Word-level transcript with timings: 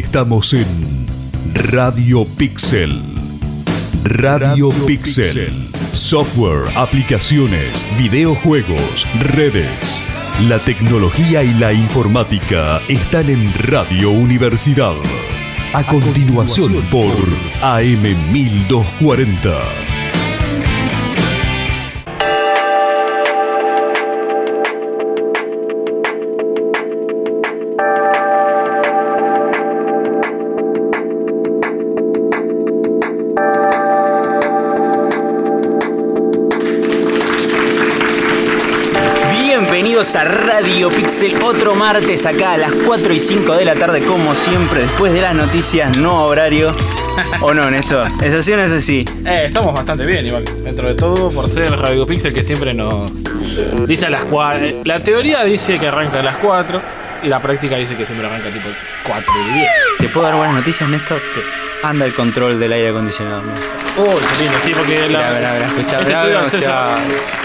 Estamos 0.00 0.54
en 0.54 0.66
Radio 1.52 2.24
Pixel. 2.24 3.02
Radio, 4.02 4.70
Pixel. 4.86 5.68
Software, 5.92 6.70
aplicaciones, 6.74 7.84
videojuegos, 7.98 9.06
redes. 9.34 10.02
La 10.48 10.58
tecnología 10.58 11.42
y 11.42 11.52
la 11.52 11.74
informática 11.74 12.80
están 12.88 13.28
en 13.28 13.52
Radio 13.58 14.10
Universidad. 14.10 14.96
A, 15.74 15.84
continuación, 15.84 16.82
por 16.90 17.14
AM 17.62 18.32
1240. 18.32 19.89
Radio 40.62 40.90
Pixel, 40.90 41.40
otro 41.42 41.74
martes 41.74 42.26
acá 42.26 42.52
a 42.54 42.58
las 42.58 42.72
4 42.72 43.14
y 43.14 43.20
5 43.20 43.54
de 43.54 43.64
la 43.64 43.74
tarde, 43.76 44.02
como 44.02 44.34
siempre, 44.34 44.80
después 44.80 45.12
de 45.12 45.22
las 45.22 45.34
noticias, 45.34 45.96
no 45.96 46.24
horario. 46.24 46.72
¿O 47.40 47.54
no, 47.54 47.70
Néstor? 47.70 48.08
¿Es 48.22 48.34
así 48.34 48.52
o 48.52 48.56
no 48.56 48.62
es 48.64 48.72
así? 48.72 49.04
Eh, 49.24 49.44
estamos 49.46 49.74
bastante 49.74 50.04
bien, 50.04 50.26
igual. 50.26 50.44
Dentro 50.62 50.88
de 50.88 50.94
todo, 50.94 51.30
por 51.30 51.48
ser 51.48 51.70
Radio 51.78 52.06
Pixel 52.06 52.34
que 52.34 52.42
siempre 52.42 52.74
nos 52.74 53.10
dice 53.86 54.06
a 54.06 54.10
las 54.10 54.24
4. 54.24 54.82
La 54.84 55.00
teoría 55.00 55.44
dice 55.44 55.78
que 55.78 55.88
arranca 55.88 56.20
a 56.20 56.22
las 56.22 56.36
4 56.38 56.80
y 57.22 57.28
la 57.28 57.40
práctica 57.40 57.76
dice 57.76 57.96
que 57.96 58.04
siempre 58.04 58.26
arranca 58.26 58.52
tipo 58.52 58.68
4 59.06 59.32
y 59.48 59.54
10. 59.54 59.70
¿Te 59.98 60.08
puedo 60.10 60.26
dar 60.26 60.36
buenas 60.36 60.56
noticias, 60.56 60.88
Néstor? 60.88 61.22
Anda 61.82 62.04
el 62.04 62.14
control 62.14 62.58
del 62.60 62.72
aire 62.72 62.90
acondicionado. 62.90 63.42
mira. 63.42 63.56
Uy, 63.96 64.20
qué 64.36 64.42
lindo, 64.44 64.58
sí, 64.62 64.72
porque 64.76 64.98
la. 65.08 65.08
Mirá, 65.08 65.30
mirá, 65.38 65.52
mirá, 65.54 65.66
escuchá, 65.66 66.00
este 66.00 66.14
hace- 66.14 66.58
mirá. 66.58 66.98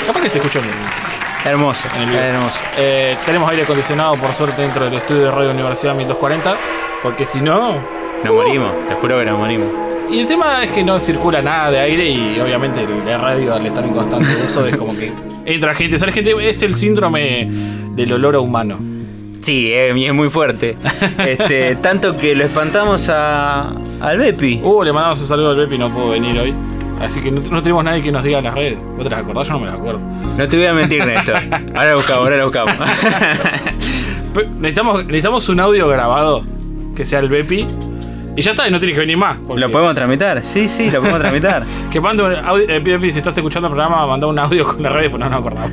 Capaz 0.06 0.22
que 0.22 0.30
se 0.30 0.38
escuchó 0.38 0.60
bien. 0.62 0.74
Hermoso, 1.46 1.88
En 1.96 2.02
el 2.02 2.10
video. 2.10 2.22
hermoso. 2.24 2.60
Eh, 2.78 3.16
tenemos 3.26 3.50
aire 3.52 3.64
acondicionado, 3.64 4.16
por 4.16 4.32
suerte, 4.34 4.62
dentro 4.64 4.86
del 4.86 4.96
estudio 4.96 5.24
de 5.26 5.32
Radio 5.32 5.52
Universidad 5.52 5.94
1240. 5.94 6.58
Porque 7.04 7.24
si 7.24 7.40
no. 7.42 7.78
Nos 8.24 8.34
morimos, 8.34 8.72
te 8.88 8.96
juro 8.96 9.20
que 9.20 9.26
nos 9.26 9.38
morimos. 9.38 9.68
Y 10.10 10.20
el 10.22 10.26
tema 10.28 10.64
es 10.64 10.72
que 10.72 10.84
no 10.84 11.00
circula 11.00 11.42
nada 11.42 11.70
de 11.70 11.80
aire 11.80 12.10
y 12.10 12.40
obviamente 12.40 12.84
la 13.06 13.18
radio 13.18 13.54
al 13.54 13.66
estar 13.66 13.84
en 13.84 13.92
constante 13.92 14.28
uso 14.48 14.66
es 14.66 14.76
como 14.78 14.96
que 14.96 15.12
entra 15.46 15.74
gente, 15.76 15.98
sale 16.00 16.12
gente, 16.12 16.34
es 16.48 16.62
el 16.64 16.76
síndrome 16.76 17.48
del 17.96 18.14
olor 18.14 18.36
a 18.36 18.40
humano. 18.40 18.78
Sí, 19.42 19.72
es 19.72 20.14
muy 20.14 20.30
fuerte. 20.30 20.78
Este, 21.20 21.76
tanto 21.76 22.18
que 22.18 22.36
lo 22.36 22.44
espantamos 22.44 23.10
a, 23.10 23.74
al 24.02 24.18
Bepi. 24.18 24.62
Uh, 24.64 24.84
le 24.84 24.92
mandamos 24.94 25.20
un 25.22 25.28
saludo 25.28 25.52
al 25.52 25.58
Bepi, 25.58 25.78
no 25.78 25.92
pudo 25.92 26.10
venir 26.10 26.40
hoy. 26.40 26.54
Así 27.02 27.22
que 27.22 27.30
no, 27.32 27.42
no 27.42 27.62
tenemos 27.62 27.84
nadie 27.84 28.02
que 28.02 28.12
nos 28.12 28.24
diga 28.24 28.38
en 28.40 28.46
las 28.46 28.54
redes. 28.56 28.78
¿Vos 28.96 29.04
te 29.04 29.10
las 29.10 29.20
acordás? 29.20 29.48
Yo 29.48 29.54
no 29.54 29.60
me 29.60 29.66
las 29.68 29.76
acuerdo. 29.80 30.00
No 30.38 30.48
te 30.48 30.58
voy 30.58 30.66
a 30.66 30.74
mentir, 30.74 31.06
Néstor. 31.06 31.36
Ahora 31.76 31.92
lo 31.92 31.98
buscamos, 31.98 32.22
ahora 32.24 32.38
lo 32.38 32.44
buscamos. 32.46 32.74
Necesitamos, 34.60 35.06
necesitamos 35.06 35.48
un 35.50 35.60
audio 35.62 35.88
grabado 35.88 36.42
que 36.96 37.06
sea 37.06 37.20
el 37.20 37.30
Bepi. 37.30 37.66
Y 38.38 38.42
ya 38.42 38.52
está, 38.52 38.68
y 38.68 38.72
no 38.72 38.80
tienes 38.80 38.96
que 38.96 39.00
venir 39.00 39.16
más. 39.16 39.38
porque- 39.48 39.62
¿Lo 39.62 39.72
podemos 39.72 39.96
tramitar? 39.96 40.44
Sí, 40.44 40.68
sí, 40.68 40.92
lo 40.92 41.00
podemos 41.00 41.22
tramitar. 41.22 41.64
Que 41.92 42.02
mande 42.02 42.22
un 42.24 42.36
audio. 42.36 42.68
eh, 42.70 42.80
Bepi, 42.80 43.12
si 43.14 43.20
estás 43.20 43.38
escuchando 43.38 43.68
el 43.70 43.74
programa, 43.74 44.06
manda 44.06 44.28
un 44.28 44.38
audio 44.38 44.66
con 44.66 44.84
la 44.84 44.90
radio, 44.90 45.10
pues 45.12 45.20
no 45.22 45.30
nos 45.30 45.40
acordamos. 45.40 45.72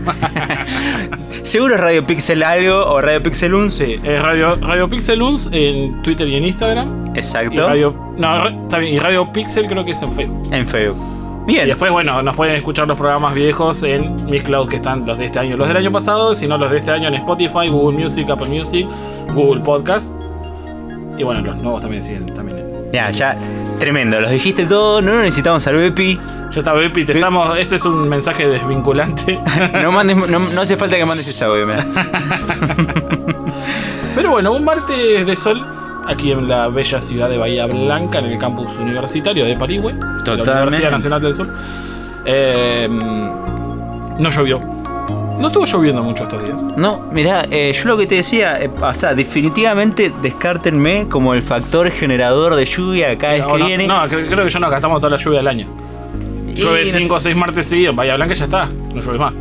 Seguro 1.42 1.74
es 1.74 1.80
Radio 1.80 2.06
Pixel 2.06 2.40
algo 2.44 2.84
o 2.86 3.00
Radio 3.00 3.20
Pixel 3.20 3.52
1. 3.52 3.68
sí, 3.68 3.98
es 4.04 4.22
Radio, 4.22 4.54
radio 4.60 4.88
Pixel 4.88 5.20
Uns 5.22 5.48
en 5.50 6.00
Twitter 6.02 6.28
y 6.28 6.36
en 6.36 6.44
Instagram. 6.44 7.06
Y 7.14 7.18
Exacto. 7.18 7.66
Radio, 7.66 7.96
no, 8.16 8.46
está 8.48 8.78
bien, 8.78 8.94
y 8.94 8.98
Radio 9.00 9.32
Pixel 9.32 9.66
creo 9.66 9.84
que 9.84 9.90
es 9.90 10.00
en 10.02 10.12
Facebook. 10.14 10.48
En 10.52 10.64
Facebook. 10.64 10.96
Y 11.46 11.54
Bien. 11.54 11.66
después, 11.66 11.90
bueno, 11.90 12.22
nos 12.22 12.36
pueden 12.36 12.54
escuchar 12.56 12.86
los 12.86 12.96
programas 12.96 13.34
viejos 13.34 13.82
en 13.82 14.26
mis 14.26 14.42
clouds 14.44 14.70
que 14.70 14.76
están 14.76 15.04
los 15.04 15.18
de 15.18 15.26
este 15.26 15.38
año, 15.40 15.56
los 15.56 15.66
del 15.68 15.76
año 15.76 15.90
pasado, 15.90 16.34
sino 16.34 16.56
los 16.56 16.70
de 16.70 16.78
este 16.78 16.90
año 16.92 17.08
en 17.08 17.14
Spotify, 17.14 17.68
Google 17.68 17.98
Music, 18.02 18.30
Apple 18.30 18.48
Music, 18.48 18.86
Google 19.34 19.60
Podcast. 19.62 20.12
Y 21.18 21.24
bueno, 21.24 21.40
los 21.42 21.56
nuevos 21.56 21.82
también 21.82 22.02
siguen 22.02 22.26
también. 22.26 22.58
en- 22.60 22.92
Ya, 22.92 23.10
ya. 23.10 23.36
Tremendo. 23.78 24.20
Los 24.20 24.30
dijiste 24.30 24.66
todo. 24.66 25.02
No 25.02 25.16
necesitamos 25.18 25.66
al 25.66 25.74
Bepi. 25.74 26.18
Ya 26.52 26.58
está, 26.60 26.72
Bepi, 26.74 27.04
te 27.04 27.12
estamos. 27.14 27.58
Este 27.58 27.74
es 27.76 27.84
un 27.84 28.08
mensaje 28.08 28.46
desvinculante. 28.46 29.38
No, 29.82 29.90
mandes, 29.90 30.16
no, 30.16 30.26
no 30.26 30.36
hace 30.60 30.76
falta 30.76 30.96
que 30.96 31.04
mandes 31.04 31.26
ese 31.26 31.44
audio. 31.44 31.66
Pero 34.14 34.30
bueno, 34.30 34.52
un 34.52 34.64
martes 34.64 35.26
de 35.26 35.36
sol 35.36 35.66
aquí 36.06 36.32
en 36.32 36.48
la 36.48 36.68
bella 36.68 37.00
ciudad 37.00 37.28
de 37.28 37.38
Bahía 37.38 37.66
Blanca, 37.66 38.18
en 38.18 38.26
el 38.26 38.38
campus 38.38 38.76
universitario 38.78 39.44
de 39.44 39.56
Parigüe, 39.56 39.94
la. 40.26 40.32
Universidad 40.62 40.90
Nacional 40.90 41.22
del 41.22 41.34
Sur. 41.34 41.48
Eh, 42.24 42.88
no 44.18 44.30
llovió. 44.30 44.60
No 45.38 45.48
estuvo 45.48 45.64
lloviendo 45.64 46.02
mucho 46.04 46.22
estos 46.22 46.44
días. 46.44 46.56
No, 46.76 47.08
mirá, 47.10 47.44
eh, 47.50 47.72
yo 47.72 47.88
lo 47.88 47.96
que 47.96 48.06
te 48.06 48.14
decía, 48.16 48.62
eh, 48.62 48.70
o 48.80 48.94
sea, 48.94 49.12
definitivamente 49.14 50.12
descártenme 50.22 51.08
como 51.08 51.34
el 51.34 51.42
factor 51.42 51.90
generador 51.90 52.54
de 52.54 52.64
lluvia 52.64 53.16
cada 53.18 53.32
vez 53.32 53.42
No, 53.42 53.52
que 53.54 53.58
no, 53.58 53.66
viene. 53.66 53.86
no, 53.88 54.04
cre- 54.04 54.28
creo 54.28 54.44
que 54.44 54.50
ya 54.50 54.60
nos 54.60 54.70
gastamos 54.70 55.00
toda 55.00 55.10
la 55.10 55.16
lluvia 55.16 55.38
del 55.38 55.48
año. 55.48 55.66
Llueve 56.54 56.84
no 56.84 56.90
5 56.92 57.14
o 57.14 57.18
sé. 57.18 57.24
6 57.30 57.36
martes 57.36 57.66
seguidos, 57.66 57.90
en 57.90 57.96
Bahía 57.96 58.14
Blanca 58.14 58.34
ya 58.34 58.44
está, 58.44 58.66
no 58.66 59.00
llueve 59.00 59.18
más. 59.18 59.32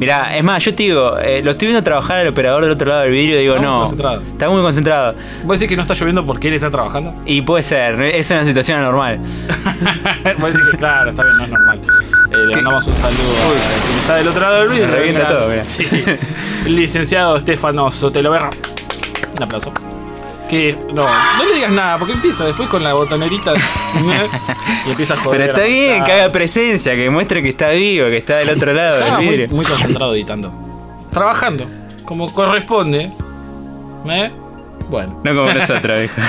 Mirá, 0.00 0.34
es 0.34 0.42
más, 0.42 0.64
yo 0.64 0.74
te 0.74 0.82
digo, 0.82 1.18
eh, 1.18 1.42
lo 1.44 1.50
estoy 1.50 1.68
viendo 1.68 1.84
trabajar 1.84 2.20
al 2.20 2.28
operador 2.28 2.62
del 2.62 2.72
otro 2.72 2.88
lado 2.88 3.02
del 3.02 3.12
vidrio 3.12 3.36
y 3.36 3.42
digo, 3.42 3.56
Está 3.56 3.66
no, 3.66 3.80
concentrado. 3.80 4.22
está 4.32 4.48
muy 4.48 4.62
concentrado. 4.62 5.14
¿Vos 5.44 5.58
decís 5.58 5.68
que 5.68 5.76
no 5.76 5.82
está 5.82 5.92
lloviendo 5.92 6.24
porque 6.24 6.48
él 6.48 6.54
está 6.54 6.70
trabajando? 6.70 7.14
Y 7.26 7.42
puede 7.42 7.62
ser, 7.62 8.00
es 8.00 8.30
una 8.30 8.46
situación 8.46 8.78
anormal. 8.78 9.18
Vos 10.38 10.52
decís 10.54 10.68
que 10.72 10.78
claro, 10.78 11.10
está 11.10 11.22
bien, 11.22 11.36
no 11.36 11.44
es 11.44 11.50
normal. 11.50 11.80
Eh, 12.32 12.36
le 12.46 12.54
mandamos 12.54 12.86
un 12.86 12.96
saludo 12.96 13.18
a 13.20 13.86
quien 13.86 13.98
está 13.98 14.14
del 14.16 14.28
otro 14.28 14.40
lado 14.40 14.58
del 14.60 14.68
vidrio. 14.70 14.86
Me 14.88 14.94
revienta 14.96 15.28
todo, 15.28 15.48
mirá. 15.48 15.64
Sí. 15.66 15.84
El 16.64 16.76
licenciado 16.76 17.36
Estefano 17.36 17.90
Soteloverra. 17.90 18.48
Un 19.36 19.42
aplauso. 19.42 19.70
Que 20.50 20.76
no, 20.92 21.04
no 21.04 21.46
le 21.48 21.54
digas 21.54 21.70
nada, 21.70 21.96
porque 21.96 22.12
empieza 22.12 22.44
después 22.44 22.68
con 22.68 22.82
la 22.82 22.92
botonerita 22.92 23.52
y 24.86 24.90
empieza 24.90 25.14
a 25.14 25.16
joder. 25.18 25.40
Pero 25.40 25.52
está 25.52 25.64
bien, 25.64 26.02
que 26.02 26.10
haga 26.10 26.32
presencia, 26.32 26.96
que 26.96 27.08
muestre 27.08 27.40
que 27.40 27.50
está 27.50 27.68
vivo, 27.70 28.06
que 28.06 28.16
está 28.16 28.38
del 28.38 28.50
otro 28.50 28.72
lado 28.72 28.98
del 28.98 29.12
muy, 29.12 29.28
vidrio. 29.28 29.48
muy 29.50 29.64
concentrado 29.64 30.12
editando. 30.12 30.52
Trabajando, 31.12 31.66
como 32.04 32.32
corresponde. 32.34 33.12
¿Eh? 34.08 34.30
Bueno, 34.90 35.20
No 35.22 35.34
como 35.36 35.52
nosotros, 35.52 35.98
viejo. 36.00 36.20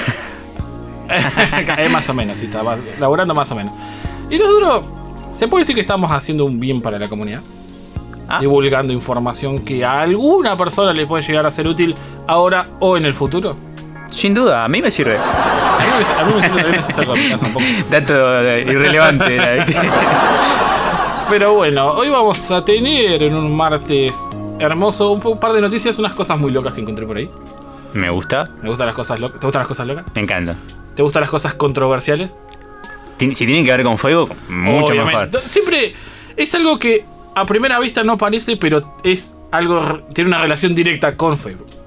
es 1.80 1.92
más 1.92 2.08
o 2.08 2.14
menos, 2.14 2.38
sí, 2.38 2.46
estaba 2.46 2.78
laburando 3.00 3.34
más 3.34 3.52
o 3.52 3.56
menos. 3.56 3.74
Y 4.30 4.38
lo 4.38 4.52
duro, 4.52 4.84
se 5.34 5.48
puede 5.48 5.64
decir 5.64 5.74
que 5.74 5.81
estamos 5.81 6.12
haciendo 6.12 6.46
un 6.46 6.60
bien 6.60 6.80
para 6.80 7.00
la 7.00 7.10
comunidad. 7.10 7.42
Ah. 8.30 8.40
Divulgando 8.40 8.94
información 8.94 9.66
que 9.66 9.84
a 9.84 10.02
alguna 10.02 10.56
persona 10.56 10.94
le 10.94 11.08
puede 11.08 11.24
llegar 11.24 11.48
a 11.48 11.50
ser 11.52 11.68
útil 11.68 11.96
ahora 12.28 12.70
o 12.80 12.98
en 12.98 13.06
el 13.06 13.16
futuro. 13.16 13.71
Sin 14.12 14.34
duda, 14.34 14.64
a 14.64 14.68
mí 14.68 14.82
me 14.82 14.92
sirve. 14.92 15.18
A 15.18 16.24
mí 16.26 16.34
me, 16.34 16.42
también 16.42 16.44
en 16.44 16.56
mi 16.56 17.30
casa 17.30 17.46
un 17.46 17.54
poco. 17.54 17.66
Dato 17.90 18.42
eh, 18.42 18.66
irrelevante. 18.68 19.40
Pero 21.30 21.54
bueno, 21.54 21.92
hoy 21.92 22.10
vamos 22.10 22.52
a 22.52 22.64
tener 22.64 23.24
en 23.24 23.34
un 23.34 23.56
martes 23.56 24.16
hermoso 24.60 25.12
un, 25.12 25.40
par 25.40 25.54
de 25.54 25.62
noticias, 25.62 25.98
unas 25.98 26.14
cosas 26.14 26.38
muy 26.38 26.52
locas 26.52 26.74
que 26.74 26.82
encontré 26.82 27.06
por 27.06 27.16
ahí. 27.18 27.30
me 27.94 28.10
gusta, 28.10 28.48
Me 28.62 28.70
gustan 28.70 28.88
las 28.88 28.96
cosas 28.96 29.20
locas. 29.20 29.40
¿Te 29.40 29.48
gustan 29.48 29.62
las 29.62 29.68
cosas 29.68 29.88
locas? 29.88 30.06
me 30.14 30.22
encanta. 30.22 30.58
¿Te 30.94 31.02
gustan 31.04 31.22
las 31.22 31.30
cosas 31.30 31.54
controversiales? 31.54 32.36
Si 33.18 33.46
tienen 33.46 33.64
que 33.64 33.72
ver 33.72 33.84
con 33.84 33.98
fuego, 33.98 34.30
mucho 34.50 34.94
Obviamente. 34.94 35.38
mejor. 35.38 35.50
Siempre 35.50 35.96
es 36.36 36.54
algo 36.56 36.78
que 36.80 37.06
a 37.34 37.46
primera 37.46 37.80
vista 37.80 38.04
no 38.04 38.18
parece, 38.18 38.58
pero 38.58 38.96
es 39.04 39.36
algo 39.52 40.02
tiene 40.14 40.30
una 40.30 40.40
relación 40.40 40.76
directa 40.76 41.16
con 41.16 41.38
Facebook. 41.38 41.81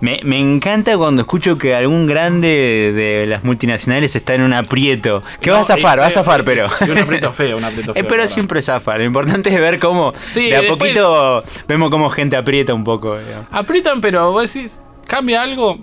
Me, 0.00 0.20
me 0.24 0.38
encanta 0.38 0.96
cuando 0.98 1.22
escucho 1.22 1.56
que 1.56 1.74
algún 1.74 2.06
grande 2.06 2.92
de 2.94 3.26
las 3.26 3.44
multinacionales 3.44 4.14
está 4.16 4.34
en 4.34 4.42
un 4.42 4.52
aprieto. 4.52 5.22
Que 5.40 5.50
va 5.50 5.56
a 5.56 5.60
No, 5.60 5.64
zafar, 5.64 5.98
va 6.00 6.06
a 6.06 6.10
zafar, 6.10 6.44
pero. 6.44 6.66
un 6.90 6.98
aprieto 6.98 7.32
feo, 7.32 7.56
un 7.56 7.64
aprieto 7.64 7.92
Eh, 7.96 8.00
feo, 8.00 8.06
pero 8.08 8.26
siempre 8.26 8.60
zafa. 8.62 8.96
Lo 8.98 9.04
importante 9.04 9.48
es 9.54 9.60
ver 9.60 9.78
cómo 9.78 10.12
Sí, 10.32 10.48
de 10.50 10.56
a 10.56 10.60
después- 10.60 10.78
poquito 10.78 11.42
vemos 11.68 11.90
cómo 11.90 12.10
gente 12.10 12.36
aprieta 12.36 12.74
un 12.74 12.84
poco. 12.84 13.18
digamos. 13.18 13.46
Aprietan, 13.50 14.00
pero 14.00 14.30
vos 14.32 14.52
decís, 14.52 14.82
¿cambia 15.06 15.42
algo? 15.42 15.78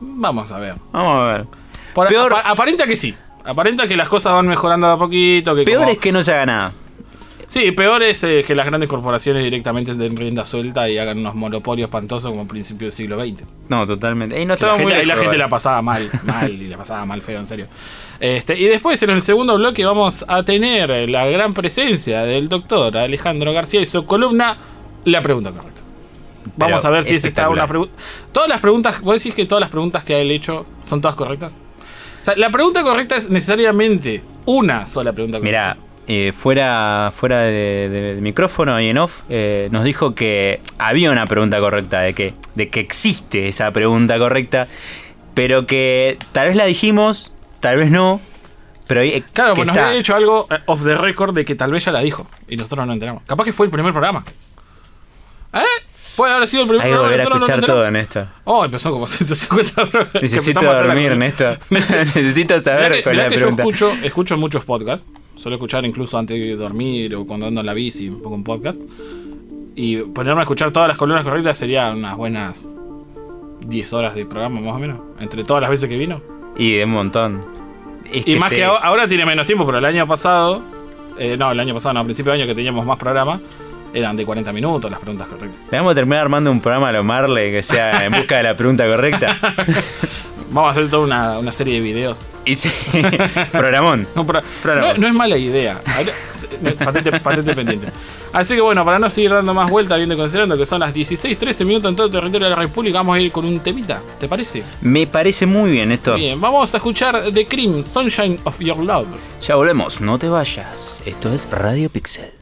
Vamos 0.00 0.50
a 0.50 0.58
ver. 0.58 0.74
Vamos 0.92 1.22
a 1.28 1.32
ver. 1.32 1.46
Por- 1.94 2.08
Peor- 2.08 2.32
apa- 2.34 2.50
aparenta 2.50 2.86
que 2.86 2.96
sí. 2.96 3.14
Aparenta 3.44 3.86
que 3.88 3.96
las 3.96 4.08
cosas 4.08 4.32
van 4.32 4.46
mejorando 4.46 4.86
de 4.86 4.92
a 4.94 4.96
poquito. 4.96 5.54
Que 5.54 5.64
Peor 5.64 5.80
como- 5.80 5.92
es 5.92 5.98
que 5.98 6.12
no 6.12 6.22
se 6.22 6.32
haga 6.32 6.46
nada. 6.46 6.72
Sí, 7.52 7.70
peor 7.72 8.02
es 8.02 8.24
eh, 8.24 8.44
que 8.46 8.54
las 8.54 8.64
grandes 8.64 8.88
corporaciones 8.88 9.44
directamente 9.44 9.92
den 9.92 10.16
rienda 10.16 10.46
suelta 10.46 10.88
y 10.88 10.96
hagan 10.96 11.18
unos 11.18 11.34
monopolios 11.34 11.88
espantosos 11.88 12.30
como 12.30 12.44
a 12.44 12.46
principios 12.46 12.96
del 12.96 12.96
siglo 12.96 13.22
XX. 13.22 13.44
No, 13.68 13.86
totalmente. 13.86 14.40
Y 14.40 14.46
no 14.46 14.54
estaba 14.54 14.76
muy 14.76 14.86
gente, 14.86 15.00
ahí 15.00 15.04
la 15.04 15.12
lejos, 15.12 15.24
gente 15.24 15.36
la 15.36 15.50
pasaba 15.50 15.82
mal, 15.82 16.08
mal, 16.24 16.50
y 16.50 16.66
la 16.68 16.78
pasaba 16.78 17.04
mal 17.04 17.20
feo, 17.20 17.38
en 17.38 17.46
serio. 17.46 17.66
Este, 18.18 18.58
y 18.58 18.64
después 18.64 19.02
en 19.02 19.10
el 19.10 19.20
segundo 19.20 19.58
bloque 19.58 19.84
vamos 19.84 20.24
a 20.26 20.42
tener 20.44 21.10
la 21.10 21.26
gran 21.26 21.52
presencia 21.52 22.22
del 22.22 22.48
doctor 22.48 22.96
Alejandro 22.96 23.52
García 23.52 23.82
y 23.82 23.86
su 23.86 24.06
columna 24.06 24.56
La 25.04 25.20
pregunta 25.20 25.50
correcta. 25.50 25.82
Vamos 26.56 26.80
Pero 26.80 26.88
a 26.88 26.96
ver 26.96 27.04
si 27.04 27.16
es 27.16 27.24
esta 27.26 27.50
una 27.50 27.66
pregunta. 27.66 27.92
Todas 28.32 28.48
las 28.48 28.62
preguntas, 28.62 29.02
vos 29.02 29.16
decís 29.16 29.34
que 29.34 29.44
todas 29.44 29.60
las 29.60 29.68
preguntas 29.68 30.04
que 30.04 30.14
ha 30.14 30.20
él 30.20 30.30
hecho 30.30 30.64
son 30.82 31.02
todas 31.02 31.16
correctas. 31.16 31.52
O 32.22 32.24
sea, 32.24 32.34
la 32.34 32.48
pregunta 32.48 32.82
correcta 32.82 33.16
es 33.16 33.28
necesariamente 33.28 34.22
una 34.46 34.86
sola 34.86 35.12
pregunta 35.12 35.38
correcta. 35.38 35.74
Mira, 35.74 35.91
eh, 36.08 36.32
fuera, 36.34 37.12
fuera 37.14 37.38
de, 37.40 37.88
de- 37.88 38.14
de 38.16 38.20
micrófono 38.20 38.80
y 38.80 38.88
en 38.88 38.98
off, 38.98 39.20
eh, 39.28 39.68
nos 39.70 39.84
dijo 39.84 40.14
que 40.14 40.60
había 40.78 41.10
una 41.10 41.26
pregunta 41.26 41.60
correcta, 41.60 42.00
de 42.00 42.12
que, 42.14 42.34
de 42.54 42.68
que 42.68 42.80
existe 42.80 43.48
esa 43.48 43.70
pregunta 43.72 44.18
correcta, 44.18 44.66
pero 45.34 45.66
que 45.66 46.18
tal 46.32 46.48
vez 46.48 46.56
la 46.56 46.64
dijimos, 46.66 47.32
tal 47.60 47.76
vez 47.76 47.90
no, 47.90 48.20
pero 48.88 49.00
eh, 49.02 49.22
Claro, 49.32 49.54
pues 49.54 49.66
nos 49.66 49.76
está. 49.76 49.86
había 49.86 49.98
dicho 49.98 50.14
algo 50.14 50.46
eh, 50.50 50.58
off 50.66 50.82
the 50.84 50.96
record 50.98 51.34
de 51.34 51.44
que 51.44 51.54
tal 51.54 51.70
vez 51.70 51.84
ya 51.84 51.92
la 51.92 52.00
dijo 52.00 52.26
y 52.48 52.56
nosotros 52.56 52.86
no 52.86 52.92
enteramos. 52.92 53.22
Capaz 53.26 53.44
que 53.44 53.52
fue 53.52 53.66
el 53.66 53.72
primer 53.72 53.92
programa. 53.92 54.24
¿Eh? 55.54 55.60
Puede 56.16 56.34
haber 56.34 56.46
sido 56.48 56.62
el 56.62 56.68
primer 56.68 56.84
Hay 56.84 56.90
que 56.90 56.96
programa. 56.96 57.10
volver 57.10 57.20
a 57.20 57.24
no 57.30 57.34
escuchar 57.36 57.56
nos 57.58 57.66
todo. 57.66 57.90
Néstor. 57.90 58.26
Oh, 58.44 58.64
empezó 58.64 58.90
como 58.90 59.06
150 59.08 59.74
programas. 59.86 60.22
Necesito 60.22 60.60
dormir. 60.62 61.16
Néstor. 61.16 61.58
Necesito 61.70 62.60
saber 62.60 63.02
que, 63.02 63.10
es 63.10 63.16
la 63.16 63.28
que 63.28 63.34
yo 63.36 63.40
pregunta. 63.40 63.62
escucho, 63.62 63.92
escucho 64.02 64.36
muchos 64.36 64.64
podcasts. 64.64 65.06
Suelo 65.36 65.56
escuchar 65.56 65.84
incluso 65.86 66.18
antes 66.18 66.40
de 66.44 66.54
dormir 66.56 67.14
o 67.16 67.26
cuando 67.26 67.46
ando 67.46 67.60
en 67.60 67.66
la 67.66 67.74
bici, 67.74 68.08
un 68.08 68.22
poco 68.22 68.34
un 68.34 68.44
podcast. 68.44 68.80
Y 69.74 69.96
ponerme 69.98 70.40
a 70.40 70.42
escuchar 70.42 70.70
todas 70.70 70.88
las 70.88 70.98
columnas 70.98 71.24
correctas 71.24 71.56
sería 71.56 71.90
unas 71.90 72.16
buenas 72.16 72.68
10 73.66 73.92
horas 73.94 74.14
de 74.14 74.26
programa, 74.26 74.60
más 74.60 74.74
o 74.74 74.78
menos. 74.78 75.00
Entre 75.18 75.44
todas 75.44 75.62
las 75.62 75.70
veces 75.70 75.88
que 75.88 75.96
vino. 75.96 76.20
Y 76.56 76.74
de 76.76 76.84
un 76.84 76.90
montón. 76.90 77.40
Es 78.12 78.26
Y 78.28 78.36
más 78.36 78.50
que 78.50 78.64
ahora, 78.64 78.84
ahora 78.84 79.08
tiene 79.08 79.24
menos 79.24 79.46
tiempo, 79.46 79.64
pero 79.64 79.78
el 79.78 79.84
año 79.86 80.06
pasado, 80.06 80.60
eh, 81.18 81.36
no, 81.38 81.50
el 81.50 81.58
año 81.60 81.72
pasado, 81.72 81.94
no, 81.94 82.00
a 82.00 82.04
principio 82.04 82.32
de 82.32 82.38
año 82.40 82.46
que 82.46 82.54
teníamos 82.54 82.84
más 82.84 82.98
programa, 82.98 83.40
eran 83.94 84.16
de 84.16 84.24
40 84.24 84.52
minutos 84.52 84.90
las 84.90 85.00
preguntas 85.00 85.28
correctas. 85.28 85.60
Le 85.70 85.78
vamos 85.78 85.92
a 85.92 85.94
terminar 85.94 86.22
armando 86.22 86.50
un 86.50 86.60
programa 86.60 86.88
a 86.88 86.92
lo 86.92 87.04
Marley 87.04 87.50
que 87.50 87.62
sea 87.62 88.04
en 88.04 88.12
busca 88.12 88.36
de 88.36 88.42
la 88.44 88.56
pregunta 88.56 88.86
correcta. 88.86 89.36
Vamos 90.52 90.68
a 90.68 90.72
hacer 90.72 90.90
toda 90.90 91.04
una, 91.04 91.38
una 91.38 91.50
serie 91.50 91.74
de 91.74 91.80
videos. 91.80 92.18
Y 92.44 92.54
sí, 92.56 92.70
programón. 93.52 94.06
No, 94.14 95.06
es 95.08 95.14
mala 95.14 95.38
idea. 95.38 95.80
Patente, 96.78 97.18
patente 97.20 97.54
pendiente. 97.54 97.86
Así 98.34 98.54
que 98.54 98.60
bueno, 98.60 98.84
para 98.84 98.98
no 98.98 99.08
seguir 99.08 99.30
dando 99.30 99.54
más 99.54 99.70
vueltas, 99.70 99.96
viendo 99.96 100.14
y 100.14 100.18
considerando 100.18 100.56
que 100.56 100.66
son 100.66 100.80
las 100.80 100.92
16, 100.92 101.38
13 101.38 101.64
minutos 101.64 101.88
en 101.88 101.96
todo 101.96 102.06
el 102.06 102.12
territorio 102.12 102.48
de 102.48 102.50
la 102.50 102.56
República, 102.56 102.98
vamos 102.98 103.16
a 103.16 103.20
ir 103.20 103.32
con 103.32 103.46
un 103.46 103.60
temita. 103.60 104.02
¿Te 104.20 104.28
parece? 104.28 104.62
Me 104.82 105.06
parece 105.06 105.46
muy 105.46 105.70
bien 105.70 105.90
esto. 105.90 106.16
Bien, 106.16 106.38
vamos 106.38 106.74
a 106.74 106.76
escuchar 106.76 107.32
The 107.32 107.46
Cream, 107.46 107.82
Sunshine 107.82 108.38
of 108.44 108.58
Your 108.58 108.78
Love. 108.78 109.08
Ya 109.40 109.54
volvemos, 109.54 110.02
no 110.02 110.18
te 110.18 110.28
vayas. 110.28 111.00
Esto 111.06 111.32
es 111.32 111.48
Radio 111.50 111.88
Pixel. 111.88 112.41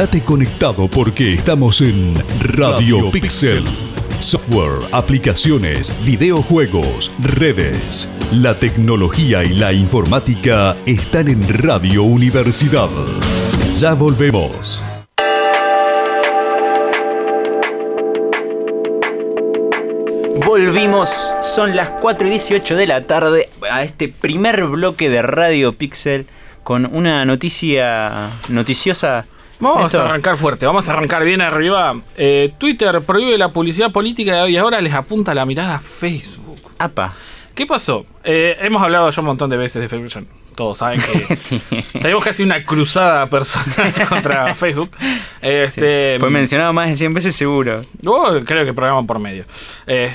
Quédate 0.00 0.24
conectado 0.24 0.88
porque 0.88 1.34
estamos 1.34 1.82
en 1.82 2.14
Radio 2.40 3.10
Pixel. 3.10 3.62
Software, 4.18 4.88
aplicaciones, 4.92 5.94
videojuegos, 6.06 7.12
redes. 7.18 8.08
La 8.32 8.58
tecnología 8.58 9.44
y 9.44 9.50
la 9.50 9.74
informática 9.74 10.74
están 10.86 11.28
en 11.28 11.46
Radio 11.46 12.02
Universidad. 12.04 12.88
Ya 13.76 13.92
volvemos. 13.92 14.82
Volvimos, 20.46 21.34
son 21.42 21.76
las 21.76 21.90
4 22.00 22.26
y 22.26 22.30
18 22.30 22.74
de 22.74 22.86
la 22.86 23.02
tarde 23.02 23.50
a 23.70 23.82
este 23.82 24.08
primer 24.08 24.64
bloque 24.64 25.10
de 25.10 25.20
Radio 25.20 25.74
Pixel 25.74 26.26
con 26.62 26.86
una 26.86 27.26
noticia 27.26 28.30
noticiosa. 28.48 29.26
Vamos 29.60 29.86
Esto- 29.86 30.02
a 30.02 30.06
arrancar 30.06 30.36
fuerte, 30.36 30.64
vamos 30.66 30.88
a 30.88 30.92
arrancar 30.92 31.22
bien 31.24 31.40
arriba. 31.42 31.94
Eh, 32.16 32.52
Twitter 32.58 33.00
prohíbe 33.02 33.36
la 33.38 33.50
publicidad 33.50 33.92
política 33.92 34.48
y 34.48 34.56
ahora 34.56 34.80
les 34.80 34.94
apunta 34.94 35.34
la 35.34 35.44
mirada 35.44 35.76
a 35.76 35.80
Facebook. 35.80 36.58
Apa. 36.78 37.14
¿Qué 37.54 37.66
pasó? 37.66 38.06
Eh, 38.24 38.56
hemos 38.62 38.82
hablado 38.82 39.10
ya 39.10 39.20
un 39.20 39.26
montón 39.26 39.50
de 39.50 39.56
veces 39.58 39.82
de 39.82 39.88
Facebook. 39.88 40.26
Todos 40.56 40.78
saben 40.78 40.98
que 41.00 41.36
Sí. 41.36 41.60
tenemos 42.00 42.24
casi 42.24 42.42
una 42.42 42.64
cruzada 42.64 43.28
personal 43.28 43.92
contra 44.08 44.54
Facebook. 44.54 44.90
Este, 45.42 46.16
Fue 46.20 46.30
mencionado 46.30 46.72
más 46.72 46.88
de 46.88 46.96
100 46.96 47.12
veces 47.12 47.36
seguro. 47.36 47.82
Oh, 48.06 48.30
creo 48.46 48.64
que 48.64 48.72
programa 48.72 49.02
por 49.02 49.18
medio. 49.18 49.44
Eh, 49.86 50.14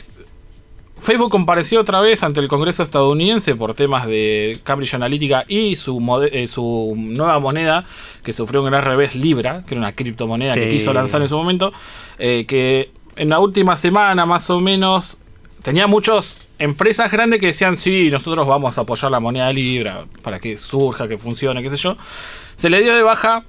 Facebook 1.06 1.30
compareció 1.30 1.82
otra 1.82 2.02
vez 2.02 2.24
ante 2.24 2.40
el 2.40 2.48
Congreso 2.48 2.82
estadounidense 2.82 3.56
por 3.56 3.76
temas 3.76 4.08
de 4.08 4.58
Cambridge 4.64 4.96
Analytica 4.96 5.46
y 5.48 5.76
su, 5.76 6.00
eh, 6.32 6.48
su 6.48 6.94
nueva 6.98 7.40
moneda 7.40 7.86
que 8.24 8.34
sufrió 8.34 8.62
un 8.64 8.70
gran 8.72 8.84
revés, 8.84 9.14
Libra, 9.16 9.62
que 9.68 9.76
era 9.76 9.82
una 9.82 9.94
criptomoneda 9.94 10.54
que 10.56 10.66
Sí. 10.66 10.72
quiso 10.72 10.94
lanzar 10.94 11.22
en 11.22 11.30
su 11.30 11.38
momento, 11.38 11.72
eh, 12.18 12.46
que 12.48 12.90
en 13.18 13.30
la 13.30 13.40
última 13.40 13.76
semana 13.76 14.26
más 14.26 14.50
o 14.50 14.60
menos 14.60 15.20
tenía 15.62 15.86
muchas 15.86 16.40
empresas 16.58 17.12
grandes 17.12 17.40
que 17.40 17.48
decían, 17.48 17.78
sí, 17.78 18.10
nosotros 18.12 18.48
vamos 18.48 18.78
a 18.78 18.82
apoyar 18.82 19.12
la 19.12 19.20
moneda 19.20 19.54
Libra 19.54 20.06
para 20.24 20.40
que 20.40 20.58
surja, 20.58 21.08
que 21.08 21.18
funcione, 21.20 21.62
qué 21.62 21.70
sé 21.70 21.78
yo. 21.78 21.98
Se 22.56 22.70
le 22.70 22.82
dio 22.82 22.96
de 22.96 23.04
baja 23.04 23.44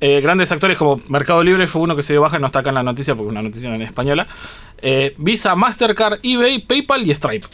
eh, 0.00 0.20
grandes 0.20 0.50
actores 0.52 0.76
como 0.78 1.00
Mercado 1.08 1.42
Libre 1.42 1.66
fue 1.66 1.82
uno 1.82 1.96
que 1.96 2.02
se 2.02 2.12
dio 2.12 2.22
baja, 2.22 2.38
no 2.38 2.46
está 2.46 2.60
acá 2.60 2.68
en 2.68 2.76
la 2.76 2.82
noticia 2.82 3.14
porque 3.14 3.28
es 3.28 3.32
una 3.32 3.42
noticia 3.42 3.74
en 3.74 3.82
española. 3.82 4.26
Eh, 4.80 5.14
Visa, 5.18 5.54
Mastercard, 5.56 6.20
eBay, 6.22 6.60
PayPal 6.60 7.06
y 7.06 7.12
Stripe. 7.14 7.46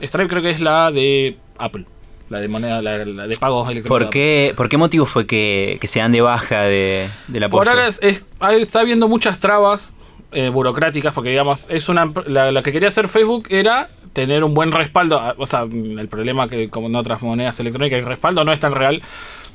Stripe 0.00 0.28
creo 0.28 0.42
que 0.42 0.50
es 0.50 0.60
la 0.60 0.92
de 0.92 1.36
Apple, 1.58 1.84
la 2.28 2.40
de 2.40 2.46
moneda, 2.48 2.80
la, 2.82 3.04
la 3.04 3.26
de 3.26 3.36
pagos 3.36 3.68
electrónicos. 3.68 4.04
¿Por 4.06 4.10
qué, 4.10 4.52
¿Por 4.56 4.68
qué 4.68 4.76
motivo 4.76 5.06
fue 5.06 5.26
que, 5.26 5.78
que 5.80 5.86
se 5.88 5.98
dan 5.98 6.12
de 6.12 6.20
baja 6.20 6.62
de, 6.62 7.08
de 7.26 7.40
la 7.40 7.48
Por 7.48 7.68
ahora 7.68 7.88
es- 7.88 7.98
es- 8.02 8.24
está 8.60 8.80
habiendo 8.80 9.08
muchas 9.08 9.40
trabas 9.40 9.92
eh, 10.30 10.50
burocráticas 10.50 11.12
porque 11.14 11.30
digamos 11.30 11.66
es 11.70 11.88
una 11.88 12.12
la, 12.26 12.52
la 12.52 12.62
que 12.62 12.70
quería 12.70 12.88
hacer 12.90 13.08
Facebook 13.08 13.46
era 13.48 13.88
tener 14.12 14.44
un 14.44 14.52
buen 14.52 14.72
respaldo 14.72 15.18
ah, 15.18 15.34
o 15.38 15.46
sea 15.46 15.62
el 15.62 16.06
problema 16.08 16.46
que 16.48 16.68
como 16.68 16.88
en 16.88 16.96
otras 16.96 17.22
monedas 17.22 17.58
electrónicas 17.60 17.98
el 18.00 18.04
respaldo 18.04 18.44
no 18.44 18.52
es 18.52 18.60
tan 18.60 18.72
real 18.72 19.00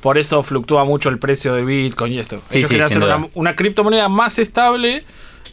por 0.04 0.18
eso 0.18 0.42
fluctúa 0.42 0.84
mucho 0.84 1.08
el 1.08 1.18
precio 1.18 1.54
de 1.54 1.64
Bitcoin 1.64 2.12
y 2.12 2.18
esto 2.18 2.42
Sí, 2.50 2.58
Ellos 2.58 2.68
sí, 2.68 2.78
hacer 2.78 3.02
una, 3.02 3.26
una 3.32 3.56
criptomoneda 3.56 4.10
más 4.10 4.38
estable 4.38 5.02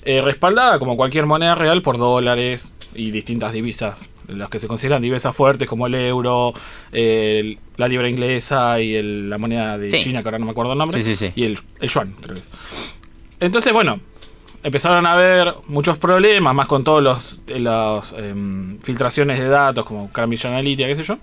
eh, 0.04 0.22
respaldada 0.22 0.78
como 0.78 0.98
cualquier 0.98 1.26
moneda 1.26 1.56
real 1.56 1.82
por 1.82 1.98
dólares 1.98 2.74
y 2.94 3.12
distintas 3.12 3.54
divisas 3.54 4.10
las 4.28 4.50
que 4.50 4.60
se 4.60 4.68
consideran 4.68 5.02
divisas 5.02 5.34
fuertes 5.34 5.70
como 5.70 5.88
el 5.88 5.96
euro 5.96 6.54
el- 6.92 7.60
la 7.78 7.88
libra 7.88 8.10
inglesa 8.10 8.82
y 8.82 8.94
el- 8.96 9.30
la 9.30 9.38
moneda 9.38 9.78
de 9.78 9.90
Sí. 9.90 10.00
China 10.00 10.22
que 10.22 10.28
ahora 10.28 10.40
no 10.40 10.46
me 10.46 10.52
acuerdo 10.52 10.74
el 10.74 10.78
nombre 10.80 11.02
Sí, 11.02 11.16
sí, 11.16 11.28
sí. 11.28 11.32
y 11.36 11.46
el, 11.46 11.58
el 11.80 11.90
yuan, 11.90 12.12
creo 12.22 12.36
que 12.36 12.42
es. 12.42 12.50
Entonces, 13.40 13.72
bueno, 13.72 14.02
empezaron 14.64 15.06
a 15.06 15.14
haber 15.14 15.54
muchos 15.68 15.98
problemas, 15.98 16.54
más 16.54 16.68
con 16.68 16.84
todos 16.84 17.02
los, 17.02 17.42
las 17.48 18.14
em, 18.18 18.80
filtraciones 18.80 19.40
de 19.40 19.48
datos, 19.48 19.86
como 19.86 20.12
Cambridge 20.12 20.46
Analytica, 20.46 20.88
qué 20.88 20.96
sé 20.98 21.04
yo. 21.04 21.18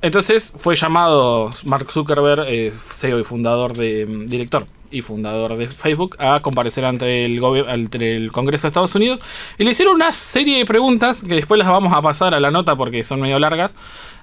Entonces 0.00 0.52
fue 0.56 0.76
llamado 0.76 1.50
Mark 1.64 1.90
Zuckerberg, 1.90 2.44
eh, 2.46 2.70
CEO 2.70 3.18
y 3.18 3.24
fundador 3.24 3.76
de 3.76 4.02
em, 4.02 4.26
director 4.26 4.66
y 4.90 5.02
fundador 5.02 5.56
de 5.56 5.68
Facebook, 5.68 6.16
a 6.18 6.40
comparecer 6.40 6.84
ante 6.84 7.24
el, 7.24 7.42
ante 7.68 8.16
el 8.16 8.30
Congreso 8.30 8.62
de 8.62 8.68
Estados 8.68 8.94
Unidos 8.94 9.20
y 9.58 9.64
le 9.64 9.72
hicieron 9.72 9.96
una 9.96 10.12
serie 10.12 10.58
de 10.58 10.64
preguntas 10.64 11.22
que 11.22 11.34
después 11.34 11.58
las 11.58 11.68
vamos 11.68 11.92
a 11.92 12.00
pasar 12.00 12.34
a 12.34 12.40
la 12.40 12.50
nota 12.50 12.76
porque 12.76 13.02
son 13.02 13.20
medio 13.20 13.38
largas, 13.40 13.74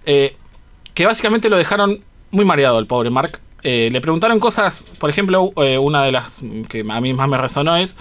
eh, 0.05 0.37
que 0.93 1.05
básicamente 1.05 1.49
lo 1.49 1.57
dejaron 1.57 1.99
muy 2.31 2.45
mareado 2.45 2.79
el 2.79 2.87
pobre 2.87 3.09
Mark. 3.09 3.39
Eh, 3.61 3.89
le 3.91 3.99
preguntaron 3.99 4.39
cosas, 4.39 4.85
por 4.99 5.09
ejemplo, 5.09 5.51
una 5.81 6.03
de 6.03 6.11
las 6.11 6.41
que 6.69 6.85
a 6.87 7.01
mí 7.01 7.13
más 7.13 7.27
me 7.27 7.37
resonó 7.37 7.75
es 7.75 7.97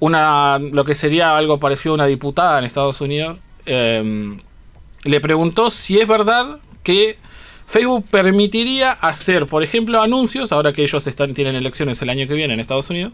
una 0.00 0.58
lo 0.58 0.84
que 0.84 0.94
sería 0.94 1.36
algo 1.36 1.58
parecido 1.58 1.92
a 1.92 1.94
una 1.94 2.06
diputada 2.06 2.58
en 2.58 2.64
Estados 2.64 3.00
Unidos. 3.00 3.40
le 3.64 5.20
preguntó 5.20 5.70
si 5.70 6.00
es 6.00 6.08
verdad 6.08 6.58
que 6.88 7.18
Facebook 7.66 8.06
permitiría 8.10 8.92
hacer, 8.92 9.44
por 9.44 9.62
ejemplo, 9.62 10.00
anuncios, 10.00 10.52
ahora 10.52 10.72
que 10.72 10.80
ellos 10.80 11.06
están, 11.06 11.34
tienen 11.34 11.54
elecciones 11.54 12.00
el 12.00 12.08
año 12.08 12.26
que 12.26 12.32
viene 12.32 12.54
en 12.54 12.60
Estados 12.60 12.88
Unidos, 12.88 13.12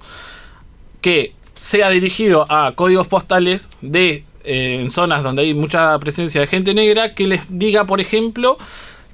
que 1.00 1.32
sea 1.54 1.88
dirigido 1.90 2.46
a 2.48 2.72
códigos 2.76 3.08
postales 3.08 3.68
de 3.80 4.22
eh, 4.44 4.78
en 4.80 4.90
zonas 4.92 5.24
donde 5.24 5.42
hay 5.42 5.54
mucha 5.54 5.98
presencia 5.98 6.40
de 6.40 6.46
gente 6.46 6.72
negra 6.72 7.16
que 7.16 7.26
les 7.26 7.40
diga, 7.48 7.84
por 7.84 8.00
ejemplo, 8.00 8.56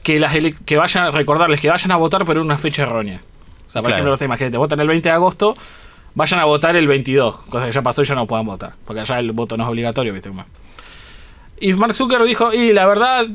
que 0.03 0.21
las 0.21 0.37
que 0.67 0.77
vayan 0.77 1.05
a 1.05 1.11
recordarles 1.11 1.63
que 1.63 1.71
vayan 1.71 1.91
a 1.93 1.97
votar 1.97 2.27
pero 2.27 2.41
en 2.41 2.47
una 2.47 2.59
fecha 2.59 2.83
errónea. 2.83 3.23
O 3.67 3.71
sea, 3.71 3.81
por 3.81 3.89
Claro. 3.89 3.95
ejemplo, 3.95 4.11
no 4.11 4.17
sé, 4.19 4.27
imagínate, 4.27 4.59
votan 4.59 4.81
el 4.81 4.89
20 4.89 5.09
de 5.09 5.15
agosto, 5.15 5.55
vayan 6.15 6.41
a 6.41 6.45
votar 6.45 6.77
el 6.77 6.87
22, 6.87 7.35
cosa 7.49 7.65
que 7.65 7.73
ya 7.73 7.81
pasó 7.81 8.03
y 8.03 8.05
ya 8.05 8.15
no 8.15 8.27
puedan 8.27 8.45
votar, 8.45 8.75
porque 8.85 9.01
allá 9.01 9.19
el 9.21 9.33
voto 9.33 9.57
no 9.57 9.63
es 9.65 9.71
obligatorio, 9.71 10.13
¿viste? 10.13 10.29
es? 10.29 10.35
Y 11.61 11.73
Mark 11.73 11.95
Zuckerberg 11.95 12.29
dijo, 12.29 12.53
y 12.53 12.73
la 12.75 12.85
verdad, 12.87 13.27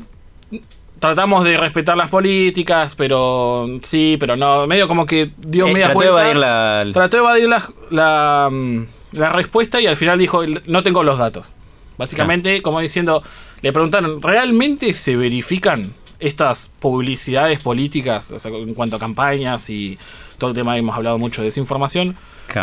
tratamos 0.98 1.44
de 1.44 1.56
respetar 1.56 1.96
las 1.96 2.10
políticas, 2.10 2.94
pero 2.94 3.66
sí, 3.82 4.16
pero 4.18 4.36
no, 4.36 4.66
medio 4.66 4.88
como 4.88 5.06
que 5.06 5.30
dio 5.36 5.66
Eh, 5.66 5.72
media 5.72 5.86
trató 5.86 6.00
de 6.00 6.10
vuelta. 6.10 6.30
evadir 6.30 6.36
la- 6.36 6.92
Trató 6.92 7.16
de 7.16 7.22
evadir 7.22 7.48
la, 7.48 7.70
la, 7.90 8.48
mm, 8.50 8.86
la 9.12 9.28
respuesta 9.30 9.80
y 9.80 9.86
al 9.86 9.96
final 9.96 10.18
dijo, 10.18 10.40
no 10.66 10.82
tengo 10.82 11.02
los 11.02 11.18
datos. 11.18 11.52
Básicamente, 11.98 12.60
como 12.62 12.80
diciendo, 12.80 13.22
le 13.62 13.72
preguntaron, 13.72 14.20
¿realmente 14.20 14.92
se 14.92 15.16
verifican 15.16 15.92
estas 16.18 16.70
publicidades 16.78 17.62
políticas, 17.62 18.30
o 18.30 18.38
sea, 18.38 18.50
en 18.52 18.74
cuanto 18.74 18.96
a 18.96 18.98
campañas 18.98 19.68
y 19.70 19.98
todo 20.38 20.50
el 20.50 20.56
tema 20.56 20.76
hemos 20.76 20.96
hablado 20.96 21.18
mucho 21.18 21.42
de 21.42 21.46
desinformación? 21.46 22.16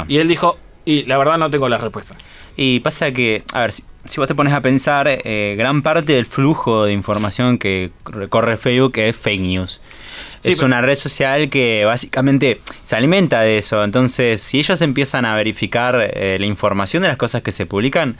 Y 0.07 0.17
él 0.17 0.27
dijo, 0.27 0.57
y 0.85 1.03
la 1.03 1.17
verdad 1.17 1.37
no 1.37 1.49
tengo 1.49 1.67
la 1.69 1.77
respuesta. 1.77 2.15
Y 2.57 2.79
pasa 2.81 3.11
que, 3.11 3.43
a 3.53 3.61
ver, 3.61 3.71
si, 3.71 3.83
si 4.05 4.19
vos 4.19 4.27
te 4.27 4.35
pones 4.35 4.53
a 4.53 4.61
pensar, 4.61 5.07
eh, 5.07 5.55
gran 5.57 5.81
parte 5.81 6.13
del 6.13 6.25
flujo 6.25 6.85
de 6.85 6.93
información 6.93 7.57
que 7.57 7.91
recorre 8.05 8.57
Facebook 8.57 8.97
es 8.97 9.15
fake 9.15 9.41
news. 9.41 9.81
Sí, 10.41 10.49
es 10.49 10.61
una 10.61 10.81
red 10.81 10.97
social 10.97 11.49
que 11.49 11.85
básicamente 11.85 12.59
se 12.81 12.97
alimenta 12.97 13.41
de 13.41 13.57
eso. 13.57 13.83
Entonces, 13.83 14.41
si 14.41 14.59
ellos 14.59 14.81
empiezan 14.81 15.25
a 15.25 15.35
verificar 15.35 16.11
eh, 16.13 16.37
la 16.37 16.45
información 16.45 17.01
de 17.03 17.09
las 17.09 17.17
cosas 17.17 17.43
que 17.43 17.53
se 17.53 17.65
publican, 17.65 18.17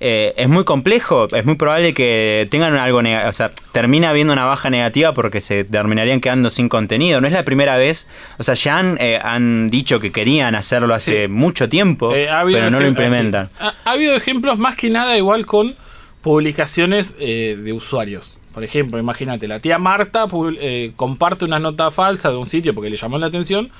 eh, 0.00 0.34
es 0.36 0.48
muy 0.48 0.64
complejo. 0.64 1.26
Es 1.34 1.44
muy 1.46 1.54
probable 1.56 1.94
que 1.94 2.46
tengan 2.50 2.76
algo 2.76 3.00
negativo. 3.02 3.30
O 3.30 3.32
sea, 3.32 3.50
termina 3.72 4.10
habiendo 4.10 4.32
una 4.32 4.44
baja 4.44 4.68
negativa 4.70 5.12
porque 5.14 5.40
se 5.40 5.64
terminarían 5.64 6.20
quedando 6.20 6.50
sin 6.50 6.68
contenido. 6.68 7.20
No 7.20 7.26
es 7.26 7.32
la 7.32 7.44
primera 7.44 7.76
vez. 7.76 8.06
O 8.38 8.42
sea, 8.42 8.54
ya 8.54 8.78
han, 8.78 8.98
eh, 9.00 9.18
han 9.22 9.70
dicho 9.70 9.98
que 10.00 10.12
querían 10.12 10.54
hacerlo 10.54 10.94
hace 10.94 11.22
Sí. 11.22 11.28
mucho 11.28 11.68
tiempo, 11.68 12.14
Eh, 12.14 12.28
ha 12.28 12.44
pero 12.44 12.70
no 12.70 12.78
lo 12.80 12.86
implementan. 12.86 13.48
Ha, 13.58 13.74
ha 13.84 13.90
habido 13.92 14.14
ejemplos 14.14 14.58
más 14.58 14.76
que 14.76 14.90
nada 14.90 15.16
igual 15.16 15.46
con 15.46 15.74
publicaciones 16.22 17.14
eh, 17.20 17.56
de 17.62 17.72
usuarios. 17.72 18.36
Por 18.52 18.64
ejemplo, 18.64 18.98
imagínate, 18.98 19.46
la 19.46 19.60
tía 19.60 19.78
Marta 19.78 20.26
eh, 20.60 20.92
comparte 20.96 21.44
una 21.44 21.58
nota 21.58 21.90
falsa 21.90 22.30
de 22.30 22.36
un 22.36 22.46
sitio 22.46 22.74
porque 22.74 22.90
le 22.90 22.96
llamó 22.96 23.18
la 23.18 23.26
atención. 23.26 23.70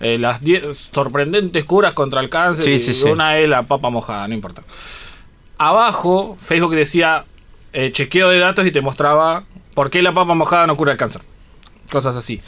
eh, 0.00 0.18
las 0.18 0.42
10 0.42 0.76
sorprendentes 0.92 1.64
curas 1.64 1.92
contra 1.92 2.20
el 2.20 2.28
cáncer. 2.28 2.64
Sí, 2.64 2.72
y 2.72 2.78
sí, 2.78 2.92
sí. 2.92 3.08
una 3.08 3.38
es 3.38 3.48
la 3.48 3.62
papa 3.62 3.90
mojada, 3.90 4.26
no 4.26 4.34
importa. 4.34 4.62
Abajo, 5.58 6.36
Facebook 6.40 6.74
decía 6.74 7.24
eh, 7.72 7.92
chequeo 7.92 8.28
de 8.28 8.38
datos 8.38 8.66
y 8.66 8.72
te 8.72 8.80
mostraba 8.80 9.44
por 9.74 9.90
qué 9.90 10.02
la 10.02 10.14
papa 10.14 10.34
mojada 10.34 10.66
no 10.66 10.76
cura 10.76 10.92
el 10.92 10.98
cáncer. 10.98 11.22
Cosas 11.90 12.16
así. 12.16 12.40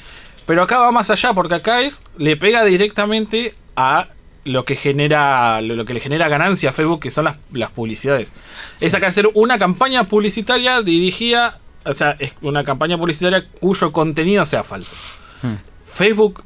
Pero 0.46 0.62
acá 0.62 0.78
va 0.78 0.92
más 0.92 1.10
allá, 1.10 1.34
porque 1.34 1.54
acá 1.54 1.82
es, 1.82 2.02
le 2.16 2.36
pega 2.36 2.64
directamente 2.64 3.54
a 3.74 4.08
lo 4.44 4.64
que 4.64 4.76
genera 4.76 5.60
lo, 5.60 5.84
que 5.84 5.94
le 5.94 6.00
genera 6.00 6.28
ganancia 6.28 6.70
a 6.70 6.72
Facebook, 6.72 7.00
que 7.00 7.10
son 7.10 7.24
las, 7.24 7.36
las 7.52 7.72
publicidades. 7.72 8.32
Es 8.80 8.94
acá 8.94 9.08
hacer 9.08 9.28
una 9.34 9.58
campaña 9.58 10.04
publicitaria 10.04 10.82
dirigida, 10.82 11.58
o 11.84 11.92
sea, 11.92 12.14
es 12.20 12.32
una 12.42 12.62
campaña 12.62 12.96
publicitaria 12.96 13.44
cuyo 13.60 13.92
contenido 13.92 14.46
sea 14.46 14.62
falso. 14.62 14.94
Hmm. 15.42 15.56
Facebook 15.86 16.44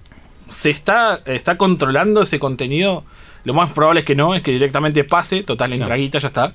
se 0.50 0.70
está, 0.70 1.20
está 1.26 1.56
controlando 1.58 2.22
ese 2.22 2.38
contenido. 2.38 3.04
Lo 3.44 3.54
más 3.54 3.72
probable 3.72 4.00
es 4.00 4.06
que 4.06 4.14
no, 4.14 4.34
es 4.34 4.42
que 4.42 4.50
directamente 4.52 5.04
pase, 5.04 5.42
total, 5.42 5.72
entra 5.72 5.88
No. 5.88 5.94
guita, 5.96 6.18
ya 6.18 6.28
está. 6.28 6.52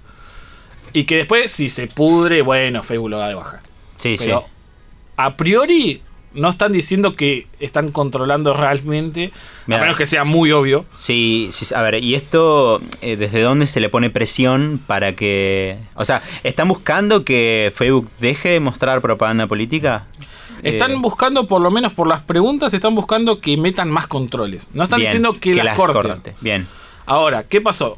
Y 0.94 1.04
que 1.06 1.18
después, 1.18 1.52
si 1.52 1.70
se 1.70 1.88
pudre, 1.88 2.42
bueno, 2.42 2.84
Facebook 2.84 3.10
lo 3.10 3.18
da 3.18 3.28
de 3.28 3.36
baja. 3.36 3.62
Sí, 3.98 4.16
Pero 4.20 4.42
sí. 4.42 4.48
a 5.18 5.36
priori 5.36 6.02
no 6.34 6.50
están 6.50 6.74
diciendo 6.74 7.12
que 7.12 7.48
están 7.62 7.92
controlando 7.92 8.54
realmente, 8.54 9.32
Mirá. 9.68 9.80
a 9.80 9.82
menos 9.84 9.98
que 9.98 10.06
sea 10.06 10.26
muy 10.26 10.52
obvio. 10.52 10.86
Sí, 10.94 11.48
sí, 11.52 11.74
a 11.74 11.82
ver, 11.82 12.04
¿y 12.04 12.14
esto 12.16 12.82
eh, 13.02 13.16
desde 13.16 13.42
dónde 13.42 13.68
se 13.68 13.80
le 13.80 13.88
pone 13.90 14.10
presión 14.10 14.82
para 14.86 15.16
que... 15.16 15.78
O 15.96 16.04
sea, 16.06 16.22
¿están 16.44 16.68
buscando 16.68 17.24
que 17.24 17.72
Facebook 17.76 18.10
deje 18.20 18.50
de 18.50 18.60
mostrar 18.60 19.02
propaganda 19.02 19.48
política? 19.48 20.06
Están 20.66 20.92
Eh, 20.92 20.98
buscando, 21.00 21.48
por 21.48 21.62
lo 21.62 21.72
menos 21.72 21.94
por 21.94 22.08
las 22.08 22.22
preguntas, 22.22 22.74
están 22.74 22.96
buscando 22.96 23.40
que 23.40 23.56
metan 23.58 23.90
más 23.90 24.08
controles. 24.08 24.68
No 24.74 24.84
están 24.84 25.00
bien, 25.00 25.10
diciendo 25.10 25.38
que, 25.40 25.56
las, 25.56 25.78
corten. 25.78 26.22
Bien. 26.42 26.68
Ahora, 27.06 27.44
¿qué 27.44 27.62
pasó? 27.62 27.98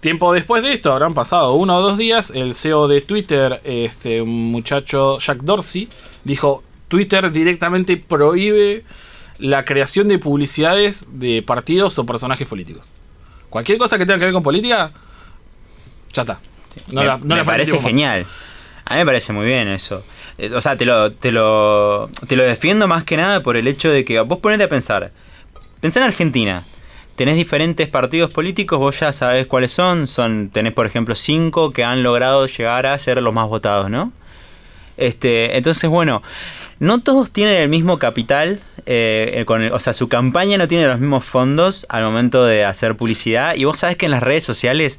Tiempo 0.00 0.32
después 0.32 0.62
de 0.62 0.72
esto, 0.72 0.92
habrán 0.92 1.12
pasado 1.12 1.52
uno 1.54 1.76
o 1.76 1.80
dos 1.82 1.98
días, 1.98 2.30
el 2.34 2.54
CEO 2.54 2.88
de 2.88 3.02
Twitter, 3.02 3.60
este 3.64 4.22
un 4.22 4.50
muchacho 4.50 5.18
Jack 5.18 5.42
Dorsey, 5.42 5.88
dijo, 6.24 6.62
Twitter 6.88 7.30
directamente 7.30 7.98
prohíbe 7.98 8.84
la 9.38 9.64
creación 9.66 10.08
de 10.08 10.18
publicidades 10.18 11.06
de 11.12 11.42
partidos 11.42 11.98
o 11.98 12.06
personajes 12.06 12.48
políticos. 12.48 12.86
Cualquier 13.50 13.76
cosa 13.78 13.98
que 13.98 14.06
tenga 14.06 14.18
que 14.18 14.24
ver 14.26 14.34
con 14.34 14.42
política, 14.42 14.90
ya 16.14 16.22
está. 16.22 16.40
No 16.88 17.00
me 17.02 17.06
la- 17.06 17.18
no 17.18 17.34
me 17.36 17.44
parece 17.44 17.74
más. 17.74 17.82
genial. 17.82 18.26
A 18.86 18.94
mí 18.94 19.00
me 19.00 19.06
parece 19.06 19.32
muy 19.32 19.44
bien 19.46 19.68
eso. 19.68 20.02
Eh, 20.40 20.50
O 20.54 20.60
sea, 20.60 20.76
te 20.76 20.84
lo, 20.84 21.12
te 21.12 21.30
lo, 21.32 22.10
te 22.26 22.36
lo 22.36 22.42
defiendo 22.44 22.88
más 22.88 23.04
que 23.04 23.16
nada 23.16 23.42
por 23.42 23.56
el 23.56 23.68
hecho 23.68 23.90
de 23.90 24.04
que 24.04 24.18
vos 24.20 24.38
ponete 24.38 24.64
a 24.64 24.68
pensar. 24.68 25.12
Pensá 25.80 26.00
en 26.00 26.06
Argentina. 26.06 26.64
Tenés 27.16 27.36
diferentes 27.36 27.86
partidos 27.88 28.32
políticos, 28.32 28.78
vos 28.78 28.98
ya 28.98 29.12
sabés 29.12 29.46
cuáles 29.46 29.72
son. 29.72 30.06
son. 30.06 30.48
Tenés, 30.50 30.72
por 30.72 30.86
ejemplo, 30.86 31.14
cinco 31.14 31.70
que 31.72 31.84
han 31.84 32.02
logrado 32.02 32.46
llegar 32.46 32.86
a 32.86 32.98
ser 32.98 33.20
los 33.22 33.34
más 33.34 33.48
votados, 33.48 33.90
¿no? 33.90 34.12
Este, 34.96 35.56
entonces, 35.56 35.88
bueno, 35.88 36.22
no 36.78 37.00
todos 37.00 37.30
tienen 37.30 37.54
el 37.62 37.68
mismo 37.70 37.98
capital, 37.98 38.60
eh, 38.86 39.30
eh, 39.34 39.44
con 39.46 39.62
el- 39.62 39.72
o 39.72 39.80
sea, 39.80 39.92
su 39.94 40.08
campaña 40.08 40.58
no 40.58 40.68
tiene 40.68 40.86
los 40.86 40.98
mismos 40.98 41.24
fondos 41.24 41.86
al 41.88 42.02
momento 42.04 42.44
de 42.44 42.64
hacer 42.66 42.96
publicidad. 42.96 43.54
Y 43.54 43.64
vos 43.64 43.78
sabés 43.78 43.96
que 43.96 44.06
en 44.06 44.12
las 44.12 44.22
redes 44.22 44.44
sociales 44.44 44.98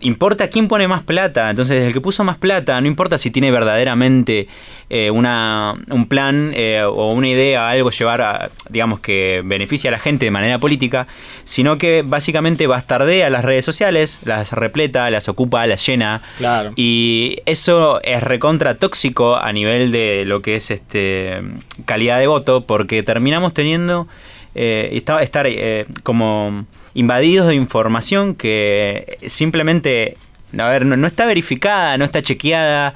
importa 0.00 0.48
quién 0.48 0.66
pone 0.68 0.88
más 0.88 1.02
plata. 1.02 1.50
Entonces, 1.50 1.82
el 1.86 1.92
que 1.92 2.00
puso 2.00 2.24
más 2.24 2.36
plata, 2.38 2.80
no 2.80 2.86
importa 2.86 3.18
si 3.18 3.30
tiene 3.30 3.50
verdaderamente 3.50 4.48
eh, 4.88 5.10
una, 5.10 5.74
un 5.90 6.06
plan 6.06 6.52
eh, 6.54 6.82
o 6.84 7.12
una 7.12 7.28
idea, 7.28 7.68
algo 7.70 7.90
llevar 7.90 8.22
a, 8.22 8.50
digamos, 8.70 9.00
que 9.00 9.42
beneficia 9.44 9.88
a 9.88 9.92
la 9.92 9.98
gente 9.98 10.24
de 10.24 10.30
manera 10.30 10.58
política, 10.58 11.06
sino 11.44 11.78
que 11.78 12.02
básicamente 12.02 12.66
bastardea 12.66 13.30
las 13.30 13.44
redes 13.44 13.64
sociales, 13.64 14.20
las 14.24 14.52
repleta, 14.52 15.10
las 15.10 15.28
ocupa, 15.28 15.66
las 15.66 15.84
llena. 15.86 16.22
Claro. 16.38 16.72
Y 16.76 17.38
eso 17.46 18.00
es 18.02 18.22
recontra 18.22 18.74
tóxico 18.76 19.36
a 19.36 19.52
nivel 19.52 19.92
de 19.92 20.24
lo 20.26 20.42
que 20.42 20.56
es 20.56 20.70
este 20.70 21.42
calidad 21.84 22.18
de 22.18 22.26
voto, 22.26 22.62
porque 22.66 23.02
terminamos 23.02 23.54
teniendo 23.54 24.08
eh, 24.54 24.90
esta- 24.92 25.22
estar 25.22 25.46
eh, 25.46 25.86
como 26.02 26.64
invadidos 26.94 27.48
de 27.48 27.54
información 27.54 28.34
que 28.34 29.18
simplemente 29.26 30.16
a 30.58 30.68
ver, 30.68 30.84
no, 30.84 30.96
no 30.96 31.06
está 31.06 31.26
verificada, 31.26 31.96
no 31.96 32.04
está 32.04 32.22
chequeada 32.22 32.94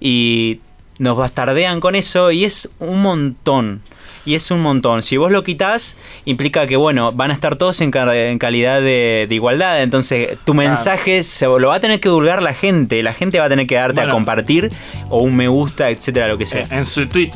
y 0.00 0.60
nos 0.98 1.16
bastardean 1.16 1.78
con 1.80 1.94
eso 1.94 2.30
y 2.32 2.44
es 2.44 2.68
un 2.80 3.02
montón. 3.02 3.82
Y 4.24 4.34
es 4.34 4.50
un 4.50 4.60
montón. 4.60 5.04
Si 5.04 5.16
vos 5.16 5.30
lo 5.30 5.44
quitas, 5.44 5.96
implica 6.24 6.66
que, 6.66 6.74
bueno, 6.74 7.12
van 7.12 7.30
a 7.30 7.34
estar 7.34 7.54
todos 7.54 7.80
en, 7.80 7.92
ca- 7.92 8.12
en 8.12 8.38
calidad 8.38 8.80
de, 8.80 9.26
de 9.28 9.34
igualdad. 9.36 9.80
Entonces, 9.84 10.36
tu 10.44 10.52
mensaje 10.52 11.22
se 11.22 11.46
lo 11.46 11.68
va 11.68 11.76
a 11.76 11.80
tener 11.80 12.00
que 12.00 12.08
divulgar 12.08 12.42
la 12.42 12.52
gente. 12.52 13.00
La 13.04 13.14
gente 13.14 13.38
va 13.38 13.44
a 13.44 13.48
tener 13.48 13.68
que 13.68 13.76
darte 13.76 14.00
a 14.00 14.04
compartir 14.08 14.68
o 15.10 15.20
un 15.20 15.36
me 15.36 15.46
gusta, 15.46 15.90
etcétera, 15.90 16.26
lo 16.26 16.38
que 16.38 16.44
sea. 16.46 16.62
Eh, 16.62 16.66
en 16.72 16.86
su 16.86 17.06
tweet, 17.06 17.30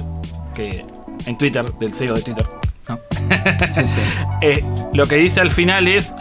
que 0.52 0.84
en 1.26 1.38
Twitter, 1.38 1.64
del 1.78 1.92
CEO 1.94 2.14
de 2.14 2.22
Twitter, 2.22 2.46
¿no? 2.90 3.00
Sí, 3.70 3.84
sí. 3.84 4.00
Eh, 4.42 4.64
lo 4.92 5.06
que 5.06 5.16
dice 5.16 5.40
al 5.40 5.50
final 5.50 5.86
es. 5.88 6.14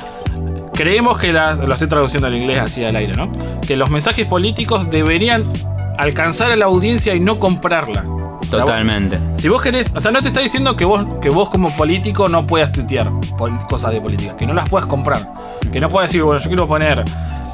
Creemos 0.74 1.18
que 1.18 1.34
la- 1.34 1.56
lo 1.56 1.74
estoy 1.74 1.90
traduciendo 1.90 2.28
al 2.28 2.36
inglés 2.36 2.60
así 2.60 2.84
al 2.86 2.96
aire, 2.96 3.14
¿no? 3.14 3.30
Que 3.68 3.76
los 3.76 3.90
mensajes 3.90 4.26
políticos 4.28 4.90
deberían 4.90 5.44
alcanzar 5.98 6.52
a 6.52 6.56
la 6.56 6.66
audiencia 6.66 7.14
y 7.16 7.20
no 7.20 7.38
comprarla. 7.40 8.04
O 8.08 8.40
sea, 8.50 8.60
Totalmente. 8.60 9.18
vos- 9.18 9.40
si 9.42 9.50
vos 9.50 9.62
querés, 9.62 9.92
o 9.94 10.00
sea, 10.00 10.12
no 10.12 10.22
te 10.22 10.30
está 10.30 10.40
diciendo 10.40 10.78
que 10.78 10.86
vos, 10.86 11.06
que 11.22 11.30
vos 11.30 11.50
como 11.50 11.70
político 11.76 12.30
no 12.30 12.48
puedas 12.48 12.72
tuitear 12.72 13.12
cosas 13.70 13.92
de 13.92 14.00
política, 14.02 14.38
que 14.38 14.48
no 14.48 14.54
las 14.54 14.70
puedas 14.70 14.88
comprar, 14.88 15.20
que 15.72 15.80
no 15.82 15.90
puedas 15.90 16.10
decir, 16.10 16.24
bueno, 16.24 16.40
yo 16.40 16.48
quiero 16.50 16.66
poner 16.68 17.04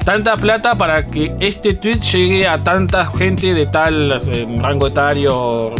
tanta 0.04 0.36
plata 0.36 0.76
para 0.76 1.04
que 1.04 1.34
este 1.40 1.74
tweet 1.74 1.98
llegue 1.98 2.46
a 2.46 2.58
tanta 2.58 3.06
gente 3.06 3.52
de 3.54 3.66
tal 3.66 4.12
eh, 4.12 4.46
rango 4.60 4.86
etario 4.86 5.72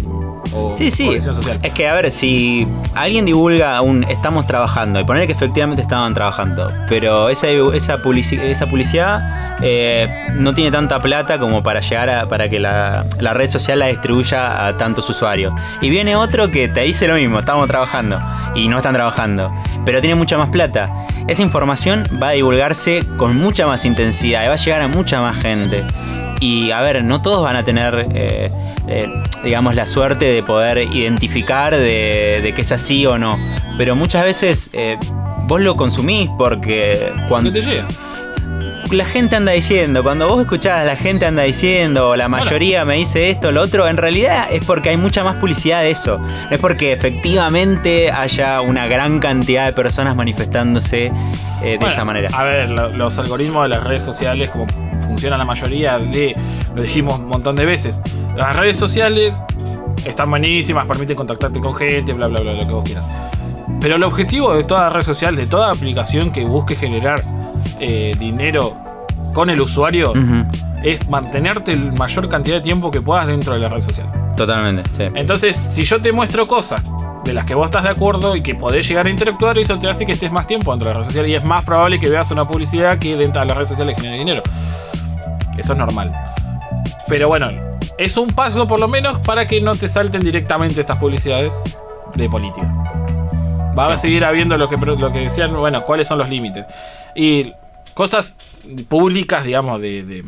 o 0.52 0.74
Sí, 0.74 0.90
sí. 0.90 1.20
social. 1.20 1.59
Es 1.62 1.72
que, 1.72 1.88
a 1.88 1.94
ver, 1.94 2.11
si 2.11 2.66
alguien 2.94 3.24
divulga 3.26 3.80
un 3.80 4.04
estamos 4.04 4.46
trabajando 4.46 5.00
y 5.00 5.04
poner 5.04 5.26
que 5.26 5.32
efectivamente 5.32 5.82
estaban 5.82 6.14
trabajando, 6.14 6.70
pero 6.88 7.28
esa, 7.28 7.48
esa, 7.48 7.98
publici- 8.02 8.40
esa 8.40 8.66
publicidad 8.66 9.56
eh, 9.62 10.09
no 10.35 10.52
tiene 10.54 10.70
tanta 10.70 11.00
plata 11.00 11.38
como 11.38 11.62
para 11.62 11.80
llegar 11.80 12.11
a 12.11 12.28
para 12.28 12.48
que 12.48 12.59
la, 12.61 13.04
la 13.20 13.32
red 13.32 13.48
social 13.48 13.78
la 13.78 13.87
distribuya 13.87 14.66
a 14.66 14.76
tantos 14.76 15.09
usuarios. 15.09 15.52
Y 15.80 15.90
viene 15.90 16.16
otro 16.16 16.50
que 16.50 16.68
te 16.68 16.80
dice 16.82 17.06
lo 17.09 17.14
mismo, 17.14 17.38
estamos 17.38 17.66
trabajando 17.68 18.20
y 18.54 18.68
no 18.68 18.76
están 18.78 18.94
trabajando, 18.94 19.52
pero 19.85 20.00
tiene 20.00 20.14
mucha 20.14 20.37
más 20.38 20.50
plata. 20.50 20.92
Esa 21.28 21.42
información 21.42 22.04
va 22.22 22.28
a 22.28 22.32
divulgarse 22.32 23.04
con 23.16 23.37
mucha 23.37 23.66
más 23.66 23.85
intensidad 23.85 24.44
y 24.44 24.48
va 24.48 24.54
a 24.54 24.56
llegar 24.56 24.80
a 24.82 24.88
mucha 24.88 25.20
más 25.20 25.37
gente. 25.37 25.85
Y 26.40 26.70
a 26.70 26.81
ver, 26.83 27.03
no 27.05 27.22
todos 27.22 27.42
van 27.42 27.57
a 27.57 27.64
tener, 27.64 28.09
eh, 28.14 28.51
eh, 28.88 29.09
digamos, 29.42 29.75
la 29.75 29.87
suerte 29.87 30.27
de 30.27 30.42
poder 30.42 30.79
identificar 30.92 31.75
de, 31.75 32.40
de 32.42 32.53
que 32.55 32.62
es 32.62 32.72
así 32.72 33.07
o 33.07 33.18
no. 33.18 33.38
Pero 33.79 33.96
muchas 33.96 34.25
veces 34.25 34.70
eh, 34.72 34.96
vos 35.46 35.61
lo 35.61 35.77
consumís 35.77 36.29
porque 36.38 37.12
cuando 37.29 37.53
¿Qué 37.53 37.61
te 37.61 37.66
llega? 37.66 37.87
la 38.92 39.05
gente 39.05 39.35
anda 39.35 39.51
diciendo, 39.51 40.05
cuando 40.05 40.29
vos 40.29 40.40
escuchás 40.42 40.87
la 40.87 40.94
gente 40.94 41.27
anda 41.27 41.42
diciendo, 41.42 42.11
o 42.11 42.16
la 42.16 42.29
mayoría 42.29 42.85
me 42.85 42.94
dice 42.94 43.31
esto, 43.31 43.51
lo 43.51 43.62
otro, 43.62 43.88
en 43.88 43.96
realidad 43.96 44.46
es 44.53 44.64
porque 44.64 44.90
hay 44.90 44.96
mucha 44.96 45.25
más 45.25 45.35
publicidad 45.37 45.81
de 45.83 45.90
eso. 45.90 46.18
No 46.18 46.51
es 46.51 46.61
porque 46.61 46.92
efectivamente 46.92 48.12
haya 48.12 48.61
una 48.61 48.87
gran 48.87 49.18
cantidad 49.18 49.64
de 49.66 49.72
personas 49.72 50.14
manifestándose 50.14 51.07
eh, 51.07 51.12
de 51.62 51.77
Bueno, 51.79 51.88
esa 51.92 52.05
manera. 52.05 52.29
A 52.33 52.44
ver, 52.44 52.70
lo- 52.70 52.90
los 52.90 53.18
algoritmos 53.18 53.64
de 53.64 53.70
las 53.70 53.83
redes 53.83 54.05
sociales, 54.05 54.51
como 54.51 54.66
funciona 55.02 55.37
la 55.37 55.44
mayoría 55.44 55.98
de, 55.98 56.35
lo 56.74 56.82
dijimos 56.82 57.18
un 57.18 57.28
montón 57.28 57.56
de 57.56 57.64
veces, 57.64 58.00
las 58.37 58.54
redes 58.54 58.76
sociales 58.76 59.42
están 60.04 60.30
buenísimas, 60.30 60.87
permiten 60.87 61.16
contactarte 61.16 61.61
con 61.61 61.74
gente, 61.74 62.12
bla, 62.12 62.28
bla, 62.28 62.40
bla, 62.40 62.52
lo 62.52 62.66
que 62.66 62.72
vos 62.72 62.85
quieras. 62.85 63.04
Pero 63.80 63.96
el 63.96 64.04
objetivo 64.04 64.54
de 64.54 64.64
toda 64.64 64.88
red 64.90 65.02
social, 65.02 65.37
de 65.37 65.46
toda 65.46 65.70
aplicación 65.70 66.30
que 66.30 66.44
busque 66.44 66.76
generar 66.76 67.22
eh, 67.80 68.12
dinero 68.18 68.74
con 69.35 69.50
el 69.50 69.61
usuario, 69.61 70.12
Ujú, 70.12 70.46
es 70.82 71.09
mantenerte 71.09 71.72
el 71.72 71.92
mayor 71.92 72.28
cantidad 72.28 72.56
de 72.56 72.62
tiempo 72.62 72.90
que 72.90 73.00
puedas 73.00 73.26
dentro 73.26 73.54
de 73.54 73.59
la 73.59 73.68
red 73.68 73.80
social. 73.80 74.06
Totalmente, 74.37 74.88
sí. 74.92 75.04
Entonces, 75.14 75.56
si 75.56 75.82
yo 75.85 76.00
te 76.00 76.12
muestro 76.12 76.46
cosas 76.46 76.82
de 77.24 77.35
las 77.35 77.44
que 77.44 77.54
vos 77.54 77.64
estás 77.66 77.82
de 77.82 77.90
acuerdo 77.90 78.37
y 78.37 78.42
que 78.42 78.54
podés 78.54 78.87
llegar 78.88 79.06
a 79.06 79.11
interactuar, 79.11 79.59
eso 79.59 79.78
te 79.78 79.88
hace 79.88 80.06
que 80.06 80.12
estés 80.12 80.30
más 80.30 80.46
tiempo 80.46 80.70
dentro 80.70 80.88
de 80.88 80.94
la 80.94 81.00
red 81.00 81.06
social 81.06 81.28
y 81.28 81.35
es 81.35 81.42
más 81.42 81.64
probable 81.64 81.98
que 81.98 82.09
veas 82.09 82.30
una 82.30 82.46
publicidad 82.46 82.98
que 82.98 83.16
dentro 83.16 83.40
de 83.40 83.48
las 83.48 83.56
redes 83.56 83.70
sociales 83.70 83.96
genere 83.96 84.18
dinero. 84.18 84.42
Eso 85.57 85.73
es 85.73 85.79
normal. 85.79 86.12
Pero 87.09 87.29
bueno, 87.29 87.51
es 87.99 88.16
un 88.16 88.29
paso 88.29 88.66
por 88.66 88.81
lo 88.81 88.88
menos 88.88 89.21
para 89.21 89.47
que 89.47 89.61
no 89.61 89.75
te 89.75 89.88
salten 89.88 90.23
directamente 90.23 90.81
estas 90.81 90.99
publicidades 90.99 91.55
de 92.14 92.29
política. 92.29 92.73
Va 93.79 93.92
a 93.92 93.97
seguir 93.97 94.25
habiendo 94.25 94.57
lo 94.57 94.69
que, 94.69 94.77
lo 94.77 95.12
que 95.12 95.21
decían, 95.21 95.55
bueno, 95.55 95.83
cuáles 95.85 96.09
son 96.09 96.19
los 96.19 96.29
límites. 96.29 96.66
Y 97.14 97.53
cosas 97.95 98.35
públicas, 98.88 99.45
digamos, 99.45 99.81
de, 99.81 100.03
de, 100.03 100.25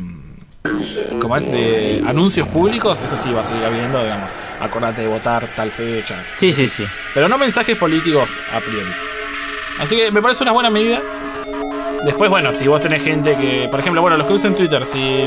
¿cómo 1.21 1.35
es? 1.35 1.51
de 1.51 2.01
anuncios 2.07 2.47
públicos, 2.47 2.99
eso 3.03 3.17
sí 3.17 3.31
va 3.31 3.41
a 3.41 3.43
seguir 3.43 3.63
habiendo, 3.63 4.01
digamos, 4.01 4.29
acordate 4.59 5.01
de 5.01 5.07
votar 5.07 5.49
tal 5.55 5.71
fecha. 5.71 6.23
Sí, 6.35 6.51
sí, 6.51 6.67
sí. 6.67 6.85
Pero 7.13 7.27
no 7.27 7.37
mensajes 7.37 7.75
políticos 7.77 8.29
a 8.53 8.59
priori. 8.59 8.91
Así 9.79 9.95
que 9.95 10.11
me 10.11 10.21
parece 10.21 10.43
una 10.43 10.51
buena 10.51 10.69
medida. 10.69 11.01
Después, 12.05 12.29
bueno, 12.29 12.51
si 12.53 12.67
vos 12.67 12.79
tenés 12.81 13.03
gente 13.03 13.35
que, 13.35 13.67
por 13.69 13.79
ejemplo, 13.79 14.01
bueno, 14.01 14.17
los 14.17 14.25
que 14.27 14.33
usan 14.33 14.55
Twitter, 14.55 14.85
si 14.85 15.25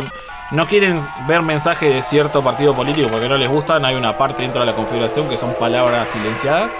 no 0.52 0.66
quieren 0.66 0.98
ver 1.26 1.42
mensajes 1.42 1.94
de 1.94 2.02
cierto 2.02 2.42
partido 2.42 2.74
político 2.74 3.08
porque 3.10 3.28
no 3.28 3.36
les 3.36 3.48
gustan, 3.50 3.84
hay 3.84 3.94
una 3.94 4.16
parte 4.16 4.42
dentro 4.42 4.60
de 4.60 4.66
la 4.66 4.72
configuración 4.74 5.28
que 5.28 5.36
son 5.36 5.54
palabras 5.54 6.08
silenciadas. 6.08 6.72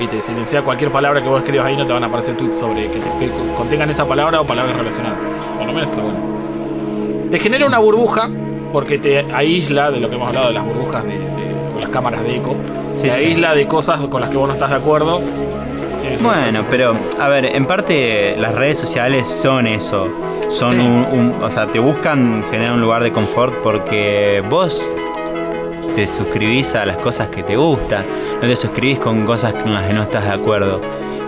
y 0.00 0.06
te 0.06 0.20
silencia 0.22 0.62
cualquier 0.62 0.92
palabra 0.92 1.20
que 1.20 1.28
vos 1.28 1.40
escribas 1.40 1.66
ahí, 1.66 1.76
no 1.76 1.84
te 1.84 1.92
van 1.92 2.04
a 2.04 2.06
aparecer 2.06 2.36
tweets 2.36 2.56
sobre 2.56 2.88
que, 2.88 3.00
te- 3.00 3.10
que 3.18 3.32
contengan 3.56 3.90
esa 3.90 4.06
palabra 4.06 4.40
o 4.40 4.44
palabras 4.46 4.76
relacionadas. 4.76 5.18
Por 5.56 5.66
lo 5.66 5.72
menos 5.72 5.90
está 5.90 6.00
bueno. 6.02 6.18
Te 7.32 7.38
genera 7.40 7.66
una 7.66 7.78
burbuja 7.78 8.30
porque 8.72 8.98
te 8.98 9.26
aísla 9.34 9.90
de 9.90 9.98
lo 9.98 10.08
que 10.08 10.14
hemos 10.14 10.28
hablado 10.28 10.46
de 10.48 10.52
las 10.54 10.64
burbujas 10.64 11.02
de, 11.02 11.18
de- 11.18 11.26
o 11.76 11.80
las 11.80 11.90
cámaras 11.90 12.22
de 12.22 12.36
eco. 12.36 12.54
Sí, 12.92 13.02
te 13.04 13.10
sí. 13.10 13.24
aísla 13.24 13.54
de 13.56 13.66
cosas 13.66 14.00
con 14.06 14.20
las 14.20 14.30
que 14.30 14.36
vos 14.36 14.46
no 14.46 14.54
estás 14.54 14.70
de 14.70 14.76
acuerdo. 14.76 15.20
Bueno, 16.20 16.64
pero 16.70 16.96
a 17.18 17.28
ver, 17.28 17.44
en 17.46 17.66
parte 17.66 18.36
las 18.38 18.54
redes 18.54 18.78
sociales 18.78 19.28
son 19.28 19.66
eso. 19.66 20.08
Son 20.48 20.72
Sí. 20.72 20.78
un, 20.80 21.06
un- 21.12 21.34
O 21.42 21.50
sea, 21.50 21.66
te 21.66 21.78
buscan 21.78 22.42
generar 22.50 22.74
un 22.74 22.80
lugar 22.80 23.02
de 23.02 23.12
confort 23.12 23.54
porque 23.62 24.42
vos 24.48 24.94
te 25.94 26.06
suscribís 26.06 26.74
a 26.74 26.84
las 26.86 26.96
cosas 26.98 27.28
que 27.28 27.42
te 27.42 27.56
gustan, 27.56 28.06
no 28.34 28.40
te 28.48 28.56
suscribís 28.56 28.98
con 28.98 29.26
cosas 29.26 29.52
con 29.54 29.74
las 29.74 29.84
que 29.84 29.92
no 29.92 30.02
estás 30.02 30.24
de 30.24 30.30
acuerdo. 30.30 30.80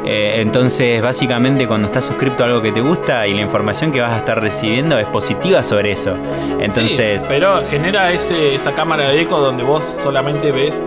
Eh, 0.06 0.37
entonces, 0.40 1.02
básicamente, 1.02 1.66
cuando 1.66 1.87
estás 1.88 2.06
suscrito 2.06 2.42
a 2.42 2.46
algo 2.46 2.62
que 2.62 2.72
te 2.72 2.80
gusta 2.80 3.26
y 3.26 3.35
la 3.35 3.42
información 3.42 3.92
que 3.92 4.00
vas 4.00 4.12
a 4.12 4.18
estar 4.18 4.40
recibiendo 4.40 4.98
es 4.98 5.06
positiva 5.06 5.62
sobre 5.62 5.92
eso. 5.92 6.14
Entonces, 6.59 7.22
Sí, 7.24 7.28
pero 7.28 7.62
genera 7.68 8.11
ese, 8.12 8.54
esa 8.54 8.72
cámara 8.72 9.09
de 9.11 9.20
eco 9.20 9.38
donde 9.40 9.62
vos 9.62 9.85
solamente 10.02 10.52
ves 10.52 10.80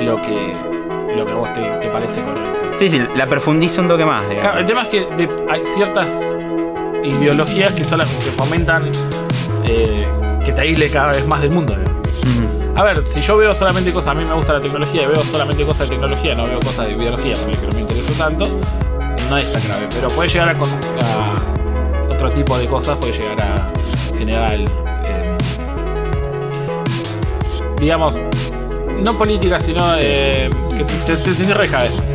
lo 0.00 0.16
que, 0.22 0.54
lo 1.16 1.26
que 1.26 1.32
a 1.32 1.34
vos 1.34 1.52
te, 1.54 1.62
te 1.80 1.88
parece 1.88 2.22
correcto. 2.22 2.53
Sí, 2.74 2.88
sí, 2.88 3.02
la 3.16 3.26
profundiza 3.26 3.80
un 3.82 3.88
toque 3.88 4.04
más. 4.04 4.22
digamos. 4.28 4.42
Claro, 4.42 4.58
el 4.60 4.66
tema 4.66 4.82
es 4.82 4.88
que 4.88 5.00
de- 5.16 5.28
hay 5.50 5.62
ciertas 5.64 6.12
ideologías 7.02 7.72
que, 7.74 7.84
sola- 7.84 8.04
que 8.04 8.30
fomentan 8.32 8.90
eh, 9.64 10.06
que 10.44 10.52
te 10.52 10.60
aísle 10.62 10.90
cada 10.90 11.08
vez 11.12 11.26
más 11.26 11.40
del 11.40 11.50
mundo. 11.50 11.74
A 12.76 12.82
ver, 12.82 13.06
si 13.06 13.20
yo 13.20 13.36
veo 13.36 13.54
solamente 13.54 13.92
cosas, 13.92 14.12
a 14.12 14.14
mí 14.14 14.24
me 14.24 14.34
gusta 14.34 14.52
la 14.54 14.60
tecnología 14.60 15.02
y 15.02 15.06
veo 15.06 15.22
solamente 15.22 15.64
cosas 15.64 15.88
de 15.88 15.94
tecnología, 15.94 16.34
no 16.34 16.44
veo 16.46 16.58
cosas 16.58 16.88
de 16.88 16.94
biología, 16.96 17.34
porque 17.34 17.56
que 17.58 17.66
no 17.68 17.72
me 17.72 17.80
interesa 17.82 18.24
tanto, 18.24 18.44
no 19.30 19.36
es 19.36 19.52
tan 19.52 19.62
grave. 19.68 19.86
Pero 19.94 20.08
puede 20.08 20.28
llegar 20.28 20.48
a, 20.48 20.52
a 20.52 22.12
otro 22.12 22.30
tipo 22.32 22.58
de 22.58 22.66
cosas, 22.66 22.96
puede 22.98 23.12
llegar 23.12 23.40
a 23.42 23.70
generar, 24.18 24.54
eh, 24.54 25.36
digamos, 27.80 28.16
no 29.04 29.12
política, 29.18 29.60
sino 29.60 29.94
Sí. 29.94 30.00
eh, 30.06 30.50
que 30.76 30.84
te, 30.84 30.94
te, 31.14 31.16
te 31.16 31.34
vez 31.34 31.96
más 31.98 32.10
en 32.10 32.13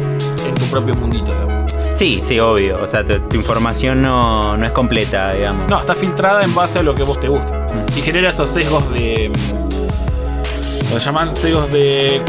tu 0.59 0.65
propio 0.65 0.95
mundito. 0.95 1.31
digamos. 1.33 1.71
Sí, 1.95 2.21
sí, 2.23 2.39
obvio. 2.39 2.79
O 2.81 2.87
sea, 2.87 3.03
tu, 3.03 3.19
tu 3.21 3.35
información 3.35 4.01
no, 4.01 4.55
no 4.57 4.65
es 4.65 4.71
completa, 4.71 5.33
digamos. 5.33 5.69
No, 5.69 5.79
está 5.79 5.95
filtrada 5.95 6.41
en 6.43 6.53
base 6.55 6.79
a 6.79 6.83
lo 6.83 6.93
que 6.95 7.03
vos 7.03 7.19
te 7.19 7.27
gusta. 7.27 7.67
Y 7.95 8.01
genera 8.01 8.29
esos 8.29 8.49
sesgos 8.49 8.89
de. 8.93 9.29
mm, 9.29 10.93
Lo 10.93 10.99
llaman 10.99 11.35
sesgos 11.35 11.69
de. 11.71 12.21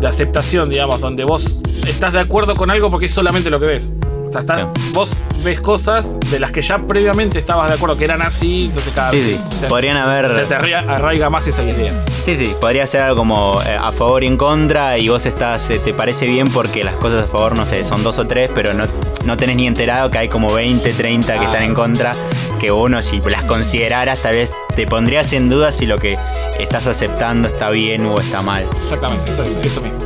de 0.00 0.06
aceptación, 0.06 0.68
digamos, 0.70 1.00
donde 1.00 1.24
vos 1.24 1.58
estás 1.86 2.12
de 2.12 2.20
acuerdo 2.20 2.54
con 2.54 2.70
algo 2.70 2.90
porque 2.90 3.06
es 3.06 3.12
solamente 3.14 3.50
lo 3.50 3.58
que 3.60 3.66
ves. 3.66 3.92
O 4.26 4.28
sea, 4.32 4.40
estás- 4.40 4.66
vos 4.94 5.10
ves 5.44 5.60
cosas 5.60 6.16
de 6.30 6.38
las 6.40 6.52
que 6.52 6.62
ya 6.62 6.78
previamente 6.78 7.38
estabas 7.38 7.68
de 7.68 7.74
acuerdo 7.74 7.98
que 7.98 8.04
eran 8.04 8.22
así, 8.22 8.66
entonces 8.66 8.92
cada 8.94 9.10
Sí, 9.10 9.16
vez 9.16 9.26
sí. 9.26 9.40
se- 9.60 9.66
Podrían 9.66 9.96
haber. 9.98 10.34
se 10.34 10.44
te 10.46 10.54
arraiga 10.54 11.28
más 11.28 11.46
esa 11.48 11.62
idea. 11.62 11.92
Sí, 12.22 12.36
sí. 12.36 12.54
Podría 12.60 12.86
ser 12.86 13.02
algo 13.02 13.16
como 13.16 13.60
eh, 13.62 13.76
a 13.78 13.90
favor 13.90 14.22
y 14.22 14.28
en 14.28 14.36
contra 14.36 14.96
y 14.96 15.08
vos 15.08 15.26
estás, 15.26 15.68
eh, 15.70 15.80
te 15.84 15.92
parece 15.92 16.24
bien 16.26 16.48
porque 16.52 16.84
las 16.84 16.94
cosas 16.94 17.24
a 17.24 17.26
favor, 17.26 17.56
no 17.56 17.66
sé, 17.66 17.82
son 17.82 18.04
dos 18.04 18.16
o 18.20 18.26
tres, 18.28 18.50
pero 18.54 18.72
no, 18.74 18.84
no 19.24 19.36
tenés 19.36 19.56
ni 19.56 19.66
enterado 19.66 20.08
que 20.08 20.18
hay 20.18 20.28
como 20.28 20.52
20, 20.52 20.92
30 20.92 21.32
que 21.34 21.40
Ah. 21.40 21.48
están 21.48 21.64
en 21.64 21.74
contra, 21.74 22.12
que 22.60 22.70
uno 22.70 23.02
si 23.02 23.18
las 23.22 23.42
consideraras 23.44 24.20
tal 24.22 24.36
vez 24.36 24.52
te 24.76 24.86
pondrías 24.86 25.32
en 25.32 25.48
duda 25.48 25.72
si 25.72 25.84
lo 25.86 25.98
que 25.98 26.16
estás 26.60 26.86
aceptando 26.86 27.48
está 27.48 27.70
bien 27.70 28.06
o 28.06 28.16
está 28.20 28.40
mal. 28.40 28.64
Exactamente, 28.84 29.32
eso, 29.32 29.42
eso, 29.42 29.60
eso 29.60 29.80
mismo. 29.82 29.98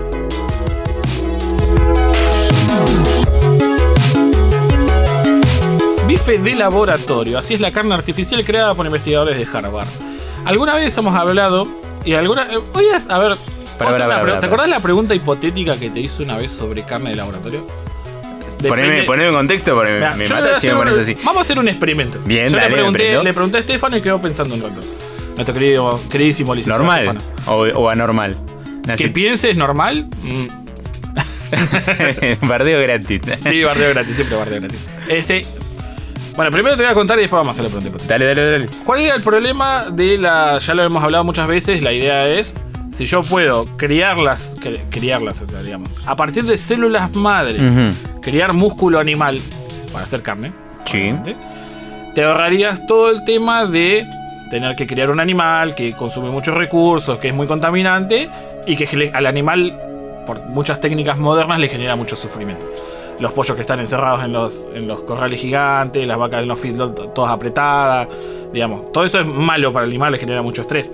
Bife 6.07 6.39
de 6.39 6.55
laboratorio, 6.55 7.39
así 7.39 7.55
es 7.55 7.61
la 7.61 7.73
carne 7.73 7.95
artificial 7.95 8.45
creada 8.45 8.75
por 8.75 8.87
investigadores 8.87 9.37
de 9.39 9.59
Harvard. 9.59 9.89
Alguna 10.45 10.77
vez 10.77 10.97
hemos 10.97 11.15
hablado 11.15 11.67
y 12.07 12.15
alguna. 12.15 12.45
eh, 12.51 12.59
Voy 12.73 12.85
a, 13.09 13.19
ver. 13.19 13.37
Para, 13.79 13.91
para, 13.91 14.09
para, 14.21 14.41
¿Te 14.41 14.47
acordás 14.47 14.69
la 14.71 14.81
pregunta 14.81 15.15
hipotética 15.15 15.77
que 15.79 15.91
te 15.91 16.01
hice 16.01 16.23
una 16.23 16.39
vez 16.39 16.51
sobre 16.53 16.83
carne 16.83 17.11
de 17.11 17.17
laboratorio? 17.17 17.67
Depende- 18.61 19.05
en 19.27 19.35
contexto 19.35 19.75
porque 19.75 19.93
Mirá, 19.93 20.17
yo 20.17 20.35
le 20.37 20.41
voy 20.41 20.51
a 20.51 20.57
hacer 20.57 20.75
un- 20.75 21.25
Vamos 21.25 21.37
a 21.39 21.41
hacer 21.43 21.59
un 21.59 21.69
experimento. 21.69 22.19
Bien, 22.25 22.49
yo 22.49 22.57
dale, 22.57 22.71
le, 22.71 22.75
pregunté, 22.77 23.23
le 23.23 23.33
pregunté 23.35 23.57
a 23.59 23.61
Estefano 23.61 23.97
y 23.99 24.01
quedó 24.01 24.19
pensando 24.19 24.55
un 24.55 24.63
rato. 24.63 24.81
Nuestro 25.35 25.53
querido, 25.53 26.01
queridísimo 26.11 26.55
licenciado 26.55 26.83
¿Normal 26.83 27.19
o, 27.47 27.53
o 27.79 27.89
anormal? 27.91 28.35
Que 28.87 28.93
Así- 28.93 29.09
pienses 29.09 29.57
normal. 29.59 30.07
mm, 30.23 30.47
Bardeo 32.49 32.81
gratis. 32.81 33.21
Sí, 33.49 33.63
bardeo 33.63 33.91
gratis, 33.91 34.17
siempre 34.17 34.37
bardeo 34.37 34.61
gratis. 34.61 34.87
Este. 35.09 35.45
Bueno, 36.37 36.51
primero 36.51 36.77
te 36.77 36.83
voy 36.83 36.93
a 36.93 36.95
contar 36.95 37.19
y 37.19 37.23
después 37.23 37.41
vamos 37.41 37.57
a 37.59 37.61
hacer 37.63 37.65
la 37.73 37.81
pregunta. 37.81 38.05
Dale, 38.07 38.27
dale, 38.27 38.51
dale. 38.51 38.69
¿Cuál 38.85 39.01
era 39.01 39.15
el 39.15 39.23
problema 39.23 39.87
de 39.91 40.19
la. 40.19 40.59
Ya 40.59 40.75
lo 40.75 40.85
hemos 40.85 41.03
hablado 41.03 41.25
muchas 41.25 41.49
veces, 41.49 41.83
la 41.83 41.93
idea 41.93 42.29
es. 42.29 42.55
Si 42.93 43.05
yo 43.05 43.23
puedo 43.23 43.67
criarlas, 43.77 44.57
cri- 44.59 44.81
criarlas, 44.91 45.43
o 45.43 45.47
sea, 45.47 45.61
digamos, 45.63 45.89
a 46.07 46.17
partir 46.17 46.45
de 46.45 46.57
células 46.57 47.15
madre, 47.15 47.59
Ujú. 47.67 48.21
criar 48.23 48.53
músculo 48.55 48.99
animal 48.99 49.39
para 49.93 50.05
hacer 50.05 50.23
carne, 50.23 50.53
Sí. 50.87 51.15
te 52.15 52.25
ahorrarías 52.25 52.87
todo 52.87 53.11
el 53.11 53.23
tema 53.25 53.67
de 53.67 54.07
tener 54.51 54.77
que 54.77 54.87
criar 54.87 55.11
un 55.11 55.21
animal 55.21 55.75
que 55.75 55.93
consume 55.95 56.31
muchos 56.31 56.55
recursos, 56.55 57.19
que 57.19 57.29
es 57.29 57.35
muy 57.35 57.47
contaminante 57.47 58.31
y 58.67 58.77
que 58.77 59.11
al 59.13 59.27
animal, 59.27 59.79
por 60.27 60.41
muchas 60.47 60.81
técnicas 60.81 61.19
modernas, 61.19 61.59
le 61.59 61.69
genera 61.69 61.97
mucho 61.97 62.17
sufrimiento. 62.17 62.65
Los 63.19 63.33
pollos 63.33 63.55
que 63.55 63.63
están 63.63 63.81
encerrados 63.81 64.25
en 64.25 64.33
los, 64.33 64.67
en 64.75 64.87
los 64.87 65.01
corrales 65.03 65.41
gigantes, 65.41 66.07
las 66.07 66.19
vacas 66.19 66.43
en 66.43 66.49
los 66.49 66.59
feedlots 66.59 67.15
todas 67.15 67.33
apretadas, 67.33 68.09
digamos, 68.53 68.93
todo 68.93 69.05
eso 69.05 69.21
es 69.21 69.27
malo 69.27 69.73
para 69.73 69.85
el 69.85 69.91
animal, 69.91 70.13
le 70.13 70.19
genera 70.19 70.43
mucho 70.43 70.63
estrés. 70.63 70.93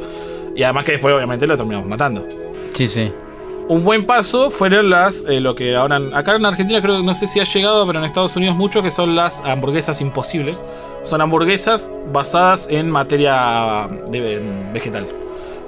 Y 0.55 0.63
además 0.63 0.85
que 0.85 0.93
después 0.93 1.15
obviamente 1.15 1.47
lo 1.47 1.57
terminamos 1.57 1.89
matando. 1.89 2.27
Sí, 2.71 2.87
sí. 2.87 3.13
Un 3.69 3.85
buen 3.85 4.05
paso 4.05 4.51
fueron 4.51 4.91
las, 4.91 5.25
eh, 5.29 5.41
lo 5.41 5.55
que 5.55 5.75
ahora, 5.77 6.01
acá 6.15 6.35
en 6.37 6.45
Argentina 6.45 6.83
creo 6.83 6.99
que 6.99 7.03
no 7.05 7.15
sé 7.15 7.27
si 7.27 7.41
ha 7.41 7.45
llegado, 7.45 7.87
pero 7.87 8.01
en 8.01 8.05
Estados 8.05 8.37
Unidos 8.37 8.57
mucho, 8.57 8.83
que 8.83 8.91
son 8.91 9.15
las 9.15 9.41
hamburguesas 9.41 10.01
imposibles. 10.01 10.61
Son 11.05 11.21
hamburguesas 11.21 11.91
basadas 12.13 12.67
en 12.71 12.91
materia 12.91 13.89
de, 14.11 14.35
en 14.35 14.73
vegetal. 14.73 15.22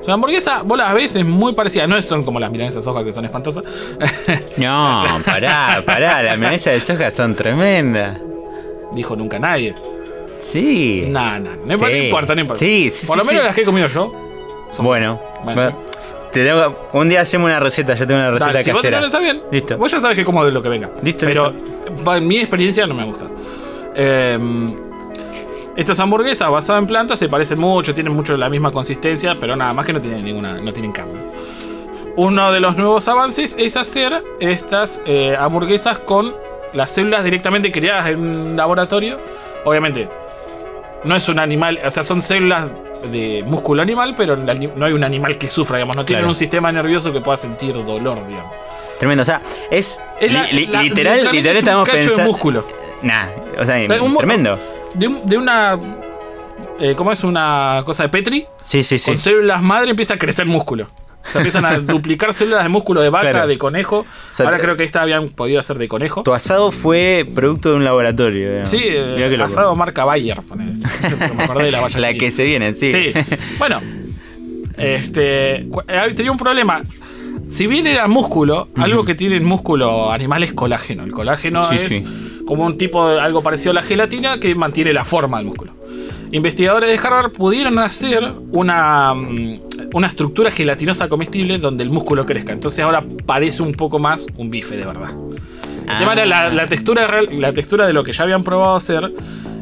Son 0.04 0.12
hamburguesas, 0.14 0.62
vos 0.64 0.76
las 0.76 0.92
ves, 0.94 1.16
es 1.16 1.24
muy 1.24 1.54
parecida. 1.54 1.86
No 1.86 2.00
son 2.02 2.22
como 2.24 2.38
las 2.38 2.50
milanesas 2.50 2.84
soja 2.84 3.02
que 3.04 3.12
son 3.12 3.24
espantosas. 3.24 3.64
No, 4.56 5.04
pará, 5.24 5.82
pará. 5.84 6.22
Las 6.22 6.36
milanesas 6.38 6.74
de 6.74 6.80
soja 6.80 7.10
son 7.10 7.34
tremendas. 7.34 8.18
Dijo 8.92 9.16
nunca 9.16 9.38
nadie. 9.38 9.74
Sí. 10.38 11.04
No, 11.08 11.38
no, 11.40 11.50
no, 11.66 11.76
Sí. 11.78 11.84
importa, 12.04 12.34
no 12.34 12.40
importa. 12.42 12.58
Sí, 12.60 12.90
sí, 12.90 13.06
Por 13.06 13.16
lo 13.16 13.24
menos 13.24 13.40
sí. 13.42 13.46
las 13.46 13.54
que 13.54 13.62
he 13.62 13.64
comido 13.64 13.86
yo. 13.88 14.12
son- 14.70 14.84
Bueno, 14.84 15.20
te 16.32 16.44
tengo- 16.44 16.76
un 16.92 17.08
día 17.08 17.20
hacemos 17.22 17.46
una 17.46 17.60
receta, 17.60 17.94
yo 17.94 18.06
tengo 18.06 18.20
una 18.20 18.30
receta 18.30 18.52
Dale, 18.52 18.64
si 18.64 18.70
vos 18.70 18.78
casera. 18.82 19.00
no, 19.00 19.06
está 19.06 19.20
bien. 19.20 19.40
Listo. 19.50 19.78
Vos 19.78 19.90
ya 19.90 20.00
sabes 20.00 20.16
que 20.16 20.24
como 20.24 20.44
de 20.44 20.50
lo 20.52 20.62
que 20.62 20.68
venga. 20.68 20.90
Listo, 21.02 21.26
Pero 21.26 21.54
en 22.16 22.26
mi 22.26 22.38
experiencia 22.38 22.86
no 22.86 22.94
me 22.94 23.04
gusta. 23.04 23.26
Eh, 23.96 24.38
estas 25.76 25.98
hamburguesas 26.00 26.50
basadas 26.50 26.80
en 26.82 26.86
plantas 26.86 27.18
se 27.18 27.28
parecen 27.28 27.60
mucho, 27.60 27.94
tienen 27.94 28.12
mucho 28.14 28.36
la 28.36 28.48
misma 28.48 28.70
consistencia, 28.70 29.34
pero 29.40 29.56
nada 29.56 29.72
más 29.72 29.84
que 29.86 29.92
no 29.92 30.00
tienen 30.00 30.24
ninguna, 30.24 30.54
no 30.60 30.72
tienen 30.72 30.92
carne. 30.92 31.14
Uno 32.16 32.52
de 32.52 32.60
los 32.60 32.76
nuevos 32.76 33.08
avances 33.08 33.56
es 33.58 33.76
hacer 33.76 34.22
estas 34.38 35.02
eh, 35.04 35.36
hamburguesas 35.38 35.98
con 35.98 36.34
las 36.72 36.90
células 36.90 37.24
directamente 37.24 37.72
criadas 37.72 38.06
en 38.06 38.20
un 38.20 38.56
laboratorio. 38.56 39.18
Obviamente, 39.64 40.08
no 41.04 41.16
es 41.16 41.28
un 41.28 41.38
animal, 41.40 41.80
o 41.84 41.90
sea, 41.90 42.04
son 42.04 42.20
células 42.22 42.68
de 43.10 43.42
músculo 43.46 43.82
animal, 43.82 44.14
pero 44.16 44.36
no 44.36 44.84
hay 44.86 44.92
un 44.92 45.04
animal 45.04 45.36
que 45.38 45.48
sufra, 45.48 45.76
digamos, 45.78 45.96
no 45.96 46.04
tienen 46.04 46.22
Claro. 46.22 46.30
un 46.30 46.34
sistema 46.36 46.70
nervioso 46.72 47.12
que 47.12 47.20
pueda 47.20 47.36
sentir 47.36 47.74
dolor, 47.74 48.26
digamos. 48.28 48.52
Tremendo, 48.98 49.22
o 49.22 49.24
sea, 49.24 49.42
es, 49.70 50.00
Es 50.20 50.32
la- 50.32 50.44
li- 50.44 50.52
li- 50.52 50.66
la- 50.66 50.82
literal, 50.82 51.18
literal 51.32 51.56
es 51.56 51.62
estamos 51.64 51.88
pensando. 51.88 52.30
músculo. 52.30 52.64
Nah, 53.02 53.26
o 53.60 53.66
sea, 53.66 53.82
O 53.84 53.86
sea, 53.88 54.02
un 54.02 54.12
mu- 54.12 54.18
tremendo. 54.18 54.56
De, 54.94 55.08
un- 55.08 55.28
de 55.28 55.36
una. 55.38 55.78
eh, 56.80 56.94
¿Cómo 56.96 57.12
es 57.12 57.24
una 57.24 57.82
cosa 57.84 58.04
de 58.04 58.08
Petri? 58.08 58.46
Sí, 58.60 58.82
sí, 58.82 58.98
sí. 58.98 59.10
Con 59.10 59.18
células 59.18 59.62
madre 59.62 59.90
empieza 59.90 60.14
a 60.14 60.18
crecer 60.18 60.46
músculo. 60.46 60.88
Se 61.32 61.38
empiezan 61.38 61.64
a 61.64 61.78
duplicar 61.80 62.34
células 62.34 62.62
de 62.64 62.68
músculo 62.68 63.00
de 63.00 63.08
vaca, 63.08 63.30
Claro. 63.30 63.46
de 63.46 63.56
conejo. 63.58 64.04
sea, 64.30 64.44
Ahora 64.46 64.58
creo 64.58 64.76
que 64.76 64.84
esta 64.84 65.00
habían 65.02 65.30
podido 65.30 65.58
hacer 65.58 65.78
de 65.78 65.88
conejo. 65.88 66.22
Tu 66.22 66.34
asado 66.34 66.70
fue 66.70 67.26
producto 67.34 67.70
de 67.70 67.76
un 67.76 67.84
laboratorio. 67.84 68.48
digamos. 68.50 68.68
Sí, 68.68 68.78
eh, 68.82 69.14
loco. 69.38 69.44
asado 69.44 69.74
marca 69.74 70.04
Bayer. 70.04 70.40
ponele. 70.42 70.86
Siempre 71.00 71.32
me 71.32 71.44
acordé 71.44 71.64
de 71.64 71.70
la 71.72 72.12
que 72.14 72.30
se 72.30 72.44
vienen, 72.44 72.74
sí. 72.76 72.92
Sí. 72.92 73.12
Bueno, 73.58 73.80
este. 74.76 75.56
eh, 75.62 76.14
Tenía 76.14 76.30
un 76.32 76.38
problema. 76.38 76.82
Si 77.48 77.66
bien 77.66 77.86
era 77.86 78.06
músculo, 78.06 78.68
algo 78.76 79.04
que 79.04 79.14
tiene 79.14 79.36
el 79.36 79.42
músculo 79.42 80.10
animal 80.10 80.42
es 80.44 80.52
colágeno. 80.52 81.04
El 81.04 81.12
colágeno 81.12 81.62
Sí, 81.64 81.74
es 81.76 81.82
sí. 81.88 82.33
Como 82.46 82.64
un 82.66 82.76
tipo 82.78 83.08
de 83.08 83.20
algo 83.20 83.42
parecido 83.42 83.70
a 83.70 83.74
la 83.74 83.82
gelatina 83.82 84.38
que 84.40 84.54
mantiene 84.54 84.92
la 84.92 85.04
forma 85.04 85.38
del 85.38 85.46
músculo. 85.46 85.72
investigadores 86.32 86.88
de 86.90 86.96
Harvard 87.06 87.30
pudieron 87.32 87.78
hacer 87.78 88.32
una, 88.50 89.14
mm, 89.14 89.60
una 89.94 90.08
estructura 90.08 90.50
gelatinosa 90.50 91.08
comestible 91.08 91.58
donde 91.58 91.84
el 91.84 91.90
músculo 91.90 92.26
crezca. 92.26 92.52
Entonces 92.52 92.80
ahora 92.84 93.04
parece 93.24 93.62
un 93.62 93.72
poco 93.74 94.00
más 94.00 94.26
un 94.36 94.50
bife 94.50 94.76
de 94.76 94.84
verdad. 94.84 95.10
El 95.88 95.98
tema 95.98 96.14
era 96.14 96.26
la, 96.26 96.48
la 96.48 96.66
textura 96.66 97.06
real- 97.06 97.28
la 97.40 97.52
textura 97.52 97.86
de 97.86 97.92
lo 97.92 98.02
que 98.02 98.12
ya 98.12 98.24
habían 98.24 98.42
probado 98.42 98.74
hacer 98.74 99.12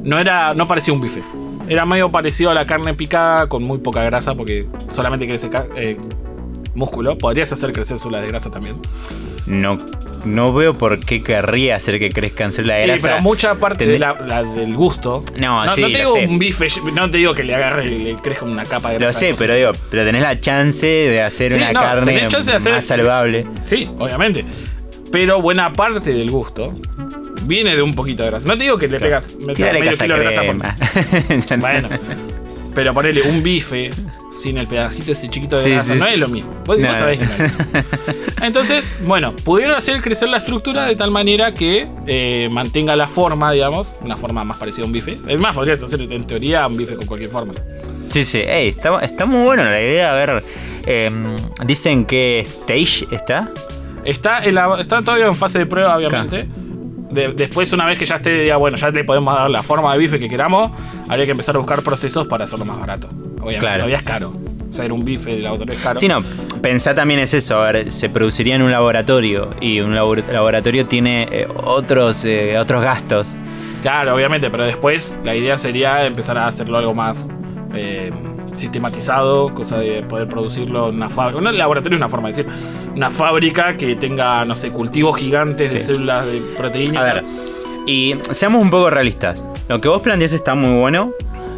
no 0.03 0.18
era 0.18 0.55
no 0.55 0.66
parecía 0.66 0.95
un 0.95 1.01
bife. 1.03 1.23
Era 1.68 1.85
medio 1.85 2.11
parecido 2.11 2.51
a 2.51 2.55
la 2.55 2.64
carne 2.64 2.95
picada 2.95 3.49
con 3.49 3.62
muy 3.64 3.79
poca 3.79 4.03
grasa 4.05 4.35
porque 4.35 4.66
solamente 4.88 5.27
crece 5.27 5.51
eh, 5.77 5.99
músculo. 6.75 7.18
Podrías 7.18 7.53
hacer 7.53 7.73
crecer 7.73 7.99
células 7.99 8.23
de 8.23 8.29
grasa 8.29 8.51
también. 8.51 8.77
No, 9.47 9.77
no 10.25 10.53
veo 10.53 10.77
por 10.79 11.01
qué 11.01 11.23
querría 11.23 11.77
hacer 11.77 11.99
que 11.99 12.11
crezcan 12.11 12.53
células 12.53 12.87
de 12.87 12.97
Sí, 12.97 13.03
pero 13.03 13.21
mucha 13.21 13.55
parte 13.57 13.85
Tendré- 13.87 13.93
de 13.93 13.99
la- 13.99 14.15
la- 14.27 14.43
del 14.43 14.75
gusto. 14.77 15.25
No, 15.39 15.65
no, 15.65 15.75
sí, 15.75 15.81
no 15.81 15.87
te 15.89 15.93
lo 15.95 15.99
digo 15.99 16.13
sé. 16.13 16.27
un 16.27 16.39
bife, 16.39 16.67
no 16.95 17.11
te 17.11 17.19
digo 17.19 17.35
que 17.35 17.43
le 17.43 17.55
agarre 17.55 17.87
y 17.87 17.99
le 17.99 18.15
crezca 18.15 18.45
una 18.45 18.65
capa 18.65 18.89
de 18.91 18.95
Lo 18.95 19.07
grasa. 19.07 19.21
sé, 19.21 19.31
no 19.33 19.37
pero 19.39 19.55
digo, 19.55 19.73
pero 19.91 20.05
tenés 20.05 20.23
la 20.23 20.39
chance 20.39 20.87
de 20.87 21.23
hacer 21.23 21.53
Sí, 21.53 21.59
una 21.59 21.73
no, 21.73 21.81
carne 21.81 22.13
de 22.13 22.25
hacer- 22.27 22.73
más 22.73 22.85
salvable. 22.85 23.47
Sí, 23.65 23.89
obviamente. 23.99 24.45
Pero 25.11 25.43
buena 25.43 25.73
parte 25.73 26.13
del 26.13 26.31
gusto 26.31 26.75
viene 27.45 27.77
de 27.77 27.83
un 27.83 27.95
poquito 27.95 28.23
de 28.23 28.31
grasa. 28.31 28.47
No 28.49 28.57
te 28.57 28.65
digo 28.65 28.79
que 28.79 28.89
le 28.89 28.99
pegas 29.01 29.37
medio 29.39 29.55
kilo 29.99 30.17
de 30.19 30.25
grasa 30.25 30.43
por-. 30.45 31.59
Bueno, 31.61 31.89
pero 32.75 32.95
ponele 32.95 33.23
un 33.23 33.43
bife 33.43 33.91
sin 34.33 34.57
el 34.59 34.66
pedacito 34.66 35.12
ese 35.12 35.29
chiquito 35.29 35.57
de 35.57 35.62
Sí, 35.62 35.71
grasa, 35.71 35.92
sí, 35.95 35.99
no 36.01 36.07
sí. 36.07 36.12
es 36.14 36.18
lo 36.18 36.29
mismo. 36.29 36.51
Vos, 36.64 36.66
vos 36.66 36.79
No, 36.81 36.95
sabés 36.95 37.18
que 37.18 37.25
no 37.27 37.33
es 37.33 37.38
lo 37.40 37.47
mismo. 37.47 37.83
Entonces, 38.42 38.85
bueno, 39.07 39.35
pudieron 39.45 39.75
hacer 39.77 40.01
crecer 40.01 40.29
la 40.29 40.38
estructura 40.38 40.87
de 40.87 40.97
tal 40.97 41.11
manera 41.11 41.53
que 41.55 41.87
eh, 42.07 42.49
mantenga 42.51 42.97
la 42.97 43.07
forma, 43.09 43.53
digamos, 43.53 43.88
una 44.01 44.16
forma 44.16 44.42
más 44.45 44.59
parecida 44.59 44.85
a 44.85 44.87
un 44.87 44.92
bife. 44.92 45.18
Es 45.29 45.38
más, 45.40 45.55
podrías 45.55 45.83
hacer 45.83 46.01
en 46.01 46.27
teoría 46.27 46.66
un 46.66 46.77
bife 46.77 46.97
con 46.97 47.07
cualquier 47.07 47.31
forma. 47.31 47.53
Sí, 48.09 48.25
sí. 48.25 48.38
Ey, 48.38 48.68
está, 48.71 48.99
está 49.05 49.27
muy 49.27 49.42
bueno 49.45 49.64
la 49.64 49.81
idea. 49.81 50.12
A 50.12 50.14
ver, 50.14 50.42
em, 50.87 51.37
dicen 51.64 52.05
que 52.05 52.40
Stage 52.40 53.07
está. 53.11 53.51
Está, 54.05 54.45
en 54.45 54.57
la- 54.57 54.81
está 54.81 55.01
todavía 55.03 55.27
en 55.27 55.37
fase 55.37 55.61
de 55.61 55.66
prueba, 55.66 55.97
obviamente. 55.97 56.49
De- 57.12 57.33
después, 57.33 57.72
una 57.72 57.87
vez 57.87 57.98
que 57.98 58.05
ya 58.05 58.16
esté, 58.16 58.46
ya, 58.46 58.57
bueno, 58.57 58.77
ya 58.77 58.90
le 58.90 59.05
podemos 59.05 59.35
dar 59.35 59.51
la 59.51 59.62
forma 59.62 59.92
de 59.92 59.98
bife 59.98 60.18
que 60.18 60.29
queramos, 60.29 60.70
habría 61.09 61.25
que 61.27 61.33
empezar 61.33 61.55
a 61.57 61.59
buscar 61.59 61.83
procesos 61.83 62.27
para 62.27 62.44
hacerlo 62.44 62.64
más 62.64 62.79
barato. 62.81 63.09
Obviamente, 63.09 63.59
Claro. 63.59 63.77
todavía 63.79 63.96
es 63.96 64.03
caro. 64.03 64.33
Hacer 64.70 64.90
un 64.92 65.05
bife 65.05 65.35
del 65.35 65.46
autor 65.46 65.70
es 65.70 65.79
caro. 65.83 66.01
Sí, 66.01 66.09
no, 66.09 66.22
pensá 66.62 66.94
también 66.94 67.20
es 67.20 67.35
eso, 67.35 67.61
a 67.62 67.70
ver, 67.72 67.92
se 67.92 68.09
produciría 68.09 68.55
en 68.57 68.62
un 68.62 68.70
laboratorio 68.72 69.51
y 69.61 69.81
un 69.81 69.94
labor- 69.94 70.22
laboratorio 70.33 70.87
tiene 70.87 71.29
eh, 71.31 71.46
otros, 71.62 72.25
eh, 72.25 72.57
otros 72.59 72.83
gastos. 72.83 73.37
Claro, 73.83 74.14
obviamente, 74.14 74.48
pero 74.48 74.64
después 74.64 75.18
la 75.25 75.35
idea 75.35 75.57
sería 75.59 76.07
empezar 76.07 76.38
a 76.38 76.46
hacerlo 76.46 76.79
algo 76.79 76.94
más 76.94 77.29
eh, 77.75 78.11
sistematizado, 78.57 79.55
cosa 79.55 79.79
de 79.79 80.03
poder 80.03 80.29
producirlo 80.29 80.88
en 80.88 80.97
una 80.97 81.09
fábrica. 81.09 81.38
Un 81.38 81.57
laboratorio 81.57 81.97
es 81.97 82.01
una 82.01 82.09
forma 82.09 82.29
de 82.29 82.37
decir. 82.37 82.53
Una 82.95 83.11
fábrica 83.11 83.77
que 83.77 83.97
tenga, 83.97 84.45
no 84.45 84.55
sé, 84.55 84.71
cultivos 84.71 85.17
gigantes 85.19 85.73
de 85.73 85.81
células 85.81 86.27
de 86.27 86.41
proteína. 86.57 87.01
A 87.01 87.05
ver, 87.05 87.25
y 87.87 88.15
seamos 88.31 88.62
un 88.62 88.71
poco 88.71 88.91
realistas. 88.91 89.47
Lo 89.69 89.81
que 89.81 89.88
vos 89.88 90.03
planteás 90.03 90.33
está 90.33 90.55
muy 90.55 90.79
bueno. 90.79 91.12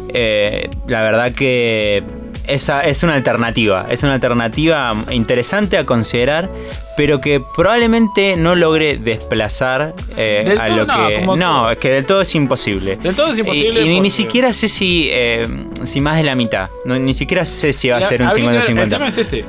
Eh, 0.09 0.69
la 0.87 1.01
verdad 1.01 1.33
que 1.33 2.03
esa 2.47 2.81
es 2.81 3.03
una 3.03 3.15
alternativa. 3.15 3.85
Es 3.89 4.03
una 4.03 4.13
alternativa 4.13 4.95
interesante 5.11 5.77
a 5.77 5.85
considerar, 5.85 6.49
pero 6.97 7.19
que 7.21 7.41
probablemente 7.55 8.35
no 8.37 8.55
logre 8.55 8.97
desplazar 8.97 9.93
eh, 10.15 10.43
Del 10.47 10.59
a 10.59 10.65
todo 10.67 10.77
lo 10.77 10.87
que. 10.87 11.37
No, 11.37 11.69
es 11.71 11.77
que 11.77 11.89
del 11.89 12.05
todo 12.05 12.21
es 12.21 12.35
imposible. 12.35 12.95
Del 12.97 13.15
todo 13.15 13.31
es 13.33 13.39
imposible 13.39 13.81
Y, 13.81 13.91
y 13.93 13.99
ni 13.99 14.09
siquiera 14.09 14.53
sé 14.53 14.67
si, 14.67 15.09
eh, 15.11 15.47
si 15.83 16.01
más 16.01 16.17
de 16.17 16.23
la 16.23 16.35
mitad. 16.35 16.69
No, 16.85 16.97
ni 16.97 17.13
siquiera 17.13 17.45
sé 17.45 17.73
si 17.73 17.89
va 17.89 17.97
a 17.97 18.01
ser 18.01 18.21
un 18.21 18.27
habría 18.29 18.61
que 18.61 18.73
ver, 18.73 18.83
El 18.83 18.85
50-50. 18.85 18.89
tema 18.89 19.07
es 19.09 19.17
este. 19.17 19.45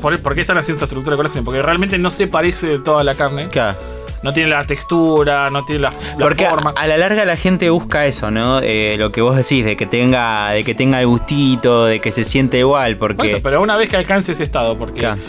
¿Por, 0.00 0.20
por 0.22 0.34
qué 0.34 0.42
están 0.42 0.58
haciendo 0.58 0.76
esta 0.76 0.84
estructura 0.84 1.16
de 1.16 1.22
colágeno? 1.22 1.44
Porque 1.44 1.62
realmente 1.62 1.98
no 1.98 2.10
se 2.10 2.26
parece 2.26 2.66
de 2.68 2.78
toda 2.80 3.02
la 3.02 3.14
carne. 3.14 3.48
Claro. 3.48 3.78
No 4.22 4.32
tiene 4.32 4.50
la 4.50 4.64
textura, 4.66 5.50
no 5.50 5.64
tiene 5.64 5.82
la, 5.82 5.90
la 5.90 5.96
Porque 6.18 6.46
a, 6.46 6.50
forma. 6.50 6.70
a 6.76 6.86
la 6.86 6.96
larga 6.96 7.24
la 7.24 7.36
gente 7.36 7.70
busca 7.70 8.06
eso, 8.06 8.30
¿no? 8.30 8.60
Eh, 8.62 8.96
lo 8.98 9.12
que 9.12 9.20
vos 9.20 9.36
decís, 9.36 9.64
de 9.64 9.76
que 9.76 9.86
tenga, 9.86 10.50
de 10.50 10.64
que 10.64 10.74
tenga 10.74 11.00
el 11.00 11.06
gustito, 11.06 11.84
de 11.86 12.00
que 12.00 12.10
se 12.12 12.24
siente 12.24 12.58
igual, 12.58 12.96
Por 12.96 13.14
porque. 13.16 13.40
pero 13.42 13.60
una 13.62 13.76
vez 13.76 13.88
que 13.88 13.96
alcance 13.96 14.32
ese 14.32 14.42
estado, 14.44 14.76
porque 14.78 15.00
Claro. 15.00 15.20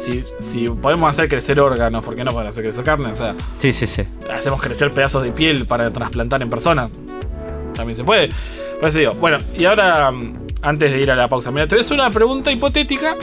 Si, 0.00 0.24
si 0.38 0.68
podemos 0.68 1.10
hacer 1.10 1.28
crecer 1.28 1.60
órganos, 1.60 2.04
¿por 2.04 2.14
qué 2.14 2.24
no 2.24 2.32
para 2.32 2.48
hacer 2.48 2.62
crecer 2.64 2.84
carne? 2.84 3.10
O 3.10 3.14
sea, 3.14 3.34
Sí, 3.58 3.72
sí, 3.72 3.86
sí. 3.86 4.02
hacemos 4.32 4.60
crecer 4.60 4.90
pedazos 4.92 5.22
de 5.22 5.32
piel 5.32 5.66
para 5.66 5.90
trasplantar 5.90 6.40
en 6.42 6.50
persona. 6.50 6.88
También 7.74 7.94
se 7.94 8.04
puede. 8.04 8.30
Por 8.80 8.88
eso 8.88 8.98
digo, 8.98 9.14
bueno, 9.14 9.38
y 9.56 9.64
ahora, 9.64 10.10
mm, 10.10 10.32
antes 10.62 10.92
de 10.92 11.00
ir 11.00 11.10
a 11.10 11.16
la 11.16 11.28
pausa, 11.28 11.50
mira, 11.50 11.66
te 11.66 11.74
voy 11.74 11.80
a 11.80 11.82
hacer 11.82 11.94
una 11.94 12.10
pregunta 12.10 12.50
hipotética. 12.50 13.16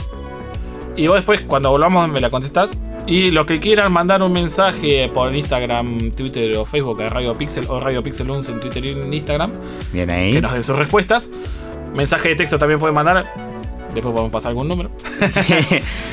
Y 0.96 1.06
vos 1.06 1.16
después, 1.16 1.42
cuando 1.42 1.70
volvamos, 1.70 2.08
me 2.08 2.20
la 2.20 2.30
contestás. 2.30 2.76
Y 3.06 3.30
los 3.30 3.46
que 3.46 3.58
quieran 3.60 3.90
mandar 3.92 4.22
un 4.22 4.32
mensaje 4.32 5.08
por 5.14 5.34
Instagram, 5.34 6.10
Twitter 6.10 6.56
o 6.56 6.64
Facebook 6.66 7.00
a 7.02 7.08
Radio 7.08 7.34
Pixel 7.34 7.64
o 7.68 7.80
Radio 7.80 8.02
Pixel 8.02 8.28
11 8.28 8.52
en 8.52 8.60
Twitter 8.60 8.84
y 8.84 8.90
en 8.90 9.12
Instagram, 9.14 9.52
Bien 9.92 10.10
ahí. 10.10 10.32
que 10.32 10.40
nos 10.42 10.52
den 10.52 10.62
sus 10.62 10.78
respuestas. 10.78 11.30
Mensaje 11.94 12.30
de 12.30 12.36
texto 12.36 12.58
también 12.58 12.78
pueden 12.80 12.94
mandar. 12.94 13.24
Después 13.94 14.12
podemos 14.12 14.30
pasar 14.30 14.50
algún 14.50 14.68
número. 14.68 14.90
Sí. 15.30 15.40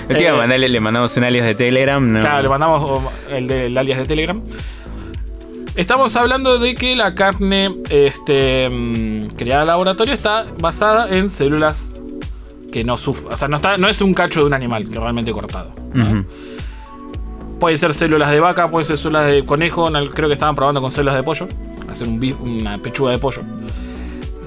Eh, 0.09 0.31
mandarle- 0.31 0.67
le 0.69 0.79
mandamos 0.79 1.15
un 1.17 1.23
alias 1.23 1.45
de 1.45 1.55
Telegram. 1.55 2.11
No. 2.13 2.19
Claro, 2.21 2.43
le 2.43 2.49
mandamos 2.49 2.89
o, 2.89 3.11
el 3.29 3.47
del 3.47 3.77
alias 3.77 3.99
de 3.99 4.05
Telegram. 4.05 4.41
Estamos 5.75 6.15
hablando 6.15 6.57
de 6.57 6.73
que 6.75 6.95
la 6.95 7.15
carne 7.15 7.69
este, 7.89 8.69
mm, 8.69 9.27
creada 9.35 9.61
en 9.63 9.67
laboratorio 9.67 10.13
está 10.13 10.45
basada 10.59 11.09
en 11.15 11.29
células 11.29 11.93
que 12.71 12.83
no 12.85 12.95
sufren. 12.97 13.33
O 13.33 13.37
sea, 13.37 13.47
no, 13.49 13.57
está, 13.57 13.77
no 13.77 13.89
es 13.89 14.01
un 14.01 14.13
cacho 14.13 14.39
de 14.41 14.45
un 14.47 14.53
animal 14.53 14.87
que 14.89 14.97
realmente 14.99 15.31
cortado. 15.33 15.73
¿no? 15.93 16.03
Ujú. 16.21 16.25
Puede 17.59 17.77
ser 17.77 17.93
células 17.93 18.31
de 18.31 18.39
vaca, 18.39 18.69
puede 18.71 18.85
ser 18.85 18.97
células 18.97 19.27
de 19.27 19.43
conejo. 19.43 19.89
Creo 20.13 20.27
que 20.29 20.33
estaban 20.33 20.55
probando 20.55 20.81
con 20.81 20.91
células 20.91 21.15
de 21.15 21.23
pollo. 21.23 21.47
Hacer 21.89 22.07
un 22.07 22.23
una 22.41 22.77
pechuga 22.77 23.11
de 23.11 23.17
pollo. 23.17 23.41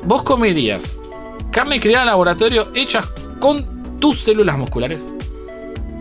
¿Vos 0.05 0.23
comerías 0.23 0.99
carne 1.59 1.81
creada 1.81 2.05
en 2.05 2.07
laboratorio 2.11 2.69
hecha 2.73 3.03
con 3.41 3.99
tus 3.99 4.21
células 4.21 4.57
musculares? 4.57 5.09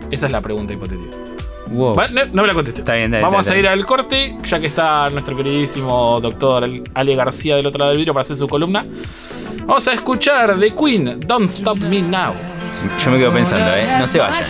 Esa 0.08 0.26
es 0.26 0.32
la 0.32 0.40
pregunta 0.40 0.72
hipotética. 0.72 1.16
Wow. 1.70 1.96
No, 2.12 2.26
no 2.26 2.42
me 2.42 2.48
la 2.48 2.54
contestes. 2.54 2.82
Está 2.82 2.94
bien, 2.94 3.06
está 3.06 3.18
bien, 3.18 3.22
Vamos 3.28 3.40
está 3.40 3.54
a 3.54 3.58
ir 3.58 3.66
al 3.66 3.84
corte, 3.84 4.38
ya 4.44 4.60
que 4.60 4.68
está 4.68 5.10
nuestro 5.10 5.36
queridísimo 5.36 6.20
doctor 6.20 6.64
Ale 6.94 7.16
García 7.16 7.56
del 7.56 7.66
otro 7.66 7.80
lado 7.80 7.90
del 7.90 7.98
vidrio 7.98 8.14
para 8.14 8.20
hacer 8.20 8.36
su 8.36 8.46
columna. 8.46 8.84
Vamos 9.66 9.88
a 9.88 9.94
escuchar 9.94 10.56
de 10.56 10.72
Queen, 10.72 11.18
Don't 11.26 11.48
Stop 11.48 11.78
Me 11.78 12.02
Now. 12.02 12.34
Yo 12.96 13.10
me 13.10 13.18
quedo 13.18 13.32
pensando, 13.32 13.68
¿eh? 13.74 13.96
No 13.98 14.06
se 14.06 14.20
vayan. 14.20 14.44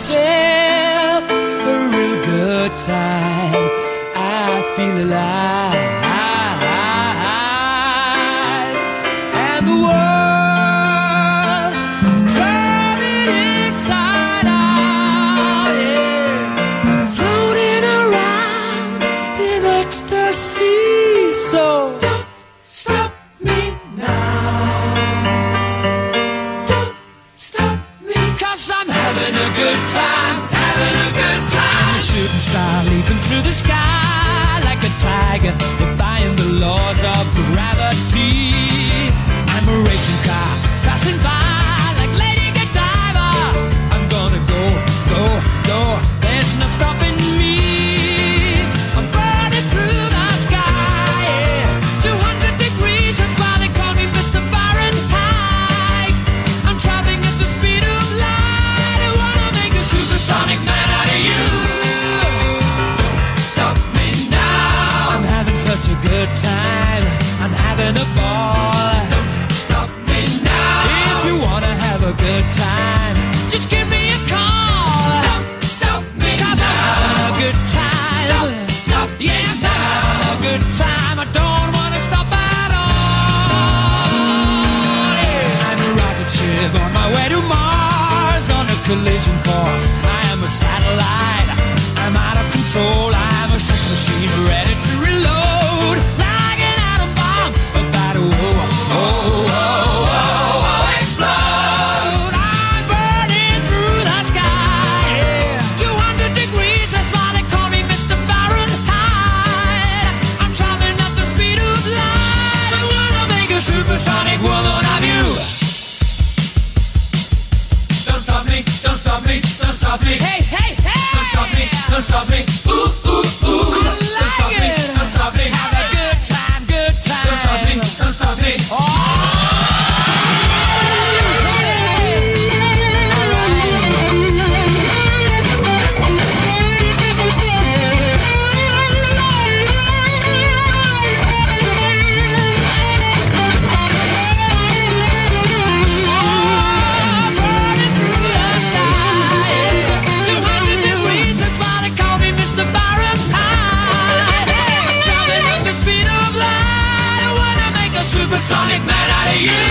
A 158.39 158.41
supersonic 158.41 158.87
man 158.87 159.11
out 159.19 159.29
of 159.35 159.41
you. 159.43 159.63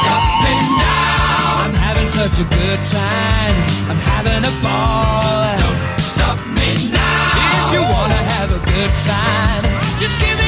Stop 0.00 0.24
me 0.44 0.54
now. 0.80 1.62
I'm 1.64 1.74
having 1.74 2.08
such 2.08 2.40
a 2.40 2.46
good 2.56 2.80
time. 2.88 3.56
I'm 3.90 4.00
having 4.12 4.42
a 4.44 4.54
ball. 4.64 5.56
Don't 5.60 6.00
stop 6.00 6.38
me 6.56 6.74
now. 6.90 7.68
If 7.68 7.74
you 7.74 7.82
wanna 7.82 8.22
have 8.32 8.50
a 8.50 8.60
good 8.72 8.92
time, 9.04 9.64
just 9.98 10.18
give 10.18 10.38
me 10.38 10.43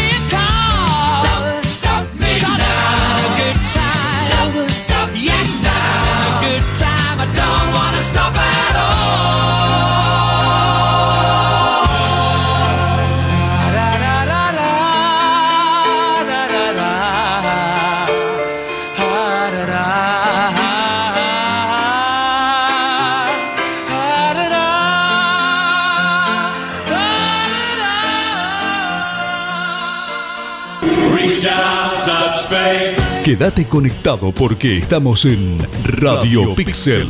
Quédate 33.38 33.66
conectado 33.66 34.32
porque 34.32 34.78
estamos 34.78 35.26
en 35.26 35.58
Radio 35.84 36.54
Pixel. 36.54 37.06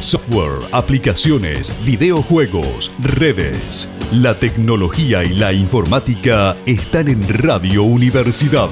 Software, 0.00 0.68
aplicaciones, 0.70 1.72
videojuegos, 1.82 2.92
redes. 2.98 3.88
La 4.10 4.38
tecnología 4.38 5.24
y 5.24 5.30
la 5.30 5.54
informática 5.54 6.58
están 6.66 7.08
en 7.08 7.26
Radio 7.26 7.84
Universidad. 7.84 8.68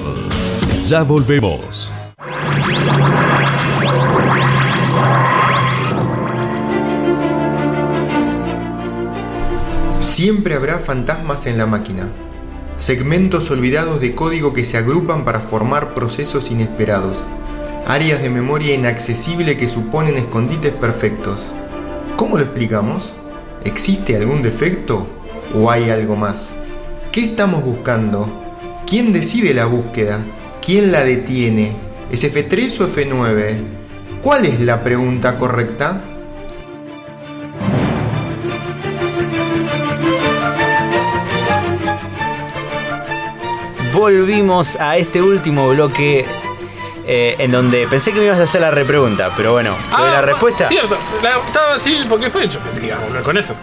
Ya 0.85 1.01
volvemos. 1.01 1.91
Siempre 10.01 10.53
habrá 10.53 10.77
fantasmas 10.77 11.47
en 11.47 11.57
la 11.57 11.65
máquina, 11.65 12.11
segmentos 12.81 13.51
olvidados 13.51 14.01
de 14.01 14.15
código 14.15 14.53
que 14.53 14.65
se 14.65 14.75
agrupan 14.75 15.23
para 15.23 15.39
formar 15.39 15.93
procesos 15.93 16.49
inesperados, 16.49 17.15
áreas 17.85 18.23
de 18.23 18.29
memoria 18.31 18.73
inaccesible 18.73 19.55
que 19.55 19.67
suponen 19.67 20.17
escondites 20.17 20.73
perfectos. 20.73 21.41
¿Cómo 22.17 22.37
lo 22.37 22.43
explicamos? 22.43 23.13
¿Existe 23.63 24.15
algún 24.15 24.41
defecto 24.41 25.05
o 25.53 25.69
hay 25.69 25.91
algo 25.91 26.15
más? 26.15 26.49
¿Qué 27.11 27.25
estamos 27.25 27.63
buscando? 27.63 28.27
¿Quién 28.87 29.13
decide 29.13 29.53
la 29.53 29.65
búsqueda? 29.65 30.25
¿Quién 30.65 30.91
la 30.91 31.03
detiene? 31.03 31.73
¿Es 32.11 32.23
F3 32.23 32.81
o 32.81 32.87
F9? 32.87 33.57
¿Cuál 34.23 34.47
es 34.47 34.59
la 34.59 34.83
pregunta 34.83 35.37
correcta? 35.37 36.01
Volvimos 44.05 44.77
a 44.79 44.97
este 44.97 45.21
último 45.21 45.69
bloque 45.69 46.25
eh, 47.05 47.35
en 47.37 47.51
donde 47.51 47.85
pensé 47.87 48.11
que 48.11 48.17
me 48.19 48.25
ibas 48.25 48.39
a 48.39 48.43
hacer 48.43 48.59
la 48.59 48.71
repregunta, 48.71 49.29
pero 49.37 49.51
bueno, 49.51 49.75
¿lo 49.95 50.03
de 50.05 50.09
la 50.11 50.17
Ah, 50.17 50.21
respuesta. 50.23 50.67
Cierto, 50.67 50.97
la, 51.21 51.37
estaba 51.45 51.75
así 51.75 51.99
porque 52.09 52.31
fue 52.31 52.45
hecho. 52.45 52.57
Pensé 52.61 52.81
que 52.81 52.87
iba 52.87 52.95
a 52.95 52.99
volver 52.99 53.21
con 53.21 53.37
eso. 53.37 53.55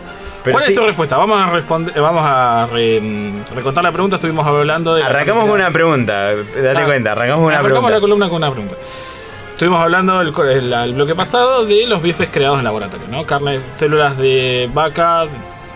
Pero 0.44 0.54
¿Cuál 0.54 0.64
sí. 0.64 0.70
es 0.74 0.78
tu 0.78 0.86
respuesta? 0.86 1.16
Vamos 1.16 1.40
a 1.42 1.50
responder, 1.50 1.92
eh, 1.96 1.98
vamos 2.00 2.22
a 2.24 2.68
re- 2.72 3.00
mm, 3.00 3.52
recontar 3.56 3.82
la 3.82 3.90
pregunta. 3.90 4.14
Estuvimos 4.14 4.46
hablando 4.46 4.94
de. 4.94 5.02
Arrancamos 5.02 5.42
con 5.42 5.50
una 5.54 5.72
pregunta, 5.72 6.32
date 6.36 6.72
Ah, 6.76 6.84
cuenta, 6.84 7.10
arrancamos 7.12 7.38
con 7.40 7.46
una 7.46 7.58
arrancamos 7.58 7.90
la 7.90 8.00
columna 8.00 8.28
con 8.28 8.36
una 8.36 8.50
pregunta. 8.52 8.76
Estuvimos 9.54 9.80
hablando 9.82 10.20
el, 10.20 10.32
co- 10.32 10.44
el- 10.44 10.72
el 10.72 10.94
bloque 10.94 11.16
pasado 11.16 11.66
de 11.66 11.84
los 11.88 12.00
bifes 12.00 12.28
creados 12.30 12.58
en 12.58 12.64
laboratorio, 12.64 13.08
¿no? 13.10 13.26
Carne, 13.26 13.58
células 13.74 14.16
de 14.16 14.70
vaca, 14.72 15.24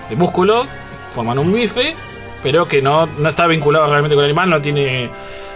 de 0.09 0.15
músculo, 0.15 0.67
forman 1.13 1.41
un 1.41 1.53
bife, 1.53 1.97
pero 2.43 2.67
que 2.67 2.83
no, 2.83 3.07
no 3.07 3.29
está 3.29 3.47
vinculado 3.47 3.87
realmente 3.87 4.15
con 4.15 4.25
el 4.25 4.31
animal, 4.31 4.51
no 4.51 4.61
tiene 4.61 5.09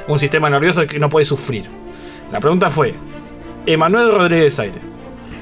un 0.09 0.18
sistema 0.18 0.49
nervioso 0.51 0.87
que 0.87 0.99
no 0.99 1.09
puede 1.09 1.25
sufrir. 1.25 1.64
La 2.33 2.40
pregunta 2.40 2.70
fue, 2.70 2.94
Emanuel 3.66 4.11
Rodríguez 4.12 4.59
Aire, 4.59 4.81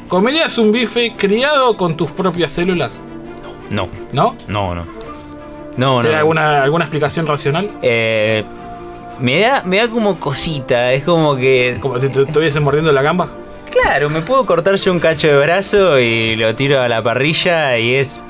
¿comerías 0.08 0.56
un 0.58 0.72
bife 0.72 1.12
criado 1.16 1.76
con 1.76 1.96
tus 1.96 2.10
propias 2.10 2.52
células? 2.52 2.98
No, 3.70 3.88
¿No? 4.12 4.36
no, 4.48 4.74
no. 4.74 4.84
No, 5.76 5.96
no. 5.96 6.00
¿Tiene 6.02 6.16
alguna, 6.16 6.62
alguna 6.62 6.84
explicación 6.84 7.26
racional? 7.26 7.68
Eh, 7.82 8.44
me 9.18 9.40
da, 9.40 9.62
me 9.64 9.78
da 9.78 9.88
como 9.88 10.20
cosita, 10.20 10.92
es 10.92 11.02
como 11.02 11.34
que. 11.36 11.78
Como 11.80 12.00
si 12.00 12.08
te 12.08 12.22
estuviesen 12.22 12.62
mordiendo 12.62 12.92
la 12.92 13.02
gamba. 13.02 13.28
Claro, 13.72 14.08
me 14.08 14.20
puedo 14.20 14.44
cortar 14.46 14.76
yo 14.76 14.92
un 14.92 15.00
cacho 15.00 15.26
de 15.26 15.36
brazo 15.36 15.98
y 15.98 16.36
lo 16.36 16.54
tiro 16.54 16.80
a 16.80 16.88
la 16.88 17.02
parrilla 17.02 17.76
y 17.76 17.94
es. 17.94 18.20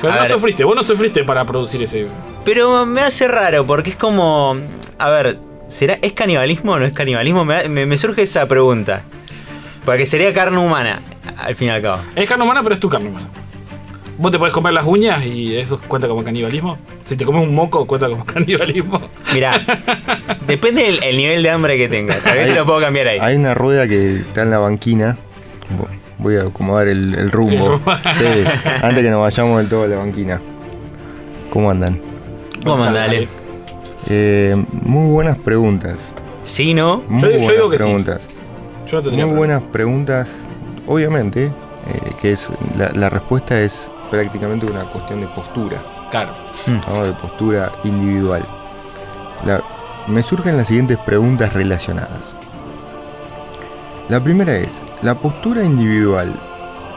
Pero 0.00 0.12
A 0.12 0.16
no 0.16 0.22
ver. 0.22 0.30
sufriste, 0.30 0.62
vos 0.62 0.76
no 0.76 0.82
sufriste 0.84 1.24
para 1.24 1.44
producir 1.44 1.82
ese... 1.82 2.06
Pero 2.46 2.86
me 2.86 3.02
hace 3.02 3.28
raro 3.28 3.66
porque 3.66 3.90
es 3.90 3.96
como. 3.96 4.56
A 4.98 5.10
ver, 5.10 5.36
¿será, 5.66 5.98
¿es 6.00 6.12
canibalismo 6.14 6.72
o 6.72 6.78
no 6.78 6.86
es 6.86 6.92
canibalismo? 6.94 7.44
Me, 7.44 7.68
me- 7.68 7.84
me 7.84 7.98
surge 7.98 8.22
esa 8.22 8.46
pregunta. 8.48 9.02
Porque 9.84 10.06
sería 10.06 10.32
carne 10.32 10.58
humana, 10.58 11.00
al 11.36 11.54
fin 11.54 11.68
y 11.68 11.70
al 11.72 11.82
cabo. 11.82 12.00
Es 12.16 12.28
carne 12.28 12.44
humana, 12.44 12.62
pero 12.62 12.74
es 12.76 12.80
tu 12.80 12.88
carne 12.88 13.08
humana. 13.10 13.26
Vos 14.18 14.32
te 14.32 14.38
podés 14.38 14.52
comer 14.54 14.72
las 14.72 14.86
uñas 14.86 15.24
y 15.26 15.56
eso 15.56 15.78
cuenta 15.86 16.08
como 16.08 16.24
canibalismo. 16.24 16.78
Si 17.04 17.16
te 17.16 17.24
comes 17.24 17.42
un 17.42 17.54
moco, 17.54 17.86
cuenta 17.86 18.08
como 18.08 18.24
canibalismo. 18.24 19.00
Mirá, 19.34 19.60
depende 20.46 20.82
del 20.84 21.02
el 21.04 21.16
nivel 21.16 21.42
de 21.42 21.50
hambre 21.50 21.76
que 21.76 21.88
tengas. 21.88 22.20
Tal 22.20 22.36
vez 22.36 22.46
te 22.46 22.54
lo 22.54 22.64
puedo 22.64 22.80
cambiar 22.80 23.08
ahí. 23.08 23.18
Hay 23.20 23.36
una 23.36 23.54
rueda 23.54 23.86
que 23.86 24.16
está 24.20 24.42
en 24.42 24.50
la 24.50 24.58
banquina. 24.58 25.16
Vo- 25.78 25.88
Voy 26.18 26.36
a 26.36 26.42
acomodar 26.44 26.88
el, 26.88 27.14
el 27.14 27.30
rumbo. 27.30 27.52
El 27.52 27.68
rumbo. 27.72 27.92
Sí, 28.16 28.24
antes 28.82 29.04
que 29.04 29.10
nos 29.10 29.20
vayamos 29.20 29.58
del 29.58 29.68
todo 29.68 29.82
a 29.84 29.88
la 29.88 29.96
banquina. 29.98 30.40
¿Cómo 31.50 31.70
andan? 31.70 32.00
Vos 32.66 32.78
mandale. 32.78 33.28
Eh, 34.08 34.54
muy 34.82 35.10
buenas 35.12 35.36
preguntas. 35.38 36.12
Sí, 36.42 36.74
¿no? 36.74 37.02
Muy 37.08 37.20
Yo- 37.22 37.28
yo 37.30 37.38
buenas 37.38 37.50
digo 37.56 37.70
que 37.70 37.78
sí. 37.78 37.84
preguntas. 37.84 38.28
Yo 38.86 38.96
no 38.98 39.02
tendría 39.02 39.26
Muy 39.26 39.34
problema. 39.34 39.36
buenas 39.58 39.62
preguntas. 39.72 40.30
Obviamente, 40.86 41.46
eh, 41.46 41.52
que 42.20 42.32
es 42.32 42.48
la, 42.78 42.90
la 42.90 43.08
respuesta 43.08 43.60
es 43.60 43.90
prácticamente 44.10 44.66
una 44.66 44.84
cuestión 44.90 45.20
de 45.20 45.26
postura. 45.28 45.78
Claro. 46.10 46.32
¿no? 46.88 47.02
de 47.04 47.12
postura 47.14 47.72
individual. 47.84 48.44
La- 49.44 49.62
me 50.06 50.22
surgen 50.22 50.56
las 50.56 50.68
siguientes 50.68 50.96
preguntas 50.98 51.52
relacionadas. 51.52 52.32
La 54.08 54.22
primera 54.22 54.54
es, 54.56 54.80
¿la 55.02 55.16
postura 55.16 55.64
individual 55.64 56.32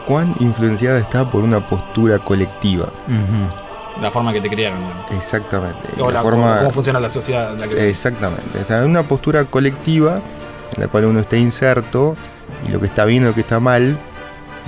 cuán 0.08 0.36
influenciada 0.40 1.00
está 1.00 1.28
por 1.28 1.42
una 1.44 1.66
postura 1.66 2.20
colectiva? 2.20 2.86
La 4.02 4.12
forma 4.12 4.32
que 4.34 4.42
te 4.42 4.50
criaron. 4.50 4.82
¿no? 4.82 5.18
Exactamente. 5.18 5.90
O 6.00 6.08
la 6.08 6.14
la- 6.16 6.22
forma, 6.22 6.58
cómo 6.60 6.72
funciona 6.72 7.00
la 7.00 7.10
sociedad. 7.10 7.54
en 7.54 7.60
La 7.62 7.68
que 7.68 7.90
Exactamente. 7.90 8.60
O 8.64 8.66
sea, 8.66 8.84
una 8.86 9.04
postura 9.04 9.46
colectiva, 9.46 10.16
en 10.76 10.82
la 10.82 10.88
cual 10.88 11.06
uno 11.06 11.20
está 11.20 11.38
inserto 11.38 12.16
y 12.68 12.72
lo 12.72 12.80
que 12.80 12.86
está 12.88 13.06
bien 13.06 13.24
y 13.24 13.26
lo 13.28 13.34
que 13.34 13.42
está 13.42 13.60
mal 13.60 13.98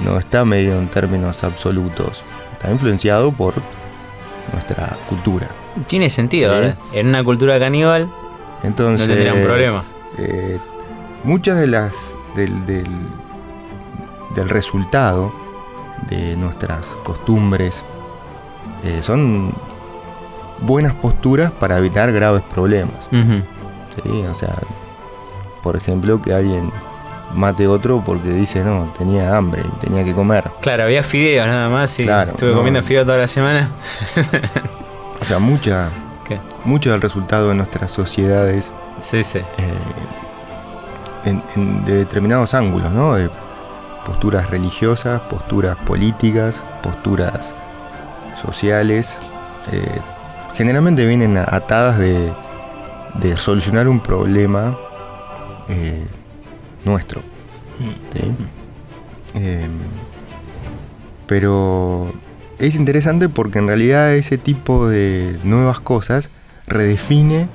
no 0.04 0.18
está 0.20 0.44
medido 0.46 0.78
en 0.80 0.88
términos 0.88 1.44
absolutos. 1.44 2.24
Está 2.54 2.72
influenciado 2.72 3.32
por 3.32 3.54
nuestra 4.54 4.98
cultura. 5.08 5.48
Tiene 5.88 6.10
sentido, 6.10 6.54
Sí. 6.54 6.60
¿verdad? 6.60 6.78
En 6.94 7.08
una 7.08 7.24
cultura 7.24 7.58
caníbal. 7.60 8.12
Entonces, 8.64 9.08
No 9.08 9.14
tendría 9.14 9.34
un 9.34 9.44
problema. 9.44 9.82
eh, 10.18 10.60
muchas 11.24 11.58
de 11.58 11.68
las 11.68 11.94
del, 12.36 12.66
del, 12.66 12.88
del 14.36 14.50
resultado 14.50 15.32
de 16.10 16.36
nuestras 16.38 16.86
costumbres 17.04 17.84
eh, 18.84 19.00
son 19.02 19.54
buenas 20.60 20.94
posturas 20.96 21.52
para 21.52 21.78
evitar 21.78 22.12
graves 22.12 22.44
problemas. 22.54 23.08
¿sí? 23.12 24.24
O 24.30 24.34
sea, 24.36 24.56
por 25.64 25.76
ejemplo, 25.76 26.22
que 26.22 26.34
alguien 26.34 26.72
mate 27.34 27.66
otro 27.68 28.04
porque 28.04 28.30
dice 28.30 28.64
no, 28.64 28.92
tenía 28.98 29.36
hambre, 29.38 29.64
tenía 29.80 30.04
que 30.04 30.14
comer. 30.14 30.52
Claro, 30.62 30.84
había 30.84 31.02
fideos 31.04 31.48
nada 31.48 31.70
más 31.70 31.98
y 32.00 32.04
Claro, 32.04 32.32
estuve 32.32 32.52
no. 32.52 32.58
comiendo 32.58 32.84
fideos 32.84 33.06
toda 33.06 33.18
la 33.20 33.28
semana. 33.28 33.70
O 35.22 35.26
sea, 35.26 35.40
mucha, 35.40 35.90
¿Qué? 36.28 36.40
mucho 36.66 36.92
del 36.92 37.02
resultado 37.02 37.50
de 37.50 37.56
nuestras 37.56 37.92
sociedades 37.92 38.72
Sí, 39.00 39.24
sí. 39.24 39.40
eh, 39.40 39.74
en- 41.26 41.44
en- 41.56 41.86
de 41.86 41.94
determinados 41.96 42.54
ángulos, 42.54 42.92
¿no? 42.92 43.16
De 43.16 43.30
posturas 44.06 44.50
religiosas, 44.50 45.22
posturas 45.22 45.76
políticas, 45.86 46.64
posturas 46.82 47.54
sociales. 48.42 49.18
eh, 49.72 50.00
generalmente 50.56 51.06
vienen 51.06 51.38
atadas 51.38 51.98
de, 51.98 52.34
de 53.16 53.38
solucionar 53.38 53.88
un 53.88 54.00
problema 54.00 54.78
eh, 55.70 56.06
nuestro. 56.84 57.22
¿sí? 58.14 58.32
Eh, 59.36 59.68
pero 61.28 62.14
es 62.60 62.76
interesante 62.76 63.30
porque 63.30 63.60
en 63.60 63.68
realidad 63.68 64.14
ese 64.14 64.38
tipo 64.38 64.88
de 64.88 65.39
nuevas 65.44 65.80
cosas 65.80 66.30
redefine 66.68 67.48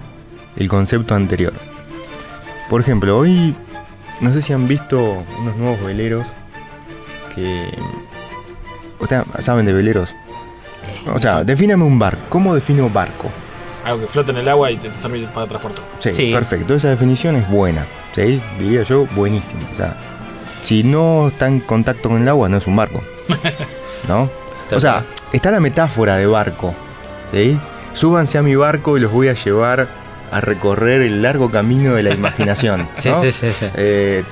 el 0.57 0.69
concepto 0.69 1.15
anterior. 1.15 1.53
Por 2.71 2.81
ejemplo, 2.81 3.19
hoy 3.19 3.55
no 4.21 4.33
sé 4.33 4.43
si 4.43 4.53
han 4.53 4.67
visto 4.67 5.23
unos 5.41 5.57
nuevos 5.57 5.85
veleros 5.85 6.27
que... 7.35 7.69
Sea, 9.09 9.25
¿saben 9.39 9.67
de 9.67 9.73
veleros? 9.73 10.15
O 11.15 11.19
sea, 11.19 11.45
defíname 11.45 11.85
un 11.85 11.99
barco. 11.99 12.21
¿Cómo 12.29 12.55
defino 12.55 12.89
barco? 12.91 13.31
Algo 13.85 14.01
que 14.01 14.07
flota 14.09 14.33
en 14.33 14.39
el 14.39 14.49
agua 14.49 14.71
y 14.71 14.77
te 14.77 14.91
sirve 15.01 15.27
para 15.33 15.47
transportar. 15.47 15.83
Sí, 16.01 16.13
Sí. 16.13 16.33
perfecto. 16.33 16.75
Esa 16.75 16.89
definición 16.91 17.37
es 17.37 17.49
buena. 17.49 17.85
¿sí? 18.15 18.41
Diría 18.59 18.83
yo, 18.83 19.07
buenísimo. 19.15 19.61
O 19.73 19.77
sea, 19.77 19.97
si 20.63 20.83
no 20.83 21.29
está 21.29 21.47
en 21.47 21.61
contacto 21.61 22.09
con 22.09 22.21
el 22.23 22.29
agua, 22.29 22.49
no 22.49 22.57
es 22.57 22.67
un 22.67 22.75
barco. 22.77 23.03
¿No? 24.09 24.29
O 24.73 24.81
sea, 24.81 25.05
está 25.33 25.51
la 25.51 25.61
metáfora 25.61 26.17
de 26.17 26.27
barco. 26.27 26.75
¿sí? 27.31 27.59
Súbanse 27.93 28.39
a 28.39 28.43
mi 28.43 28.55
barco 28.57 28.97
y 28.97 29.01
los 29.01 29.13
voy 29.13 29.29
a 29.29 29.35
llevar 29.35 29.89
a 30.33 30.41
recorrer 30.41 31.03
el 31.03 31.23
largo 31.23 31.51
camino 31.51 31.95
de 31.95 32.03
la 32.03 32.13
imaginación. 32.13 32.89
Sí, 32.97 33.11
¿no? 33.11 33.21
sí, 33.21 33.31
sí, 33.31 33.53
sí. 33.53 33.67
Eh, 33.77 34.25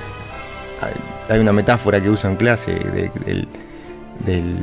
hay- 1.29 1.39
una 1.39 1.53
metáfora 1.53 2.01
que 2.01 2.09
uso 2.09 2.27
en 2.27 2.35
clase 2.35 2.71
de- 2.75 3.11
del, 3.25 3.47
del, 4.19 4.57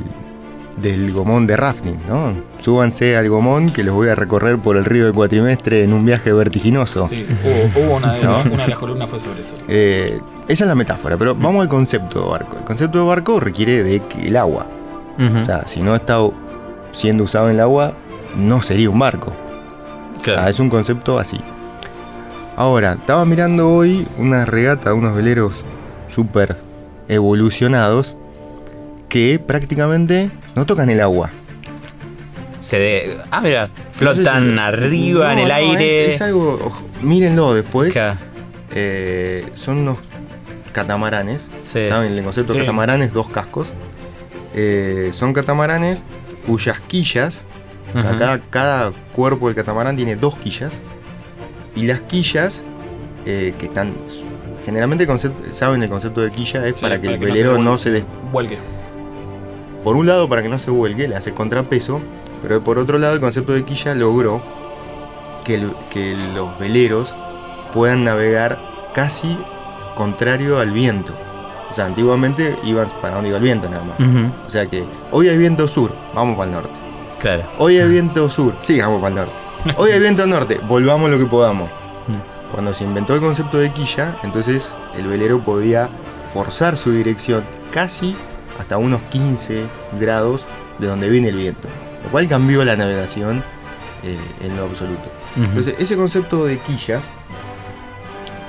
del 0.77 1.12
gomón 1.12 1.47
de 1.47 1.57
rafting, 1.57 1.97
¿no? 2.09 2.35
Súbanse 2.59 3.16
al 3.16 3.29
gomón 3.29 3.70
que 3.70 3.85
los 3.85 3.95
voy 3.95 4.09
a 4.09 4.14
recorrer 4.14 4.59
por 4.59 4.77
el 4.77 4.85
río 4.85 5.07
de 5.07 5.12
Cuatrimestre 5.12 5.85
en 5.85 5.93
un 5.93 6.05
viaje 6.05 6.33
vertiginoso. 6.33 7.09
Sí, 7.09 7.27
hubo, 7.45 7.85
hubo 7.87 7.97
una, 7.97 8.14
de, 8.14 8.25
¿No? 8.25 8.41
una 8.41 8.62
de 8.62 8.68
las 8.68 8.79
columnas 8.79 9.11
fue 9.11 9.18
sobre 9.18 9.41
eso. 9.41 9.55
Eh, 9.68 10.18
esa 10.49 10.64
es 10.64 10.68
la 10.68 10.75
metáfora, 10.75 11.16
pero 11.16 11.35
vamos 11.35 11.62
al 11.62 11.68
concepto 11.68 12.23
de 12.23 12.29
barco. 12.31 12.57
El 12.59 12.64
concepto 12.64 12.99
de 12.99 13.05
barco 13.05 13.41
requiere 13.41 13.83
de 13.83 14.01
que 14.01 14.29
el 14.29 14.37
agua. 14.37 14.66
O 15.18 15.45
sea, 15.45 15.68
si 15.68 15.83
no 15.83 15.95
está 15.95 16.18
siendo 16.91 17.25
usado 17.25 17.49
en 17.49 17.55
el 17.57 17.61
agua, 17.61 17.93
no 18.37 18.61
sería 18.62 18.91
un 18.91 18.99
barco. 18.99 19.33
Claro. 20.23 20.43
Ah, 20.43 20.51
es 20.51 20.59
un 20.59 20.68
concepto 20.68 21.18
así. 21.18 21.39
Ahora, 22.57 22.95
estaba 22.95 23.25
mirando 23.25 23.70
hoy 23.73 24.07
una 24.18 24.45
regata, 24.45 24.95
unos 24.95 25.14
veleros 25.14 25.64
súper 26.09 26.57
evolucionados 27.09 28.16
que 29.09 29.39
prácticamente 29.39 30.31
no 30.55 30.66
tocan 30.66 30.90
el 30.90 31.00
agua. 31.00 31.30
Se 32.61 32.78
de... 32.78 33.18
Ah, 33.30 33.40
mira, 33.40 33.68
No 34.00 34.14
sé 34.14 34.22
flotan 34.22 34.53
si- 34.53 34.59
arriba 34.59 35.32
en 35.32 35.38
el 35.40 35.48
no, 35.48 35.55
aire. 35.55 36.09
Es, 36.09 36.14
es 36.16 36.22
algo, 36.22 36.59
ojo, 36.64 36.82
mírenlo 37.03 37.55
después. 37.55 37.92
Eh, 38.74 39.44
son 39.55 39.78
unos 39.78 39.98
catamaranes. 40.72 41.48
Sí. 41.57 41.88
¿Saben? 41.88 42.12
El 42.16 42.22
concepto 42.22 42.53
Sí. 42.53 42.59
de 42.61 42.64
catamaranes, 42.64 43.12
dos 43.12 43.28
cascos. 43.28 43.72
Eh, 44.55 45.11
son 45.12 45.32
catamaranes 45.32 46.05
cuyas 46.46 46.78
quillas, 46.80 47.44
Ajá. 47.94 48.16
cada, 48.16 48.38
cada 48.38 48.92
cuerpo 49.12 49.46
del 49.48 49.57
catamarán 49.57 49.96
tiene 49.96 50.14
dos 50.16 50.36
quillas. 50.36 50.78
Y 51.74 51.86
las 51.86 52.00
quillas, 52.03 52.62
eh, 53.26 53.55
que 53.59 53.66
están. 53.66 53.92
Generalmente, 54.64 55.07
concepto- 55.09 55.53
saben 55.53 55.82
el 55.82 55.88
concepto 55.88 56.20
de 56.20 56.30
quilla 56.30 56.64
es 56.66 56.74
Sí, 56.76 56.82
para 56.82 57.00
que 57.00 57.07
para 57.09 57.14
el 57.14 57.20
que 57.20 57.26
no 57.26 57.34
se 57.34 57.42
velero 57.42 57.59
no 57.59 57.78
se 57.78 57.90
des- 57.90 58.05
Vuelque. 58.30 58.59
Por 59.85 59.97
un 59.97 60.07
lado, 60.07 60.28
para 60.28 60.43
que 60.43 60.49
no 60.49 60.59
se 60.59 60.70
vuelque, 60.70 61.09
le 61.09 61.16
hace 61.16 61.33
contrapeso. 61.35 62.01
Pero 62.43 62.62
por 62.62 62.78
otro 62.78 62.99
lado, 62.99 63.14
el 63.14 63.20
concepto 63.20 63.53
de 63.53 63.64
quilla 63.64 63.95
logró 63.95 64.43
que, 65.45 65.55
el- 65.57 65.72
que 65.91 66.16
los 66.35 66.59
veleros 66.59 67.14
puedan 67.72 68.05
navegar 68.05 68.59
casi 68.95 69.37
contrario 69.95 70.59
al 70.59 70.70
viento. 70.72 71.12
O 71.70 71.74
sea, 71.74 71.87
antiguamente 71.87 72.57
iban 72.64 72.87
para 73.01 73.14
donde 73.14 73.28
iba 73.30 73.39
el 73.39 73.45
viento 73.45 73.68
nada 73.68 73.85
más. 73.85 73.97
O 74.47 74.51
sea 74.51 74.66
que 74.66 74.85
hoy 75.11 75.28
hay 75.28 75.39
viento 75.39 75.66
sur, 75.68 75.95
vamos 76.14 76.37
para 76.37 76.51
el 76.51 76.55
norte. 76.57 76.78
Claro. 77.18 77.45
Hoy 77.59 77.78
hay 77.78 77.89
viento 77.89 78.28
sur, 78.28 78.55
sigamos 78.61 79.01
para 79.01 79.09
el 79.09 79.14
norte. 79.14 79.33
Hoy 79.80 79.93
hay 79.93 80.01
viento 80.01 80.26
norte, 80.26 80.59
volvamos 80.68 81.09
lo 81.09 81.18
que 81.18 81.26
podamos. 81.26 81.70
Cuando 82.51 82.74
se 82.74 82.83
inventó 82.85 83.14
el 83.14 83.20
concepto 83.20 83.59
de 83.59 83.70
quilla, 83.70 84.16
entonces 84.24 84.72
el 84.97 85.07
velero 85.07 85.39
podía 85.41 85.89
forzar 86.35 86.76
su 86.76 86.91
dirección 86.91 87.45
casi 87.70 88.16
hasta 88.59 88.78
unos 88.78 89.00
15 89.11 89.64
grados 89.98 90.46
de 90.78 90.86
donde 90.86 91.09
viene 91.09 91.28
el 91.28 91.36
viento. 91.36 91.68
Lo 92.05 92.11
cual 92.11 92.28
cambió 92.28 92.64
la 92.64 92.76
navegación 92.76 93.42
eh, 94.03 94.18
en 94.42 94.57
lo 94.57 94.64
absoluto. 94.64 95.11
Entonces, 95.36 95.74
ese 95.78 95.96
concepto 95.96 96.44
de 96.44 96.59
quilla, 96.59 97.00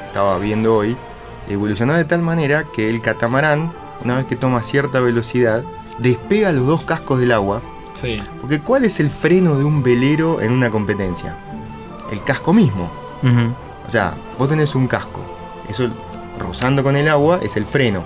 estaba 0.07 0.37
viendo 0.37 0.75
hoy, 0.75 0.97
evolucionó 1.49 1.93
de 1.93 2.05
tal 2.05 2.21
manera 2.21 2.65
que 2.73 2.89
el 2.89 3.01
catamarán, 3.01 3.71
una 4.03 4.15
vez 4.15 4.25
que 4.25 4.35
toma 4.35 4.61
cierta 4.63 4.99
velocidad, 4.99 5.63
despega 5.99 6.51
los 6.51 6.67
dos 6.67 6.83
cascos 6.83 7.19
del 7.19 7.31
agua. 7.31 7.61
Sí. 7.93 8.17
Porque 8.41 8.59
¿cuál 8.59 8.83
es 8.83 8.99
el 8.99 9.09
freno 9.09 9.55
de 9.55 9.63
un 9.63 9.81
velero 9.81 10.41
en 10.41 10.51
una 10.51 10.69
competencia? 10.69 11.37
El 12.11 12.23
casco 12.23 12.53
mismo. 12.53 12.91
O 13.87 13.89
sea, 13.89 14.15
vos 14.37 14.49
tenés 14.49 14.75
un 14.75 14.87
casco. 14.87 15.21
Eso 15.69 15.89
rozando 16.37 16.83
con 16.83 16.95
el 16.95 17.07
agua 17.07 17.39
es 17.41 17.55
el 17.55 17.65
freno. 17.65 18.03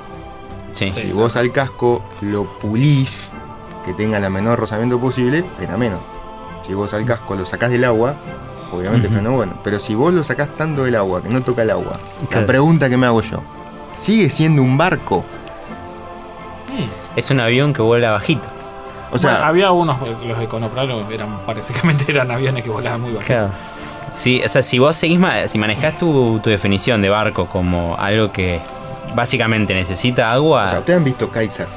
Sí. 0.71 0.91
Si 0.91 1.11
vos 1.11 1.35
al 1.37 1.51
casco 1.51 2.03
lo 2.21 2.45
pulís, 2.59 3.31
que 3.85 3.93
tenga 3.93 4.17
el 4.17 4.29
menor 4.29 4.59
rozamiento 4.59 4.99
posible, 4.99 5.43
frena 5.55 5.77
menos. 5.77 5.99
Si 6.65 6.73
vos 6.73 6.93
al 6.93 7.05
casco 7.05 7.35
lo 7.35 7.45
sacás 7.45 7.69
del 7.71 7.85
agua, 7.85 8.15
obviamente 8.71 9.07
Ujú. 9.07 9.13
frena 9.15 9.29
bueno. 9.29 9.53
Pero 9.63 9.79
si 9.79 9.95
vos 9.95 10.13
lo 10.13 10.23
sacás 10.23 10.53
tanto 10.55 10.83
del 10.83 10.95
agua 10.95 11.23
que 11.23 11.29
no 11.29 11.41
toca 11.41 11.63
el 11.63 11.69
agua, 11.71 11.97
Claro. 12.29 12.41
la 12.41 12.47
pregunta 12.47 12.89
que 12.89 12.97
me 12.97 13.05
hago 13.07 13.21
yo, 13.21 13.41
¿sigue 13.93 14.29
siendo 14.29 14.61
un 14.61 14.77
barco? 14.77 15.23
Es 17.15 17.31
un 17.31 17.39
avión 17.39 17.73
que 17.73 17.81
vuela 17.81 18.11
bajito. 18.11 18.47
O 19.11 19.17
sea, 19.17 19.31
Bueno, 19.31 19.45
había 19.47 19.71
unos, 19.71 19.97
los 20.25 20.39
econopranos 20.41 21.09
eran, 21.11 21.39
básicamente 21.47 22.05
eran 22.09 22.29
aviones 22.29 22.63
que 22.63 22.69
volaban 22.69 23.01
muy 23.01 23.13
bajito. 23.13 23.33
Claro. 23.33 23.49
Sí, 24.11 24.41
o 24.45 24.47
sea, 24.49 24.61
si 24.61 24.79
vos 24.79 24.95
seguís, 24.95 25.19
si 25.47 25.57
manejás 25.57 25.97
tu, 25.97 26.39
tu 26.43 26.49
definición 26.49 27.01
de 27.01 27.09
barco 27.09 27.47
como 27.47 27.95
algo 27.97 28.31
que 28.31 28.59
básicamente 29.15 29.73
necesita 29.73 30.31
agua, 30.31 30.65
o 30.65 30.69
sea, 30.69 30.79
ustedes 30.79 30.97
han 30.97 31.03
visto 31.05 31.31
kitesurf. 31.31 31.69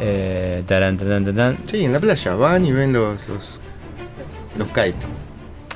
eh, 0.00 0.62
tarán, 0.66 0.96
tarán, 0.96 1.24
tarán. 1.24 1.58
Sí, 1.70 1.84
en 1.84 1.92
la 1.92 2.00
playa, 2.00 2.34
van 2.34 2.64
y 2.64 2.72
ven 2.72 2.92
los, 2.92 3.16
los, 3.28 3.60
los 4.56 4.68
kites. 4.68 4.96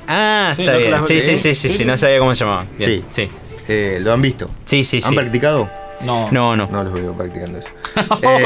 Ah, 0.07 0.53
Sí, 0.55 0.63
está 0.63 0.77
bien. 0.77 0.91
las- 0.91 1.07
Sí, 1.07 1.21
sí, 1.21 1.37
sí, 1.37 1.53
sí, 1.53 1.69
Sí, 1.69 1.85
no 1.85 1.95
sabía 1.97 2.19
cómo 2.19 2.35
se 2.35 2.43
llamaba. 2.43 2.65
Bien, 2.77 3.03
sí. 3.09 3.29
Eh, 3.67 3.99
¿Lo 4.01 4.11
han 4.13 4.21
visto? 4.21 4.49
Sí, 4.65 4.83
sí, 4.83 4.99
sí. 5.01 5.07
¿Han 5.07 5.15
practicado? 5.15 5.69
No. 6.01 6.29
No, 6.31 6.55
no. 6.55 6.67
No 6.71 6.83
los 6.83 6.91
veo 6.93 7.13
practicando 7.15 7.59
eso. 7.59 7.69
Eh, 8.21 8.45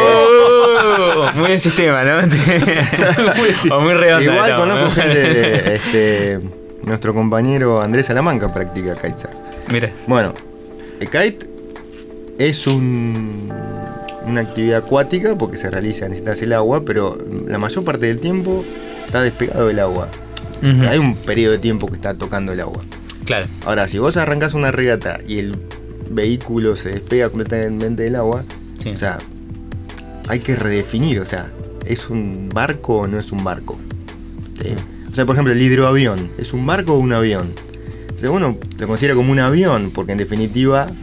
Oh, 0.88 1.32
muy 1.36 1.52
de 1.52 1.60
sistema, 1.60 2.04
¿no? 2.04 2.18
o 3.76 3.82
muy 3.82 3.94
redondo. 3.94 4.32
igual 4.32 4.52
no. 4.52 4.58
conozco 4.58 4.92
gente, 5.02 5.18
de- 5.20 5.76
este, 5.76 6.40
nuestro 6.84 7.14
compañero 7.14 7.82
Andrés 7.82 8.06
Salamanca 8.08 8.54
practica 8.54 8.94
kitesurf. 8.96 9.34
Mira. 9.72 9.92
Bueno, 10.08 10.34
el 11.00 11.08
kite 11.10 11.40
es 12.40 12.68
un- 12.68 13.52
una 14.28 14.42
actividad 14.42 14.80
acuática 14.80 15.38
porque 15.38 15.58
se 15.58 15.70
realiza, 15.70 16.06
necesitas 16.08 16.42
el 16.42 16.54
agua, 16.54 16.84
pero 16.86 17.18
la 17.48 17.58
mayor 17.58 17.84
parte 17.84 18.08
del 18.08 18.20
tiempo 18.20 18.64
está 19.06 19.22
despegado 19.22 19.68
del 19.68 19.80
agua. 19.80 20.10
Hay 20.90 20.98
un 20.98 21.16
periodo 21.16 21.52
de 21.54 21.60
tiempo 21.60 21.86
que 21.88 21.94
está 21.96 22.16
tocando 22.16 22.52
el 22.52 22.60
agua. 22.60 22.82
Claro. 23.26 23.48
Ahora, 23.66 23.88
si 23.88 24.00
vos 24.00 24.18
arrancás 24.18 24.54
una 24.56 24.72
regata 24.72 25.20
y 25.28 25.38
el 25.38 25.56
vehículo 26.10 26.76
se 26.76 26.90
despega 26.90 27.30
completamente 27.30 28.04
del 28.04 28.16
agua, 28.16 28.44
Sí. 28.82 28.90
o 28.90 28.98
sea, 28.98 29.20
hay 30.28 30.40
que 30.40 30.56
redefinir, 30.56 31.20
o 31.20 31.26
sea, 31.26 31.52
¿es 31.86 32.10
un 32.10 32.50
barco 32.52 32.98
o 33.00 33.08
no 33.08 33.20
es 33.20 33.32
un 33.32 33.44
barco? 33.44 33.80
¿Sí? 34.62 34.70
O 35.12 35.14
sea, 35.16 35.26
por 35.26 35.36
ejemplo, 35.36 35.54
el 35.54 35.62
hidroavión, 35.62 36.32
¿es 36.40 36.52
un 36.52 36.66
barco 36.66 36.94
o 36.96 36.98
un 37.00 37.14
avión? 37.14 37.54
O 38.14 38.18
sea, 38.18 38.32
uno 38.32 38.58
lo 38.80 38.88
considera 38.88 39.14
como 39.14 39.32
un 39.32 39.40
avión, 39.40 39.92
porque 39.94 40.14
en 40.14 40.18
definitiva 40.18 40.88
eh, 40.90 40.94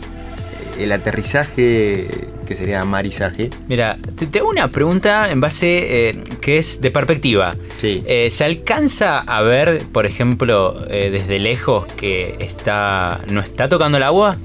el 0.78 0.92
aterrizaje, 0.92 2.08
que 2.46 2.54
sería 2.56 2.84
marizaje, 2.84 3.50
Mira, 3.68 3.96
te, 4.16 4.26
te 4.26 4.38
hago 4.40 4.48
una 4.48 4.68
pregunta 4.68 5.30
en 5.30 5.40
base 5.40 6.08
eh, 6.10 6.18
que 6.40 6.58
es 6.58 6.80
de 6.80 6.90
perspectiva. 6.90 7.54
sí, 7.80 8.02
Eh, 8.06 8.28
¿Se 8.30 8.44
alcanza 8.44 9.18
a 9.20 9.42
ver, 9.42 9.82
por 9.92 10.06
ejemplo, 10.06 10.82
eh, 10.88 11.10
desde 11.10 11.38
lejos 11.38 11.86
que 11.94 12.36
está 12.40 13.20
no 13.30 13.40
está 13.40 13.68
tocando 13.68 13.98
el 13.98 14.04
agua? 14.04 14.36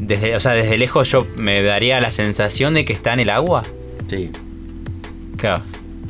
Desde, 0.00 0.34
o 0.34 0.40
sea, 0.40 0.52
desde 0.52 0.76
lejos 0.76 1.10
yo 1.10 1.26
me 1.36 1.62
daría 1.62 2.00
la 2.00 2.10
sensación 2.10 2.74
de 2.74 2.84
que 2.84 2.92
está 2.92 3.12
en 3.12 3.20
el 3.20 3.30
agua. 3.30 3.62
sí. 4.08 4.30
Claro. 5.36 5.62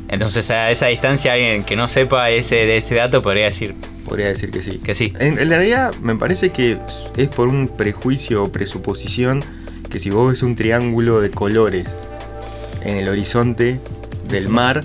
Entonces 0.09 0.51
a 0.51 0.69
esa 0.71 0.87
distancia 0.87 1.31
alguien 1.31 1.63
que 1.63 1.77
no 1.77 1.87
sepa 1.87 2.29
ese, 2.31 2.55
de 2.65 2.75
ese 2.77 2.95
dato 2.95 3.21
podría 3.21 3.45
decir 3.45 3.75
Podría 4.05 4.27
decir 4.27 4.51
que 4.51 4.61
sí. 4.61 4.79
que 4.83 4.93
sí. 4.93 5.13
En, 5.19 5.39
en 5.39 5.49
realidad 5.49 5.93
me 6.01 6.15
parece 6.15 6.49
que 6.49 6.77
es 7.15 7.27
por 7.29 7.47
un 7.47 7.67
prejuicio 7.67 8.43
o 8.43 8.51
presuposición 8.51 9.43
que 9.89 9.99
si 9.99 10.09
vos 10.09 10.31
ves 10.31 10.41
un 10.41 10.55
triángulo 10.55 11.21
de 11.21 11.29
colores 11.29 11.95
en 12.83 12.97
el 12.97 13.09
horizonte 13.09 13.79
del 14.29 14.49
mar, 14.49 14.83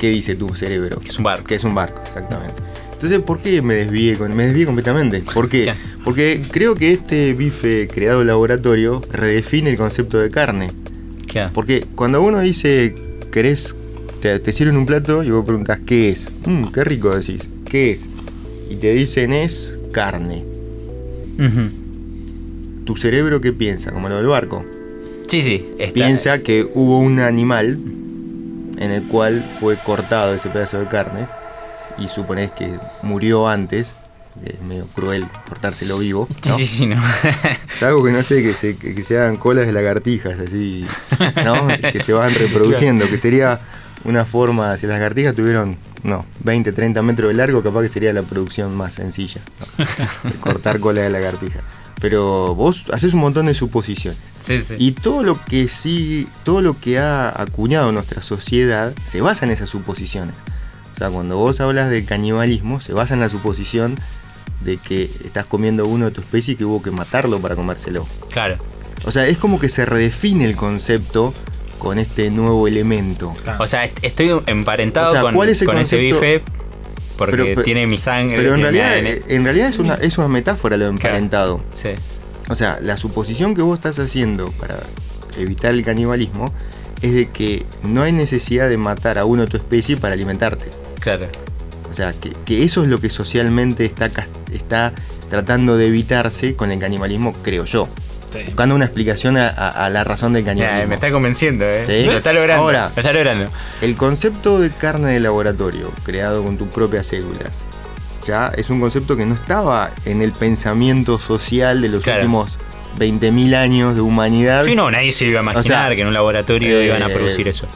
¿qué 0.00 0.10
dice 0.10 0.34
tu 0.34 0.54
cerebro? 0.54 0.98
Que 0.98 1.08
es 1.08 1.18
un 1.18 1.24
barco. 1.24 1.44
Que 1.44 1.54
es 1.54 1.64
un 1.64 1.74
barco, 1.74 2.02
exactamente. 2.04 2.54
Entonces, 2.92 3.20
¿por 3.20 3.40
qué 3.40 3.62
me 3.62 3.74
desvié? 3.74 4.18
Me 4.18 4.46
desvié 4.46 4.66
completamente. 4.66 5.20
¿Por 5.20 5.48
qué? 5.48 5.72
Porque 6.04 6.42
creo 6.50 6.74
que 6.74 6.92
este 6.92 7.32
bife 7.32 7.86
creado 7.86 8.22
en 8.22 8.26
laboratorio 8.26 9.02
redefine 9.10 9.70
el 9.70 9.76
concepto 9.76 10.18
de 10.18 10.30
carne. 10.30 10.70
Porque 11.54 11.86
cuando 11.94 12.20
uno 12.22 12.40
dice, 12.40 12.94
querés, 13.30 13.76
te, 14.20 14.40
te 14.40 14.52
sirven 14.52 14.76
un 14.76 14.86
plato 14.86 15.22
y 15.22 15.30
vos 15.30 15.44
preguntás, 15.44 15.78
¿qué 15.86 16.08
es? 16.08 16.28
Mmm, 16.44 16.68
qué 16.72 16.82
rico 16.82 17.16
decís, 17.16 17.48
¿qué 17.70 17.90
es? 17.90 18.08
Y 18.70 18.76
te 18.76 18.92
dicen, 18.94 19.32
es 19.32 19.74
carne. 19.92 20.44
¿Tu 22.84 22.96
cerebro 22.96 23.40
qué 23.40 23.52
piensa? 23.52 23.92
Como 23.92 24.08
lo 24.08 24.16
del 24.16 24.26
barco. 24.26 24.64
Sí, 25.26 25.40
sí. 25.40 25.66
está- 25.78 25.92
Piensa 25.94 26.38
que 26.40 26.68
hubo 26.74 26.98
un 26.98 27.20
animal 27.20 27.78
en 28.78 28.90
el 28.90 29.02
cual 29.04 29.44
fue 29.60 29.76
cortado 29.76 30.34
ese 30.34 30.48
pedazo 30.48 30.78
de 30.80 30.86
carne 30.88 31.26
y 31.98 32.08
suponés 32.08 32.50
que 32.52 32.78
murió 33.02 33.48
antes. 33.48 33.92
que 34.42 34.50
Es 34.52 34.62
medio 34.62 34.86
cruel 34.94 35.26
cortárselo 35.48 35.98
vivo. 35.98 36.28
Sí, 36.42 36.48
¿no? 36.50 36.56
sí, 36.56 36.66
sí, 36.66 36.86
no. 36.86 36.96
Salvo 37.78 38.04
que 38.04 38.12
no 38.12 38.22
sé, 38.22 38.42
que 38.42 38.54
se, 38.54 38.76
que, 38.76 38.94
que 38.94 39.02
se 39.02 39.18
hagan 39.18 39.36
colas 39.36 39.66
de 39.66 39.72
lagartijas 39.72 40.38
así, 40.38 40.86
¿no? 41.44 41.66
que 41.92 42.00
se 42.00 42.12
van 42.12 42.32
reproduciendo, 42.34 43.08
que 43.08 43.18
sería 43.18 43.60
una 44.04 44.24
forma, 44.24 44.76
si 44.76 44.86
las 44.86 44.98
lagartijas 44.98 45.34
tuvieron, 45.34 45.76
no, 46.02 46.24
20, 46.44 46.72
30 46.72 47.02
metros 47.02 47.28
de 47.28 47.34
largo, 47.34 47.62
capaz 47.62 47.82
que 47.82 47.88
sería 47.88 48.12
la 48.12 48.22
producción 48.22 48.76
más 48.76 48.94
sencilla, 48.94 49.40
¿no? 49.60 49.84
De 50.30 50.36
cortar 50.36 50.80
cola 50.80 51.02
de 51.02 51.10
lagartija. 51.10 51.60
Pero 52.00 52.54
vos 52.54 52.84
haces 52.92 53.12
un 53.12 53.20
montón 53.20 53.46
de 53.46 53.54
suposiciones. 53.54 54.20
Sí, 54.40 54.60
sí. 54.60 54.76
Y 54.78 54.92
todo 54.92 55.24
lo 55.24 55.42
que 55.44 55.66
sí, 55.66 56.28
todo 56.44 56.62
lo 56.62 56.78
que 56.78 56.98
ha 56.98 57.28
acuñado 57.40 57.90
nuestra 57.90 58.22
sociedad 58.22 58.94
se 59.04 59.20
basa 59.20 59.46
en 59.46 59.50
esas 59.50 59.68
suposiciones. 59.68 60.34
O 60.92 60.96
sea, 60.96 61.10
cuando 61.10 61.36
vos 61.36 61.60
hablas 61.60 61.90
del 61.90 62.04
canibalismo, 62.04 62.80
se 62.80 62.92
basa 62.92 63.14
en 63.14 63.20
la 63.20 63.28
suposición 63.28 63.96
de 64.60 64.76
que 64.76 65.04
estás 65.24 65.46
comiendo 65.46 65.86
uno 65.86 66.06
de 66.06 66.10
tu 66.12 66.20
especie 66.20 66.54
y 66.54 66.56
que 66.56 66.64
hubo 66.64 66.82
que 66.82 66.90
matarlo 66.90 67.40
para 67.40 67.56
comérselo. 67.56 68.06
Claro. 68.30 68.58
O 69.04 69.10
sea, 69.10 69.26
es 69.26 69.38
como 69.38 69.58
que 69.58 69.68
se 69.68 69.86
redefine 69.86 70.44
el 70.44 70.56
concepto 70.56 71.34
con 71.78 71.98
este 71.98 72.30
nuevo 72.30 72.66
elemento. 72.68 73.34
O 73.58 73.66
sea, 73.66 73.84
est- 73.84 73.98
estoy 74.02 74.30
emparentado 74.46 75.08
O 75.08 75.12
sea, 75.12 75.22
con, 75.22 75.34
¿cuál 75.34 75.48
es 75.50 75.60
el 75.62 75.66
con 75.68 75.78
ese 75.78 75.98
bife 75.98 76.42
porque 77.16 77.32
Pero- 77.36 77.44
pero- 77.46 77.62
tiene 77.64 77.86
mi 77.86 77.98
sangre. 77.98 78.36
Pero 78.36 78.54
en 78.54 78.60
realidad, 78.62 78.96
eh, 78.98 79.22
en 79.28 79.44
realidad 79.44 79.68
es 79.68 79.78
una, 79.78 79.94
es 79.94 80.18
una 80.18 80.28
metáfora 80.28 80.76
lo 80.76 80.86
emparentado. 80.86 81.60
Sí. 81.72 81.90
O 82.48 82.54
sea, 82.54 82.78
la 82.80 82.96
suposición 82.96 83.54
que 83.54 83.62
vos 83.62 83.78
estás 83.78 83.98
haciendo 83.98 84.52
para 84.52 84.78
evitar 85.36 85.72
el 85.74 85.84
canibalismo 85.84 86.52
es 87.02 87.14
de 87.14 87.28
que 87.28 87.64
no 87.82 88.02
hay 88.02 88.12
necesidad 88.12 88.68
de 88.68 88.76
matar 88.76 89.18
a 89.18 89.24
uno 89.24 89.42
de 89.44 89.48
tu 89.48 89.56
especie 89.56 89.96
para 89.96 90.14
alimentarte. 90.14 90.66
Claro. 91.00 91.26
O 91.90 91.92
sea, 91.94 92.12
que, 92.12 92.30
que 92.44 92.64
eso 92.64 92.82
es 92.82 92.88
lo 92.88 93.00
que 93.00 93.08
socialmente 93.10 93.84
está, 93.84 94.10
está 94.52 94.92
tratando 95.30 95.76
de 95.76 95.86
evitarse 95.86 96.54
con 96.54 96.70
el 96.70 96.78
canibalismo, 96.78 97.34
creo 97.42 97.64
yo. 97.64 97.88
Sí. 98.32 98.40
Buscando 98.46 98.74
una 98.74 98.84
explicación 98.84 99.36
a, 99.36 99.48
a- 99.48 99.86
a 99.86 99.90
la 99.90 100.04
razón 100.04 100.32
del 100.34 100.44
Ya, 100.44 100.50
canibalismo. 100.50 100.88
me 100.88 100.94
está 100.96 101.10
convenciendo, 101.10 101.64
¿eh? 101.64 101.84
Sí. 101.86 102.04
Lo 102.06 102.12
está 102.18 102.32
logrando. 102.32 102.62
Ahora. 102.64 102.90
Lo 102.94 103.00
está 103.00 103.12
logrando. 103.12 103.50
El 103.80 103.96
concepto 103.96 104.58
de 104.60 104.70
carne 104.70 105.12
de 105.12 105.20
laboratorio, 105.20 105.90
creado 106.04 106.44
con 106.44 106.58
tus 106.58 106.68
propias 106.68 107.06
células, 107.06 107.64
ya 108.26 108.52
es 108.56 108.68
un 108.70 108.80
concepto 108.80 109.16
que 109.16 109.24
no 109.24 109.34
estaba 109.34 109.90
en 110.04 110.20
el 110.20 110.32
pensamiento 110.32 111.18
social 111.18 111.80
de 111.80 111.88
los 111.88 112.02
Claro. 112.02 112.18
últimos 112.20 112.58
20.000 112.98 113.54
años 113.56 113.94
de 113.94 114.00
humanidad. 114.02 114.62
Sí, 114.64 114.74
no, 114.74 114.90
nadie 114.90 115.12
se 115.12 115.24
iba 115.26 115.40
a 115.40 115.42
imaginar 115.42 115.64
O 115.64 115.64
sea, 115.88 115.94
que 115.96 116.02
en 116.02 116.08
un 116.08 116.14
laboratorio 116.14 116.80
eh, 116.80 116.86
iban 116.86 117.02
a 117.02 117.08
producir 117.08 117.48
eso. 117.48 117.66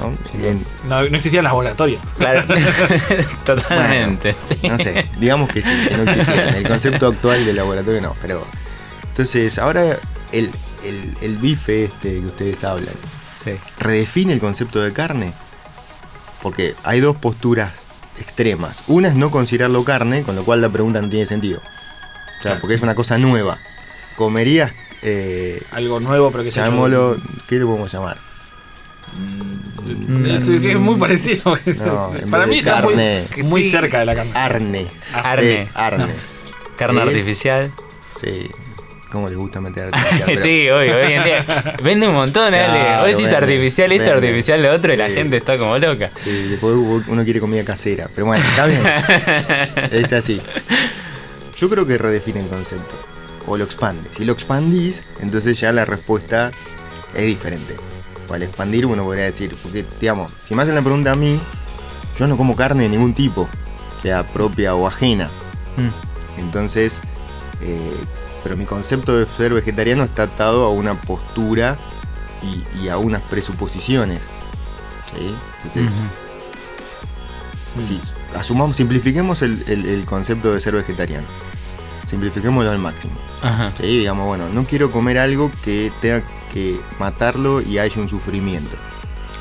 ¿no? 0.00 0.12
En- 0.48 0.64
No, 0.88 1.02
no 1.08 1.16
existía 1.16 1.40
el 1.40 1.44
laboratorio. 1.44 1.98
Claro. 2.18 2.44
Totalmente. 3.44 4.34
sí. 4.46 4.68
no 4.68 4.78
sé, 4.78 5.06
digamos 5.18 5.48
que 5.50 5.62
sí, 5.62 5.70
que 5.88 5.96
no 5.96 6.02
existía. 6.10 6.48
En 6.48 6.54
el 6.54 6.68
concepto 6.68 7.06
actual 7.08 7.44
de 7.44 7.52
laboratorio 7.52 8.00
no, 8.00 8.16
pero. 8.22 8.46
Entonces, 9.14 9.58
ahora 9.58 9.96
el, 10.32 10.50
el, 10.84 11.14
el 11.20 11.36
bife 11.38 11.84
este 11.84 12.14
que 12.18 12.26
ustedes 12.26 12.64
hablan, 12.64 12.94
Sí. 13.42 13.52
redefine 13.78 14.32
el 14.32 14.40
concepto 14.40 14.80
de 14.82 14.92
carne. 14.92 15.32
Porque 16.42 16.74
hay 16.82 16.98
dos 16.98 17.16
posturas 17.16 17.72
extremas. 18.18 18.82
Una 18.88 19.06
es 19.08 19.14
no 19.14 19.30
considerarlo 19.30 19.84
carne, 19.84 20.24
con 20.24 20.34
lo 20.34 20.44
cual 20.44 20.60
la 20.60 20.68
pregunta 20.68 21.00
no 21.00 21.08
tiene 21.08 21.26
sentido. 21.26 21.62
O 22.40 22.42
sea, 22.42 22.60
porque 22.60 22.74
es 22.74 22.82
una 22.82 22.96
cosa 22.96 23.16
nueva. 23.18 23.60
¿Comerías, 24.16 24.72
eh, 25.02 25.62
Algo 25.70 26.00
nuevo, 26.00 26.32
pero 26.32 26.42
que 26.42 26.50
se 26.50 26.60
llamémoslo, 26.60 27.16
qué 27.48 27.54
le 27.56 27.64
podemos 27.66 27.92
llamar? 27.92 28.18
Es, 30.26 30.44
que 30.60 30.72
es 30.72 30.78
muy 30.80 30.96
parecido. 30.98 31.56
No, 31.86 32.12
Para 32.30 32.46
mí 32.46 32.58
está 32.58 32.82
muy, 32.82 32.94
carne. 32.94 33.26
muy 33.44 33.62
Sí. 33.62 33.70
cerca 33.70 34.00
de 34.00 34.06
la 34.06 34.14
carne. 34.16 34.32
Arne. 34.34 34.86
Arne. 35.12 35.68
Arne. 35.74 36.14
Carne 36.76 36.98
¿Eh? 36.98 37.02
artificial. 37.02 37.72
Sí. 38.20 38.50
¿Cómo 39.14 39.28
les 39.28 39.36
gusta 39.38 39.60
meter 39.60 39.84
artificial? 39.92 40.22
Pero- 40.26 40.42
sí, 40.42 40.68
hoy, 40.70 40.88
hoy 40.90 41.12
en 41.12 41.22
día. 41.22 41.46
Vende 41.84 42.08
un 42.08 42.14
montón, 42.14 42.52
Ale. 42.52 42.64
Claro, 42.64 42.98
Vos 43.02 43.06
decís 43.12 43.22
vende, 43.22 43.36
artificial 43.36 43.92
esto, 43.92 44.10
vende. 44.10 44.26
artificial 44.26 44.62
lo 44.64 44.72
otro, 44.72 44.92
y 44.92 44.96
la 44.96 45.08
gente 45.08 45.36
está 45.36 45.56
como 45.56 45.78
loca. 45.78 46.10
Sí, 46.24 46.48
después 46.50 46.74
uno 47.06 47.22
quiere 47.22 47.38
comida 47.38 47.62
casera. 47.64 48.10
Pero 48.12 48.26
bueno, 48.26 48.44
está 48.44 48.66
bien. 48.66 48.80
es 49.92 50.12
así. 50.12 50.42
Yo 51.56 51.70
creo 51.70 51.86
que 51.86 51.96
redefine 51.96 52.40
el 52.40 52.48
concepto. 52.48 52.90
O 53.46 53.56
lo 53.56 53.62
expande. 53.62 54.08
Si 54.16 54.24
lo 54.24 54.32
expandís, 54.32 55.04
entonces 55.20 55.60
ya 55.60 55.70
la 55.70 55.84
respuesta 55.84 56.50
es 57.14 57.24
diferente. 57.24 57.76
O 58.28 58.34
al 58.34 58.42
expandir 58.42 58.84
uno 58.84 59.04
podría 59.04 59.26
decir, 59.26 59.54
porque 59.62 59.84
digamos, 60.00 60.32
si 60.42 60.56
me 60.56 60.62
hacen 60.62 60.74
la 60.74 60.82
pregunta 60.82 61.12
a 61.12 61.14
mí, 61.14 61.38
yo 62.18 62.26
no 62.26 62.36
como 62.36 62.56
carne 62.56 62.82
de 62.82 62.88
ningún 62.88 63.14
tipo, 63.14 63.48
sea 64.02 64.24
propia 64.24 64.74
o 64.74 64.88
ajena. 64.88 65.30
Mm. 65.76 66.40
Entonces, 66.40 67.00
eh, 67.62 67.92
pero 68.44 68.56
mi 68.56 68.64
concepto 68.66 69.16
de 69.18 69.26
ser 69.36 69.52
vegetariano 69.54 70.04
está 70.04 70.24
atado 70.24 70.64
a 70.66 70.70
una 70.70 70.94
postura 70.94 71.76
y, 72.42 72.84
y 72.84 72.88
a 72.90 72.98
unas 72.98 73.22
presuposiciones. 73.22 74.20
¿sí? 75.16 75.34
Entonces, 75.64 75.92
sí, 77.80 78.00
asumamos, 78.36 78.76
simplifiquemos 78.76 79.42
el, 79.42 79.64
el- 79.66 79.86
el 79.86 80.04
concepto 80.04 80.52
de 80.52 80.60
ser 80.60 80.74
vegetariano. 80.74 81.26
Simplifiquémoslo 82.06 82.70
al 82.70 82.78
máximo. 82.78 83.14
Ajá. 83.42 83.72
¿sí? 83.80 83.98
Digamos, 83.98 84.26
bueno, 84.26 84.44
no 84.52 84.64
quiero 84.64 84.90
comer 84.92 85.18
algo 85.18 85.50
que 85.64 85.90
tenga 86.00 86.22
que 86.52 86.78
matarlo 86.98 87.60
y 87.62 87.78
haya 87.78 88.00
un 88.00 88.08
sufrimiento. 88.08 88.76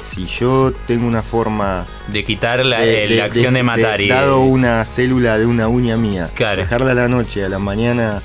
Si 0.09 0.25
yo 0.27 0.71
tengo 0.87 1.07
una 1.07 1.23
forma 1.23 1.85
De 2.07 2.23
quitar 2.23 2.63
la, 2.65 2.79
de- 2.81 3.05
eh, 3.05 3.07
de- 3.09 3.15
la 3.17 3.25
acción 3.25 3.53
de, 3.53 3.59
de- 3.59 3.63
matar 3.63 3.99
y. 3.99 4.07
dado 4.07 4.39
una 4.41 4.85
célula 4.85 5.37
de 5.37 5.45
una 5.45 5.67
uña 5.67 5.97
mía, 5.97 6.29
Claro. 6.35 6.61
dejarla 6.61 6.91
a 6.91 6.95
la 6.95 7.07
noche, 7.09 7.43
a 7.43 7.49
la 7.49 7.59
mañana 7.59 8.21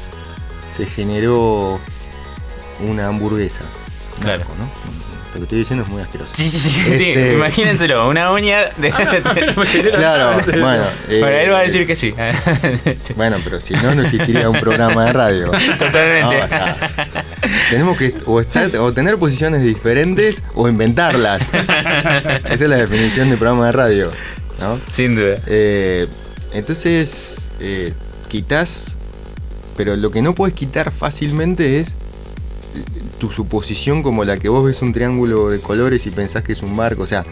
se 0.78 0.86
generó 0.86 1.80
una 2.88 3.08
hamburguesa. 3.08 3.62
Claro. 4.22 4.44
Lo 5.34 5.40
que 5.40 5.42
estoy 5.42 5.58
diciendo 5.58 5.84
es 5.84 5.90
muy 5.90 6.00
asqueroso. 6.00 6.30
Sí, 6.34 6.48
sí, 6.48 6.58
sí, 6.58 6.70
sí. 6.70 7.10
Este- 7.10 7.34
Imagínenselo, 7.34 8.08
una 8.08 8.30
uña 8.32 8.60
de. 8.76 8.90
Claro, 8.90 10.40
bueno. 10.46 10.84
eh, 11.08 11.42
él 11.44 11.52
va 11.52 11.58
a 11.58 11.62
decir 11.62 11.84
que 11.86 11.96
sí. 11.96 12.14
Sí. 13.02 13.12
Bueno, 13.16 13.36
pero 13.42 13.60
si 13.60 13.74
no, 13.74 13.94
no 13.94 14.02
existiría 14.02 14.48
un 14.48 14.60
programa 14.60 15.06
de 15.06 15.12
radio. 15.12 15.50
Totalmente. 15.78 16.38
No, 16.38 16.44
o 16.44 16.48
sea, 16.48 16.76
tenemos 17.70 17.98
que 17.98 18.14
o, 18.24 18.40
estar, 18.40 18.74
o 18.76 18.92
tener 18.92 19.18
posiciones 19.18 19.62
diferentes 19.62 20.42
o 20.54 20.68
inventarlas. 20.68 21.48
Esa 21.52 22.54
es 22.54 22.60
la 22.60 22.76
definición 22.76 23.28
de 23.30 23.36
programa 23.36 23.66
de 23.66 23.72
radio. 23.72 24.10
¿no? 24.60 24.78
Sin 24.88 25.16
duda. 25.16 25.38
Eh, 25.46 26.06
entonces, 26.52 27.50
eh, 27.60 27.92
quitas 28.28 28.97
pero 29.78 29.94
lo 29.94 30.10
que 30.10 30.22
no 30.22 30.34
puedes 30.34 30.56
quitar 30.56 30.90
fácilmente 30.90 31.78
es 31.78 31.94
tu 33.20 33.30
suposición 33.30 34.02
como 34.02 34.24
la 34.24 34.36
que 34.36 34.48
vos 34.48 34.66
ves 34.66 34.82
un 34.82 34.92
triángulo 34.92 35.50
de 35.50 35.60
colores 35.60 36.04
y 36.08 36.10
pensás 36.10 36.42
que 36.42 36.52
es 36.52 36.62
un 36.62 36.76
barco. 36.76 37.02
O 37.02 37.06
sea, 37.06 37.24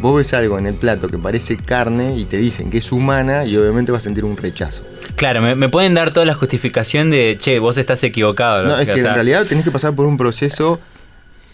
vos 0.00 0.16
ves 0.16 0.32
algo 0.32 0.58
en 0.58 0.64
el 0.64 0.74
plato 0.74 1.08
que 1.08 1.18
parece 1.18 1.58
carne 1.58 2.16
y 2.16 2.24
te 2.24 2.38
dicen 2.38 2.70
que 2.70 2.78
es 2.78 2.90
humana 2.90 3.44
y 3.44 3.54
obviamente 3.58 3.92
vas 3.92 4.00
a 4.00 4.04
sentir 4.04 4.24
un 4.24 4.38
rechazo. 4.38 4.82
Claro, 5.14 5.42
me, 5.42 5.54
me 5.54 5.68
pueden 5.68 5.92
dar 5.92 6.10
toda 6.14 6.24
la 6.24 6.32
justificación 6.32 7.10
de, 7.10 7.36
che, 7.38 7.58
vos 7.58 7.76
estás 7.76 8.02
equivocado. 8.02 8.64
No, 8.64 8.78
es 8.78 8.86
que 8.86 8.94
O 8.94 8.96
sea, 8.96 9.10
en 9.10 9.16
realidad 9.16 9.44
tenés 9.44 9.64
que 9.64 9.70
pasar 9.70 9.94
por 9.94 10.06
un 10.06 10.16
proceso 10.16 10.80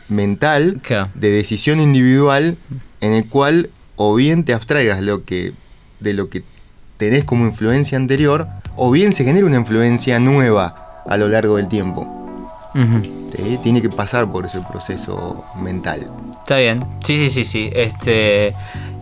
mental 0.08 0.80
de 1.14 1.30
decisión 1.30 1.80
individual 1.80 2.56
en 3.00 3.12
el 3.14 3.26
cual 3.26 3.70
o 3.96 4.14
bien 4.14 4.44
te 4.44 4.54
abstraigas 4.54 5.02
lo 5.02 5.24
que, 5.24 5.54
de 5.98 6.12
lo 6.12 6.28
que 6.30 6.44
tenés 6.98 7.24
como 7.24 7.44
influencia 7.46 7.98
anterior 7.98 8.46
o 8.76 8.90
bien 8.90 9.12
se 9.12 9.24
genera 9.24 9.46
una 9.46 9.56
influencia 9.56 10.20
nueva 10.20 11.02
a 11.06 11.16
lo 11.16 11.28
largo 11.28 11.56
del 11.56 11.68
tiempo. 11.68 12.12
Tiene 13.62 13.80
que 13.80 13.88
pasar 13.88 14.30
por 14.30 14.46
ese 14.46 14.60
proceso 14.60 15.44
mental. 15.60 16.10
Está 16.38 16.58
bien. 16.58 16.84
Sí, 17.02 17.16
sí, 17.16 17.28
sí, 17.28 17.44
sí. 17.44 17.70
Este. 17.74 18.54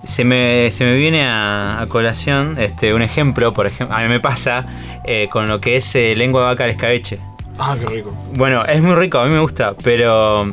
Se 0.05 0.23
me, 0.23 0.71
se 0.71 0.85
me 0.85 0.95
viene 0.97 1.25
a, 1.25 1.81
a 1.81 1.87
colación 1.87 2.57
este, 2.59 2.93
un 2.93 3.01
ejemplo, 3.01 3.55
por 3.55 3.67
ejemplo, 3.67 3.97
a 3.97 4.03
mí 4.03 4.09
me 4.09 4.21
pasa 4.21 4.67
eh, 5.03 5.31
con 5.33 5.49
lo 5.49 5.63
que 5.63 5.77
es 5.77 5.95
eh, 5.95 6.15
lengua 6.15 6.43
de 6.43 6.47
vaca 6.49 6.65
al 6.65 6.71
escabeche. 6.71 7.21
Ah, 7.59 7.75
qué 7.81 7.87
rico. 7.87 8.15
Bueno, 8.35 8.67
es 8.67 8.83
muy 8.83 8.95
rico, 8.97 9.19
a 9.19 9.25
mí 9.25 9.33
me 9.33 9.41
gusta, 9.41 9.75
pero 9.83 10.53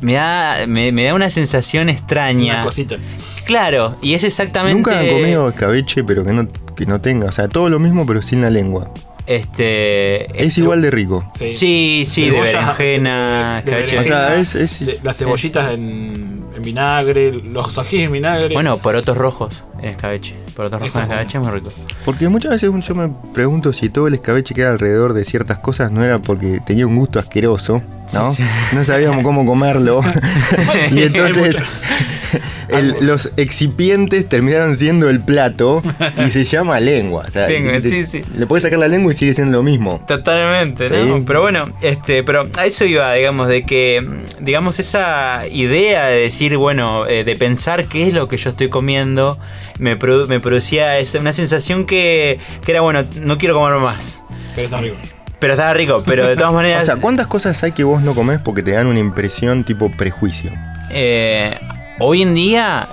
me 0.00 0.14
da, 0.14 0.66
me, 0.66 0.92
me 0.92 1.04
da 1.04 1.12
una 1.12 1.28
sensación 1.28 1.90
extraña. 1.90 2.54
Una 2.54 2.64
cosita. 2.64 2.96
Claro, 3.44 3.96
y 4.00 4.14
es 4.14 4.24
exactamente. 4.24 4.76
Nunca 4.76 4.98
han 4.98 5.08
comido 5.08 5.50
escabeche, 5.50 6.02
pero 6.02 6.24
que 6.24 6.32
no, 6.32 6.48
que 6.74 6.86
no 6.86 7.00
tenga. 7.00 7.28
O 7.28 7.32
sea, 7.32 7.48
todo 7.48 7.68
lo 7.68 7.78
mismo, 7.78 8.06
pero 8.06 8.22
sin 8.22 8.42
la 8.42 8.50
lengua. 8.50 8.90
Este. 9.26 10.24
Es 10.40 10.48
este- 10.48 10.60
igual 10.60 10.82
de 10.82 10.90
rico. 10.90 11.30
Sí. 11.38 11.48
Sí, 11.50 12.02
sí, 12.06 12.30
de 12.30 12.40
berenjena, 12.40 13.62
de 13.64 13.70
escabeche. 13.70 13.98
O 13.98 14.04
sea, 14.04 14.16
berenjena, 14.28 14.40
es- 14.42 14.54
es- 14.54 14.86
de- 14.86 15.00
las 15.02 15.16
cebollitas 15.16 15.72
en, 15.72 16.43
en 16.54 16.62
vinagre, 16.62 17.32
los 17.32 17.78
ajíes 17.78 18.06
en 18.06 18.12
vinagre. 18.12 18.54
Bueno, 18.54 18.78
porotos 18.78 19.16
rojos 19.16 19.64
en 19.82 19.90
escabeche. 19.90 20.34
Porotos 20.54 20.80
rojos 20.80 20.88
Eso 20.94 20.98
en 21.00 21.04
es 21.04 21.10
escabeche 21.10 21.38
es 21.38 21.44
muy 21.44 21.52
rico. 21.52 21.70
Porque 22.04 22.28
muchas 22.28 22.50
veces 22.52 22.70
yo 22.86 22.94
me 22.94 23.10
pregunto 23.32 23.72
si 23.72 23.88
todo 23.90 24.06
el 24.08 24.14
escabeche 24.14 24.54
que 24.54 24.60
era 24.62 24.70
alrededor 24.70 25.12
de 25.14 25.24
ciertas 25.24 25.58
cosas 25.58 25.90
no 25.90 26.04
era 26.04 26.18
porque 26.20 26.60
tenía 26.64 26.86
un 26.86 26.96
gusto 26.96 27.18
asqueroso, 27.18 27.82
¿no? 28.12 28.32
Sí, 28.32 28.42
sí. 28.42 28.48
No 28.72 28.84
sabíamos 28.84 29.22
cómo 29.22 29.44
comerlo. 29.46 30.00
y 30.92 31.02
entonces 31.02 31.56
el- 32.68 32.94
los 33.00 33.32
excipientes 33.36 34.28
terminaron 34.28 34.76
siendo 34.76 35.08
el 35.08 35.20
plato 35.20 35.82
y 36.24 36.30
se 36.30 36.44
llama 36.44 36.80
lengua. 36.80 37.24
O 37.28 37.30
sea, 37.30 37.46
Lengua, 37.48 37.80
te- 37.80 37.90
sí, 37.90 38.04
sí. 38.06 38.22
Le 38.36 38.46
puedes 38.46 38.62
sacar 38.62 38.78
la 38.78 38.88
lengua 38.88 39.12
y 39.12 39.16
sigue 39.16 39.34
siendo 39.34 39.58
lo 39.58 39.62
mismo. 39.62 40.02
Totalmente, 40.06 40.88
¿no? 40.90 41.16
Sí. 41.18 41.24
Pero 41.26 41.42
bueno, 41.42 41.68
este, 41.82 42.22
pero 42.24 42.46
a 42.58 42.66
eso 42.66 42.84
iba, 42.84 43.12
digamos, 43.14 43.48
de 43.48 43.64
que, 43.64 44.04
digamos, 44.40 44.78
esa 44.80 45.42
idea 45.50 46.06
de 46.06 46.20
decir, 46.20 46.53
bueno, 46.56 47.06
eh, 47.06 47.24
de 47.24 47.36
pensar 47.36 47.86
qué 47.86 48.06
es 48.08 48.14
lo 48.14 48.28
que 48.28 48.36
yo 48.36 48.50
estoy 48.50 48.68
comiendo, 48.68 49.38
me, 49.78 49.98
produ- 49.98 50.26
me 50.26 50.40
producía 50.40 50.98
esa- 50.98 51.18
una 51.18 51.32
sensación 51.32 51.86
que, 51.86 52.38
que 52.64 52.72
era, 52.72 52.80
bueno, 52.80 53.04
no 53.20 53.38
quiero 53.38 53.54
comer 53.54 53.78
más. 53.78 54.22
Pero 54.54 54.66
está 54.66 54.80
rico. 54.80 54.96
Pero 55.38 55.52
estaba 55.54 55.74
rico, 55.74 56.02
pero 56.06 56.26
de 56.26 56.36
todas 56.36 56.50
O 56.52 56.56
maneras, 56.56 56.86
sea, 56.86 56.96
¿cuántas 56.96 57.26
cosas 57.26 57.62
hay 57.62 57.72
que 57.72 57.84
vos 57.84 58.00
no 58.02 58.14
comés 58.14 58.40
porque 58.42 58.62
te 58.62 58.70
dan 58.72 58.86
una 58.86 59.00
impresión 59.00 59.64
tipo 59.64 59.90
prejuicio? 59.90 60.50
eh, 60.90 61.58
hoy 61.98 62.22
en 62.22 62.34
día, 62.34 62.86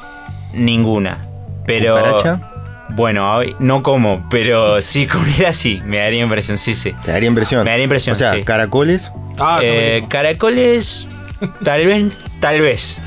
ninguna. 0.53 1.17
Pero... 1.65 1.95
¿Cucaracha? 1.95 2.47
Bueno, 2.93 3.35
hoy 3.37 3.55
no 3.59 3.83
como, 3.83 4.27
pero 4.29 4.81
si 4.81 5.07
comiera 5.07 5.53
sí, 5.53 5.81
me 5.85 5.97
daría 5.97 6.23
impresión, 6.23 6.57
sí, 6.57 6.75
sí. 6.75 6.93
Te 7.05 7.11
daría 7.11 7.29
impresión. 7.29 7.63
Me 7.63 7.69
daría 7.69 7.83
impresión, 7.85 8.15
O 8.17 8.19
sea, 8.19 8.33
sí. 8.35 8.43
caracoles, 8.43 9.11
Ah, 9.39 9.59
Eh, 9.63 10.03
caracoles, 10.09 11.07
tal 11.63 11.85
vez, 11.85 12.11
tal 12.41 12.59
vez. 12.59 13.01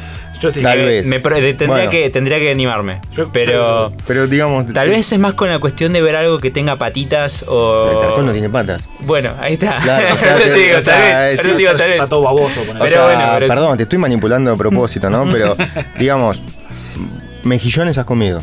Yo 0.45 0.53
sí. 0.53 0.61
Tal 0.63 0.79
vez. 0.85 1.07
me 1.07 1.21
tendría, 1.21 1.67
Bueno. 1.67 1.91
que, 1.91 2.11
tendría 2.11 2.39
que 2.39 2.51
animarme. 2.51 3.01
Yo- 3.13 3.31
pero 3.33 3.93
pero 4.07 4.27
digamos. 4.27 4.73
tal 4.73 4.89
vez 4.89 5.11
es 5.13 5.19
más 5.19 5.35
con 5.35 5.49
la 5.49 5.59
cuestión 5.59 5.93
de 5.93 6.03
ver 6.03 6.17
algo 6.17 6.39
que 6.39 6.51
tenga 6.51 6.77
patitas 6.77 7.45
o. 7.49 7.89
El 7.93 8.01
caracol 8.01 8.27
no 8.27 8.33
tiene 8.33 8.51
patas. 8.51 8.89
Bueno, 9.01 9.33
ahí 9.41 9.55
está. 9.55 9.79
Claro, 9.79 10.07
o 10.15 10.19
sea, 10.19 10.33
Por 10.33 10.43
eso 10.43 10.53
te- 10.53 10.59
digo, 10.61 10.79
o 10.79 10.83
sea, 10.83 10.95
tal 10.95 11.03
vez. 11.03 11.15
es- 11.33 11.37
por 11.39 11.47
eso 11.47 11.53
te 11.57 11.59
digo, 11.63 11.75
tal 11.77 11.89
vez. 11.89 11.97
Está 11.97 12.09
todo 12.09 12.23
baboso. 12.23 12.61
con. 12.67 12.79
Pero 12.79 12.91
sea, 12.91 13.05
bueno, 13.07 13.25
pero- 13.35 13.49
perdón, 13.49 13.77
te 13.79 13.83
estoy 13.85 13.99
manipulando 13.99 14.53
a 14.53 14.57
propósito, 14.57 15.09
¿no? 15.11 15.25
Pero, 15.33 15.57
digamos, 15.99 16.43
mejillones 17.45 17.99
has 17.99 18.05
comido. 18.05 18.43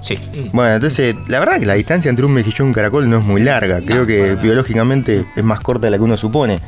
Sí. 0.00 0.18
Bueno, 0.52 0.74
entonces, 0.74 1.14
la 1.28 1.38
verdad 1.38 1.60
que 1.60 1.66
la 1.66 1.74
distancia 1.74 2.08
entre 2.08 2.24
un 2.24 2.32
mejillón 2.32 2.66
y 2.66 2.70
un 2.70 2.74
caracol 2.74 3.08
no 3.08 3.18
es 3.18 3.24
muy 3.24 3.40
larga. 3.42 3.80
Creo 3.86 4.04
que 4.06 4.34
biológicamente 4.34 5.24
es 5.36 5.44
más 5.44 5.60
corta 5.60 5.86
de 5.86 5.92
la 5.92 5.96
que 5.96 6.02
uno 6.02 6.16
supone. 6.16 6.60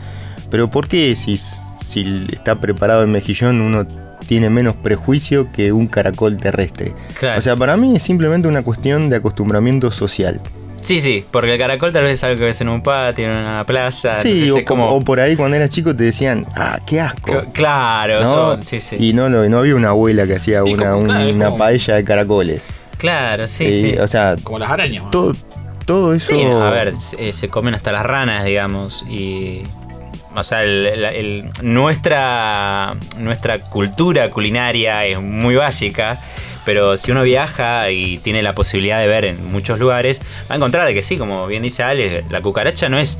Pero 0.51 0.71
¿por 0.71 0.87
qué 0.87 1.17
si, 1.17 1.37
si 1.37 2.27
está 2.31 2.61
preparado 2.61 3.03
el 3.03 3.09
mejillón 3.09 3.61
uno 3.61 3.87
tiene 4.25 4.51
menos 4.51 4.75
prejuicio 4.77 5.51
que 5.53 5.73
un 5.73 5.87
caracol 5.87 6.37
terrestre? 6.37 6.93
Claro. 7.19 7.39
O 7.39 7.43
sea, 7.43 7.57
para 7.57 7.77
mí 7.77 7.97
es 7.97 8.03
simplemente 8.03 8.49
una 8.49 8.63
cuestión 8.63 9.09
de 9.11 9.17
acostumbramiento 9.17 9.91
social. 9.93 10.41
Sí, 10.83 11.01
sí, 11.01 11.25
porque 11.31 11.55
el 11.55 11.59
caracol 11.59 11.95
tal 11.95 12.03
vez 12.05 12.13
es 12.13 12.25
algo 12.25 12.37
que 12.39 12.45
ves 12.45 12.61
en 12.61 12.69
un 12.69 12.83
patio, 12.83 13.31
en 13.31 13.39
una 13.39 13.65
plaza. 13.65 14.21
Sí, 14.21 14.51
o, 14.51 14.59
es 14.59 14.65
como. 14.65 14.87
o 14.91 15.01
por 15.03 15.19
ahí 15.19 15.35
cuando 15.35 15.57
eras 15.57 15.71
chico 15.71 15.97
te 15.97 16.05
decían, 16.05 16.47
ah, 16.57 16.79
qué 16.85 17.01
asco. 17.01 17.33
C- 17.33 17.47
Claro, 17.55 18.21
¿no? 18.21 18.27
son- 18.27 18.65
sí, 18.65 18.81
sí. 18.81 18.97
Y 18.99 19.15
no, 19.15 19.31
lo- 19.31 19.49
no 19.49 19.59
había 19.61 19.77
una 19.77 19.89
abuela 19.91 20.27
que 20.27 20.35
hacía 20.37 20.63
una, 20.63 20.91
como- 20.93 21.05
claro, 21.05 21.25
es 21.29 21.35
una 21.35 21.47
como- 21.47 21.57
paella 21.59 21.95
de 21.95 22.05
caracoles. 22.05 22.67
Claro, 22.99 23.49
sí, 23.49 23.81
sí. 23.81 23.97
O 23.99 24.07
sea, 24.07 24.37
Como 24.43 24.59
las 24.59 24.71
arañas. 24.71 25.11
todo, 25.11 25.33
todo 25.87 26.13
eso. 26.15 26.33
Sí, 26.35 26.43
a 26.45 26.69
ver, 26.69 26.95
se, 26.97 27.31
eh, 27.31 27.33
se 27.33 27.49
comen 27.49 27.75
hasta 27.75 27.91
las 27.91 28.05
ranas, 28.05 28.45
digamos, 28.45 29.07
y... 29.09 29.63
O 30.37 30.43
sea, 30.43 30.63
el- 30.63 31.49
nuestra, 31.63 32.97
nuestra 33.19 33.61
cultura 33.61 34.31
culinaria 34.31 35.05
es 35.07 35.21
muy 35.21 35.55
básica, 35.55 36.21
pero 36.65 36.97
si 36.97 37.13
uno 37.13 37.23
viaja 37.23 37.91
y 37.91 38.19
tiene 38.19 38.43
la 38.43 38.55
posibilidad 38.55 39.01
de 39.01 39.07
ver 39.07 39.25
en 39.25 39.51
muchos 39.53 39.79
lugares, 39.79 40.21
va 40.51 40.55
a 40.55 40.57
encontrar 40.57 40.93
que 40.93 41.03
sí, 41.03 41.17
como 41.19 41.47
bien 41.47 41.63
dice 41.63 41.83
Ale, 41.83 42.25
la 42.31 42.41
cucaracha 42.41 42.89
no 42.89 42.99
es... 42.99 43.19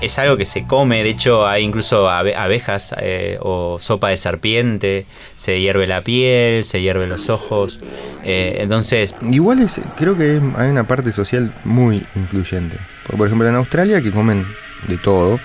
Es 0.00 0.18
algo 0.18 0.36
que 0.36 0.46
se 0.46 0.64
come, 0.66 1.04
de 1.04 1.10
hecho 1.10 1.46
hay 1.46 1.62
incluso 1.62 2.10
abe- 2.10 2.34
abejas 2.34 2.92
eh, 2.98 3.38
o 3.40 3.76
sopa 3.78 4.08
de 4.08 4.16
serpiente, 4.16 5.06
se 5.36 5.60
hierve 5.60 5.86
la 5.86 6.00
piel, 6.00 6.64
se 6.64 6.80
hierve 6.82 7.06
los 7.06 7.30
ojos, 7.30 7.78
eh, 8.24 8.56
entonces 8.58 9.14
Igual 9.30 9.60
es, 9.60 9.80
creo 9.96 10.16
que 10.18 10.40
hay 10.56 10.70
una 10.70 10.88
parte 10.88 11.12
social 11.12 11.54
muy 11.62 12.04
influyente. 12.16 12.78
Por 13.16 13.28
ejemplo, 13.28 13.48
en 13.48 13.54
Australia 13.54 14.02
que 14.02 14.10
comen 14.10 14.44
de 14.88 14.98
todo, 14.98 15.38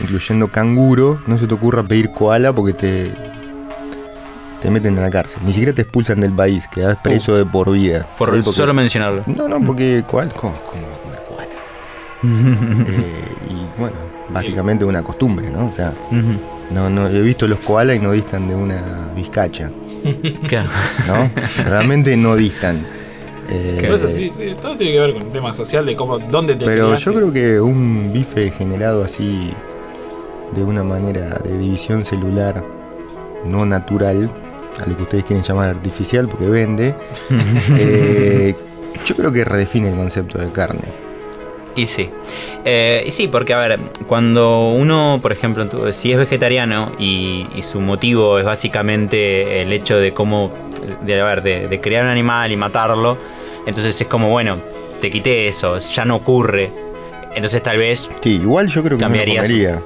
incluyendo 0.00 0.48
canguro, 0.48 1.20
no 1.26 1.36
se 1.38 1.46
te 1.46 1.54
ocurra 1.54 1.82
pedir 1.82 2.10
koala 2.10 2.52
porque 2.52 2.72
te, 2.72 3.12
te 4.60 4.70
meten 4.70 4.96
en 4.96 5.02
la 5.02 5.10
cárcel. 5.10 5.42
Ni 5.44 5.52
siquiera 5.52 5.72
te 5.72 5.82
expulsan 5.82 6.20
del 6.20 6.32
país, 6.32 6.66
quedas 6.68 6.96
preso 7.02 7.34
de 7.36 7.44
por 7.46 7.70
vida. 7.70 8.06
por 8.18 8.30
¿Sí? 8.30 8.36
Porque- 8.42 8.56
solo 8.56 8.74
mencionarlo. 8.74 9.22
No, 9.26 9.48
no, 9.48 9.60
porque 9.60 10.04
koala, 10.06 10.30
¿cómo, 10.32 10.54
cómo 10.64 10.82
va 10.88 10.94
a 10.94 10.98
comer 11.02 11.20
koala? 11.28 11.50
Eh, 12.88 13.24
y 13.50 13.80
bueno, 13.80 13.96
básicamente 14.30 14.84
una 14.84 15.02
costumbre, 15.02 15.50
¿no? 15.50 15.68
O 15.68 15.72
sea, 15.72 15.94
no, 16.70 16.90
no, 16.90 17.08
he 17.08 17.20
visto 17.22 17.48
los 17.48 17.58
koalas 17.60 17.96
y 17.96 17.98
no 18.00 18.12
distan 18.12 18.46
de 18.48 18.54
una 18.54 19.08
vizcacha. 19.16 19.70
¿no? 21.06 21.30
Realmente 21.64 22.16
no 22.16 22.36
distan. 22.36 22.84
Eh, 23.48 23.82
Por 23.84 23.96
eso, 23.96 24.08
sí, 24.08 24.30
sí, 24.36 24.54
todo 24.62 24.76
tiene 24.76 24.92
que 24.92 25.00
ver 25.00 25.12
con 25.14 25.22
el 25.22 25.28
tema 25.32 25.52
social 25.52 25.84
de 25.84 25.96
cómo, 25.96 26.18
dónde 26.18 26.54
te 26.54 26.64
Pero 26.64 26.86
criaste. 26.88 27.04
yo 27.06 27.14
creo 27.14 27.32
que 27.32 27.60
un 27.60 28.12
bife 28.12 28.50
generado 28.52 29.02
así 29.02 29.50
de 30.54 30.62
una 30.64 30.82
manera 30.82 31.38
de 31.44 31.56
división 31.58 32.04
celular 32.04 32.62
no 33.44 33.64
natural, 33.64 34.30
a 34.84 34.86
lo 34.88 34.96
que 34.96 35.02
ustedes 35.02 35.24
quieren 35.24 35.42
llamar 35.44 35.68
artificial 35.68 36.28
porque 36.28 36.46
vende, 36.46 36.94
eh, 37.78 38.54
yo 39.06 39.16
creo 39.16 39.32
que 39.32 39.44
redefine 39.44 39.88
el 39.90 39.96
concepto 39.96 40.38
de 40.38 40.50
carne. 40.50 40.80
Y 41.76 41.86
sí. 41.86 42.10
Eh, 42.64 43.04
y 43.06 43.10
sí, 43.12 43.28
porque 43.28 43.54
a 43.54 43.58
ver, 43.58 43.78
cuando 44.06 44.70
uno, 44.70 45.20
por 45.22 45.32
ejemplo, 45.32 45.92
si 45.92 46.12
es 46.12 46.18
vegetariano 46.18 46.92
y, 46.98 47.46
y 47.54 47.62
su 47.62 47.80
motivo 47.80 48.38
es 48.38 48.44
básicamente 48.44 49.62
el 49.62 49.72
hecho 49.72 49.96
de 49.96 50.12
cómo, 50.12 50.50
de, 51.04 51.20
a 51.20 51.24
ver, 51.24 51.42
de, 51.42 51.68
de 51.68 51.80
crear 51.80 52.04
un 52.04 52.10
animal 52.10 52.50
y 52.50 52.56
matarlo, 52.56 53.16
entonces 53.66 53.98
es 54.00 54.06
como, 54.08 54.28
bueno, 54.30 54.58
te 55.00 55.10
quité 55.10 55.46
eso, 55.46 55.78
ya 55.78 56.04
no 56.04 56.16
ocurre. 56.16 56.70
Entonces 57.34 57.62
tal 57.62 57.78
vez, 57.78 58.10
Sí, 58.20 58.30
igual 58.42 58.66
yo 58.68 58.82
creo 58.82 58.98
que 58.98 59.04
no 59.04 59.08
lo 59.08 59.14
Cambiarías. 59.16 59.46
comería. 59.46 59.80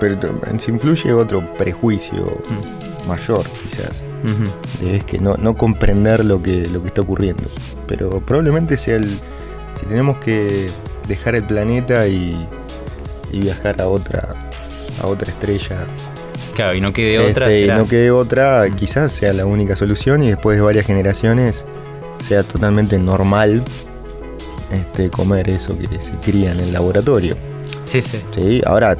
Pero 0.00 0.16
se 0.62 0.70
influye 0.70 1.12
otro 1.12 1.54
prejuicio 1.56 2.40
Mm. 2.50 3.08
mayor, 3.08 3.44
quizás. 3.68 4.04
ujú, 4.24 4.86
Es 4.94 5.04
que 5.04 5.18
no, 5.18 5.34
no 5.36 5.56
comprender 5.56 6.24
lo 6.24 6.42
que, 6.42 6.66
lo 6.68 6.80
que 6.82 6.88
está 6.88 7.02
ocurriendo. 7.02 7.44
Pero 7.86 8.20
probablemente 8.20 8.76
sea 8.78 8.96
el. 8.96 9.08
Si 9.80 9.86
tenemos 9.86 10.18
que 10.18 10.68
dejar 11.08 11.34
el 11.34 11.44
planeta 11.44 12.06
y, 12.08 12.46
y 13.32 13.40
viajar 13.40 13.80
a 13.80 13.88
otra 13.88 14.28
a 15.02 15.06
otra 15.06 15.30
estrella 15.30 15.84
claro, 16.54 16.74
y 16.74 16.80
no 16.80 16.92
quede 16.94 17.18
otra, 17.18 17.46
este, 17.50 17.58
y 17.60 17.62
será- 17.66 17.76
no 17.78 17.86
quede 17.86 18.10
otra, 18.10 18.66
quizás 18.74 19.12
sea 19.12 19.32
la 19.34 19.44
única 19.44 19.76
solución 19.76 20.22
y 20.22 20.28
después 20.30 20.56
de 20.56 20.62
varias 20.62 20.86
generaciones 20.86 21.66
sea 22.26 22.42
totalmente 22.42 22.98
normal 22.98 23.62
este, 24.72 25.10
comer 25.10 25.48
eso 25.50 25.76
que 25.78 25.86
se 26.00 26.12
cría 26.24 26.52
en 26.52 26.60
el 26.60 26.72
laboratorio. 26.72 27.36
Sí, 27.84 28.00
sí. 28.00 28.18
¿sí? 28.34 28.62
Ahora, 28.66 28.96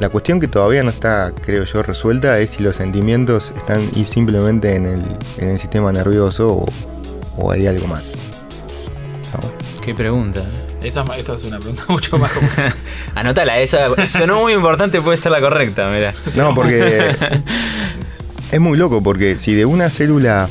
la 0.00 0.08
cuestión 0.08 0.40
que 0.40 0.48
todavía 0.48 0.82
no 0.82 0.90
está, 0.90 1.32
creo 1.42 1.64
yo, 1.64 1.82
resuelta 1.82 2.38
es 2.38 2.50
si 2.50 2.62
los 2.62 2.76
sentimientos 2.76 3.52
están 3.56 3.82
simplemente 4.04 4.74
en 4.74 4.86
el, 4.86 5.02
en 5.38 5.50
el 5.50 5.58
sistema 5.58 5.92
nervioso 5.92 6.48
o, 6.48 6.66
o 7.36 7.50
hay 7.52 7.66
algo 7.66 7.86
más. 7.86 8.12
¿no? 9.34 9.40
Qué 9.84 9.94
pregunta. 9.94 10.42
Esa, 10.82 11.04
esa 11.18 11.34
es 11.34 11.44
una 11.44 11.58
pregunta 11.58 11.84
mucho 11.88 12.16
más 12.18 12.32
compleja. 12.32 12.74
Anótala, 13.14 13.58
esa 13.60 13.88
sonó 14.06 14.40
muy 14.40 14.54
importante, 14.54 15.00
puede 15.02 15.18
ser 15.18 15.32
la 15.32 15.40
correcta, 15.40 15.90
mira. 15.90 16.14
No, 16.34 16.54
porque 16.54 17.14
es 18.50 18.60
muy 18.60 18.78
loco, 18.78 19.02
porque 19.02 19.36
si 19.36 19.54
de 19.54 19.66
una 19.66 19.90
célula, 19.90 20.48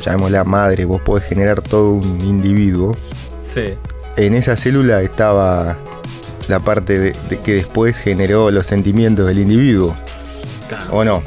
llamémosla 0.00 0.44
madre, 0.44 0.86
vos 0.86 1.02
podés 1.02 1.24
generar 1.28 1.60
todo 1.60 1.90
un 1.90 2.20
individuo, 2.22 2.96
Sí. 3.52 3.74
en 4.16 4.34
esa 4.34 4.56
célula 4.56 5.02
estaba 5.02 5.76
la 6.48 6.60
parte 6.60 6.98
de, 6.98 7.12
de 7.28 7.38
que 7.40 7.54
después 7.54 7.98
generó 7.98 8.50
los 8.50 8.66
sentimientos 8.66 9.26
del 9.26 9.38
individuo, 9.38 9.94
Claro. 10.68 10.84
¿o 10.92 11.04
no? 11.04 11.22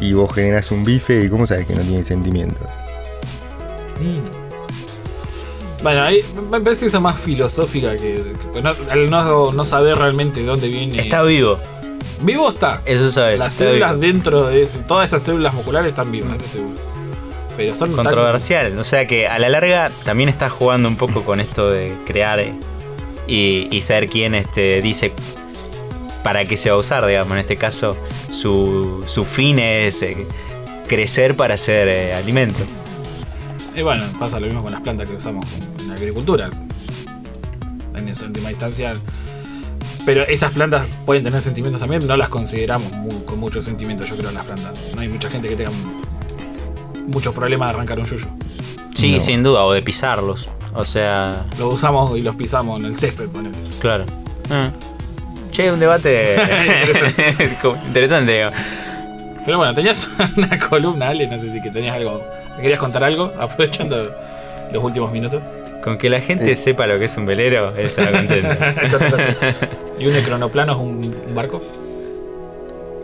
Y 0.00 0.12
vos 0.14 0.32
generás 0.34 0.70
un 0.72 0.84
bife 0.84 1.24
y 1.24 1.28
¿cómo 1.28 1.46
sabes 1.46 1.66
que 1.66 1.74
no 1.74 1.82
tiene 1.82 2.02
sentimientos? 2.02 2.66
Bueno, 5.82 6.02
ahí 6.02 6.20
me 6.50 6.60
parece 6.60 6.80
que 6.82 6.86
esa 6.86 6.98
es 6.98 7.02
más 7.02 7.18
filosófica 7.20 7.96
que, 7.96 8.22
que- 8.52 8.62
no- 8.62 8.74
al 8.90 9.10
no, 9.10 9.52
no 9.52 9.64
saber 9.64 9.98
realmente 9.98 10.40
de 10.40 10.46
dónde 10.46 10.68
viene. 10.68 11.00
Está 11.00 11.22
vivo, 11.22 11.58
vivo 12.22 12.50
está. 12.50 12.80
eso 12.84 13.10
sabes. 13.10 13.38
Las 13.38 13.52
está 13.52 13.64
células 13.64 13.98
vivo. 13.98 14.02
dentro 14.12 14.46
de 14.46 14.66
todas 14.86 15.08
esas 15.08 15.22
células 15.22 15.52
musculares 15.54 15.88
están 15.90 16.10
vivas, 16.12 16.36
eso 16.40 16.52
seguro. 16.52 16.76
Pero 17.56 17.74
son 17.74 17.88
tan- 17.94 18.04
Controversial, 18.04 18.78
o 18.78 18.84
sea 18.84 19.06
que 19.06 19.26
a 19.28 19.38
la 19.38 19.48
larga 19.48 19.90
también 20.04 20.28
está 20.28 20.48
jugando 20.48 20.88
un 20.88 20.96
poco 20.96 21.22
con 21.22 21.38
esto 21.40 21.68
de 21.70 21.92
crear 22.06 22.38
eh, 22.40 22.54
y, 23.26 23.68
y 23.70 23.80
saber 23.82 24.08
quién 24.08 24.34
este, 24.34 24.80
dice 24.82 25.12
para 26.22 26.44
qué 26.44 26.56
se 26.56 26.70
va 26.70 26.76
a 26.76 26.78
usar, 26.78 27.04
digamos. 27.06 27.32
En 27.32 27.38
este 27.40 27.56
caso, 27.56 27.96
su, 28.30 29.02
su 29.06 29.24
fin 29.24 29.58
es 29.58 30.02
eh, 30.02 30.26
crecer 30.88 31.34
para 31.36 31.54
hacer 31.54 31.88
eh, 31.88 32.14
alimento. 32.14 32.60
Y 33.74 33.82
bueno, 33.82 34.04
pasa 34.18 34.38
lo 34.38 34.46
mismo 34.46 34.62
con 34.62 34.72
las 34.72 34.82
plantas 34.82 35.08
que 35.08 35.16
usamos 35.16 35.46
en 35.80 35.88
la 35.88 35.94
agricultura. 35.94 36.50
En 37.94 38.08
esa 38.08 38.26
última 38.26 38.50
instancia. 38.50 38.94
Pero 40.04 40.22
esas 40.26 40.52
plantas 40.52 40.86
pueden 41.06 41.22
tener 41.22 41.40
sentimientos 41.40 41.80
también, 41.80 42.06
no 42.06 42.16
las 42.16 42.28
consideramos 42.28 42.90
con 43.24 43.38
muchos 43.38 43.64
sentimientos, 43.64 44.08
yo 44.08 44.16
creo, 44.16 44.32
las 44.32 44.44
plantas. 44.44 44.92
No 44.94 45.00
hay 45.00 45.08
mucha 45.08 45.30
gente 45.30 45.48
que 45.48 45.54
tenga 45.56 45.70
muchos 47.06 47.32
problemas 47.34 47.68
de 47.70 47.74
arrancar 47.74 47.98
un 48.00 48.04
yuyo. 48.06 48.26
Sí, 48.94 49.12
No. 49.14 49.20
sin 49.20 49.42
duda, 49.42 49.64
o 49.64 49.72
de 49.72 49.80
pisarlos. 49.82 50.48
O 50.74 50.84
sea, 50.84 51.44
Lo 51.58 51.68
usamos 51.68 52.18
y 52.18 52.22
los 52.22 52.34
pisamos 52.36 52.80
en 52.80 52.86
el 52.86 52.96
césped, 52.96 53.28
ponele. 53.28 53.56
claro. 53.80 54.04
Ah. 54.50 54.70
Che, 55.50 55.70
un 55.70 55.78
debate 55.78 56.36
interesante. 57.86 58.32
digo. 58.38 58.50
Pero 59.44 59.58
bueno, 59.58 59.74
tenías 59.74 60.08
una 60.36 60.58
columna, 60.58 61.08
Ale, 61.08 61.26
no 61.26 61.40
sé 61.42 61.52
si 61.52 61.60
que 61.60 61.70
tenías 61.70 61.96
algo. 61.96 62.22
¿Te 62.56 62.62
querías 62.62 62.78
contar 62.78 63.04
algo? 63.04 63.32
Aprovechando 63.38 63.98
los 64.72 64.82
últimos 64.84 65.12
minutos. 65.12 65.42
Con 65.84 65.98
que 65.98 66.08
la 66.08 66.20
gente 66.20 66.54
sepa 66.56 66.86
lo 66.86 66.98
que 66.98 67.06
es 67.06 67.16
un 67.16 67.26
velero, 67.26 67.74
él 67.76 67.90
se 67.90 68.04
va 68.04 68.12
contento. 68.12 68.48
¿Y 69.98 70.06
un 70.06 70.14
cronoplano 70.22 70.72
es 70.72 70.78
un, 70.78 71.34
barco? 71.34 71.60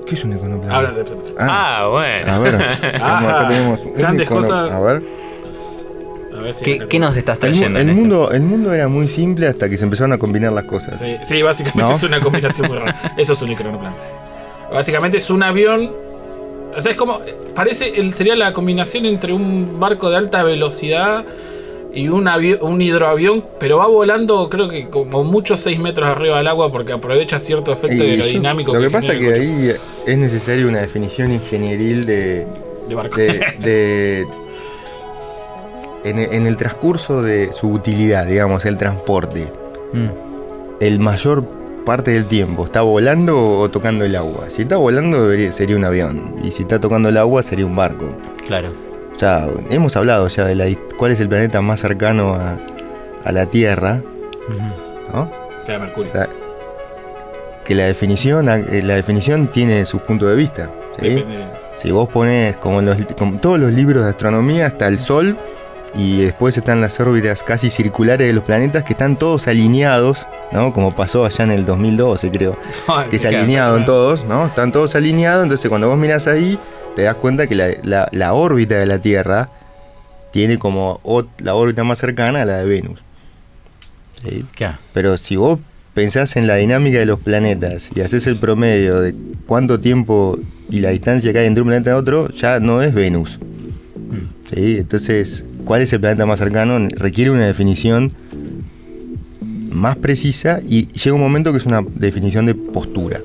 ¿Qué 0.06 0.14
es 0.14 0.24
un 0.24 0.32
econoplano? 0.32 0.74
Ahora 0.74 0.94
te- 0.94 1.02
Ah, 1.38 1.78
ah, 1.82 1.88
bueno. 1.88 2.32
a 2.32 2.38
ver, 2.38 2.54
vamos, 3.00 3.28
acá 3.30 3.48
tenemos 3.48 3.80
un 3.80 3.94
Grandes 3.94 4.28
econo- 4.28 4.40
cosas. 4.48 4.72
A 4.72 4.80
ver. 4.80 5.02
Si 6.52 6.64
¿Qué, 6.64 6.86
qué 6.88 6.98
nos 6.98 7.16
estás 7.16 7.38
trayendo? 7.38 7.78
el 7.78 7.86
mundo, 7.88 8.30
el 8.32 8.40
mundo 8.42 8.72
era 8.72 8.88
muy 8.88 9.08
simple 9.08 9.46
hasta 9.46 9.68
que 9.68 9.76
se 9.78 9.84
empezaron 9.84 10.12
a 10.12 10.18
combinar 10.18 10.52
las 10.52 10.64
cosas. 10.64 10.98
Sí, 11.00 11.16
sí, 11.24 11.42
básicamente 11.42 11.82
¿No? 11.82 11.94
es 11.96 12.02
una 12.02 12.20
combinación 12.20 12.68
muy 12.68 12.78
rara. 12.78 13.14
Eso 13.16 13.32
es 13.34 13.42
un 13.42 13.54
cronoplano. 13.54 13.96
Básicamente 14.72 15.18
es 15.18 15.30
un 15.30 15.42
avión. 15.42 15.90
O 16.76 16.80
sea, 16.80 16.92
es 16.92 16.98
como. 16.98 17.20
Parece. 17.54 17.98
El, 17.98 18.12
sería 18.14 18.36
la 18.36 18.52
combinación 18.52 19.06
entre 19.06 19.32
un 19.32 19.78
barco 19.80 20.10
de 20.10 20.16
alta 20.16 20.42
velocidad 20.44 21.24
y 21.92 22.08
un, 22.08 22.28
un 22.60 22.82
hidroavión, 22.82 23.42
pero 23.58 23.78
va 23.78 23.86
volando, 23.86 24.48
creo 24.50 24.68
que 24.68 24.88
como 24.88 25.24
muchos 25.24 25.58
6 25.60 25.78
metros 25.80 26.06
arriba 26.08 26.36
del 26.36 26.46
agua 26.46 26.70
porque 26.70 26.92
aprovecha 26.92 27.40
cierto 27.40 27.72
efecto 27.72 27.96
Y 27.96 27.98
yo- 27.98 28.04
aerodinámico. 28.24 28.74
lo 28.74 28.80
que 28.80 28.90
pasa 28.90 29.14
es 29.14 29.18
que 29.18 29.32
ahí 29.32 29.72
es 30.06 30.18
necesaria 30.18 30.66
una 30.66 30.80
definición 30.80 31.32
ingenieril 31.32 32.04
de, 32.04 32.46
de 32.88 32.94
barco. 32.94 33.16
de, 33.16 33.40
de- 33.60 34.26
en, 36.04 36.18
en 36.18 36.46
el 36.46 36.56
transcurso 36.56 37.22
de 37.22 37.52
su 37.52 37.70
utilidad, 37.70 38.26
digamos, 38.26 38.64
el 38.66 38.76
transporte, 38.76 39.50
Mm, 39.92 40.08
el 40.80 41.00
mayor 41.00 41.44
parte 41.86 42.10
del 42.10 42.26
tiempo 42.26 42.66
está 42.66 42.82
volando 42.82 43.58
o 43.58 43.70
tocando 43.70 44.04
el 44.04 44.14
agua. 44.14 44.50
Si 44.50 44.62
está 44.62 44.76
volando 44.76 45.22
debería- 45.22 45.50
sería 45.50 45.76
un 45.76 45.84
avión 45.84 46.34
y 46.44 46.50
si 46.50 46.62
está 46.62 46.78
tocando 46.78 47.08
el 47.08 47.16
agua 47.16 47.42
sería 47.42 47.64
un 47.64 47.74
barco. 47.74 48.06
claro. 48.46 48.68
O 49.16 49.18
sea, 49.18 49.48
hemos 49.70 49.96
hablado 49.96 50.28
ya 50.28 50.44
de 50.44 50.54
la, 50.54 50.66
cuál 50.96 51.10
es 51.12 51.18
el 51.20 51.28
planeta 51.28 51.60
más 51.60 51.80
cercano 51.80 52.34
a, 52.34 52.56
a 53.24 53.32
la 53.32 53.46
Tierra. 53.46 54.00
¿no? 55.12 55.30
Queda 55.66 55.78
Mercurio. 55.80 56.12
O 56.12 56.14
sea, 56.14 56.28
que 57.64 57.74
la 57.74 57.84
definición, 57.86 58.48
eh, 58.48 58.82
la 58.84 58.94
definición 58.94 59.48
tiene 59.48 59.84
sus 59.86 60.02
puntos 60.02 60.28
de 60.28 60.36
vista. 60.36 60.70
¿sí? 61.00 61.24
Si 61.74 61.90
vos 61.90 62.08
pones, 62.08 62.56
como 62.58 62.80
los, 62.80 62.96
como 63.18 63.38
todos 63.38 63.58
los 63.58 63.72
libros 63.72 64.04
de 64.04 64.10
astronomía, 64.10 64.66
está 64.68 64.86
el 64.86 64.98
Sol 64.98 65.36
y 65.98 66.20
después 66.22 66.56
están 66.56 66.80
las 66.80 66.98
órbitas 67.00 67.42
casi 67.42 67.68
circulares 67.70 68.26
de 68.28 68.32
los 68.32 68.44
planetas 68.44 68.84
que 68.84 68.92
están 68.94 69.18
todos 69.18 69.48
alineados, 69.48 70.26
¿no? 70.52 70.72
Como 70.72 70.94
pasó 70.94 71.24
allá 71.26 71.44
en 71.44 71.50
el 71.50 71.66
2012, 71.66 72.30
creo. 72.30 72.56
Que 73.10 73.18
Claro, 73.18 73.38
alineado 73.38 73.76
en 73.76 73.84
claro. 73.84 73.92
todos, 73.98 74.24
¿no? 74.24 74.46
Están 74.46 74.70
todos 74.72 74.94
alineados, 74.94 75.42
entonces 75.42 75.68
cuando 75.68 75.88
vos 75.88 75.98
mirás 75.98 76.26
ahí, 76.28 76.58
te 76.94 77.02
das 77.02 77.16
cuenta 77.16 77.46
que 77.48 77.54
la, 77.56 77.66
la- 77.82 78.08
la 78.12 78.32
órbita 78.32 78.76
de 78.76 78.86
la 78.86 79.00
Tierra 79.00 79.48
tiene 80.30 80.58
como 80.58 81.00
la 81.38 81.54
órbita 81.54 81.82
más 81.84 81.98
cercana 81.98 82.42
a 82.42 82.44
la 82.44 82.58
de 82.58 82.64
Venus. 82.66 83.00
¿sí? 84.22 84.44
Pero 84.92 85.16
si 85.18 85.36
vos 85.36 85.58
pensás 85.94 86.36
en 86.36 86.46
la 86.46 86.56
dinámica 86.56 86.98
de 86.98 87.06
los 87.06 87.18
planetas 87.18 87.90
y 87.94 88.02
haces 88.02 88.26
el 88.28 88.36
promedio 88.36 89.00
de 89.00 89.14
cuánto 89.46 89.80
tiempo 89.80 90.38
y 90.70 90.78
la 90.80 90.90
distancia 90.90 91.32
que 91.32 91.40
hay 91.40 91.46
entre 91.46 91.62
un 91.62 91.68
planeta 91.68 91.90
y 91.90 91.94
otro, 91.94 92.28
ya 92.30 92.60
no 92.60 92.82
es 92.82 92.94
Venus. 92.94 93.38
¿Sí? 94.54 94.76
Entonces, 94.78 95.44
¿cuál 95.68 95.82
es 95.82 95.92
el 95.92 96.00
planeta 96.00 96.24
más 96.24 96.38
cercano? 96.38 96.78
Requiere 96.96 97.30
una 97.30 97.44
definición 97.46 98.10
más 99.70 99.96
precisa 99.96 100.60
y 100.66 100.86
llega 100.88 101.14
un 101.14 101.20
momento 101.20 101.52
que 101.52 101.58
es 101.58 101.66
una 101.66 101.82
definición 101.94 102.46
de 102.46 102.54
postura. 102.54 103.20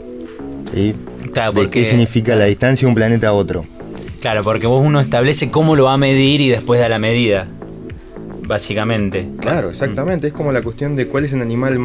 ¿sí? 0.73 0.93
Claro, 1.33 1.53
de 1.53 1.61
porque- 1.61 1.79
qué 1.79 1.85
significa 1.85 2.35
la 2.35 2.45
distancia 2.45 2.85
de 2.85 2.89
un 2.89 2.95
planeta 2.95 3.29
a 3.29 3.33
otro. 3.33 3.65
Claro, 4.19 4.41
porque 4.43 4.67
vos 4.67 4.85
uno 4.85 4.99
establece 4.99 5.51
cómo 5.51 5.75
lo 5.77 5.85
va 5.85 5.93
a 5.93 5.97
medir 5.97 6.41
y 6.41 6.49
después 6.49 6.79
da 6.81 6.89
la 6.89 6.99
medida. 6.99 7.47
Básicamente. 8.45 9.29
Claro, 9.39 9.69
exactamente. 9.69 10.27
Es 10.27 10.33
como 10.33 10.51
la 10.51 10.61
cuestión 10.61 10.97
de 10.97 11.07
cuál 11.07 11.23
es 11.23 11.31
el 11.33 11.41
animal, 11.41 11.79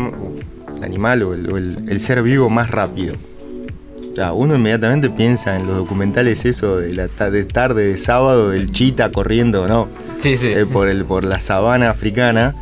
el 0.77 0.85
animal 0.85 1.23
o 1.23 1.35
el, 1.35 1.51
o 1.53 1.57
el- 1.57 1.79
el 1.89 2.01
ser 2.01 2.21
vivo 2.23 2.51
más 2.51 2.69
rápido. 2.71 3.15
Uno 4.35 4.57
inmediatamente 4.57 5.11
piensa 5.11 5.57
en 5.57 5.67
los 5.67 5.77
documentales 5.77 6.45
eso 6.45 6.79
de 6.79 6.95
la 6.95 7.09
ta- 7.09 7.31
de 7.31 7.45
tarde 7.45 7.87
de 7.87 7.97
sábado 7.97 8.51
del 8.51 8.71
chita 8.71 9.11
corriendo, 9.13 9.69
¿no? 9.69 9.89
Sí, 10.19 10.35
sí. 10.35 10.49
Eh, 10.49 10.67
por, 10.67 10.89
el, 10.89 11.05
por 11.05 11.25
la 11.25 11.41
sabana 11.41 11.91
africana. 11.91 12.55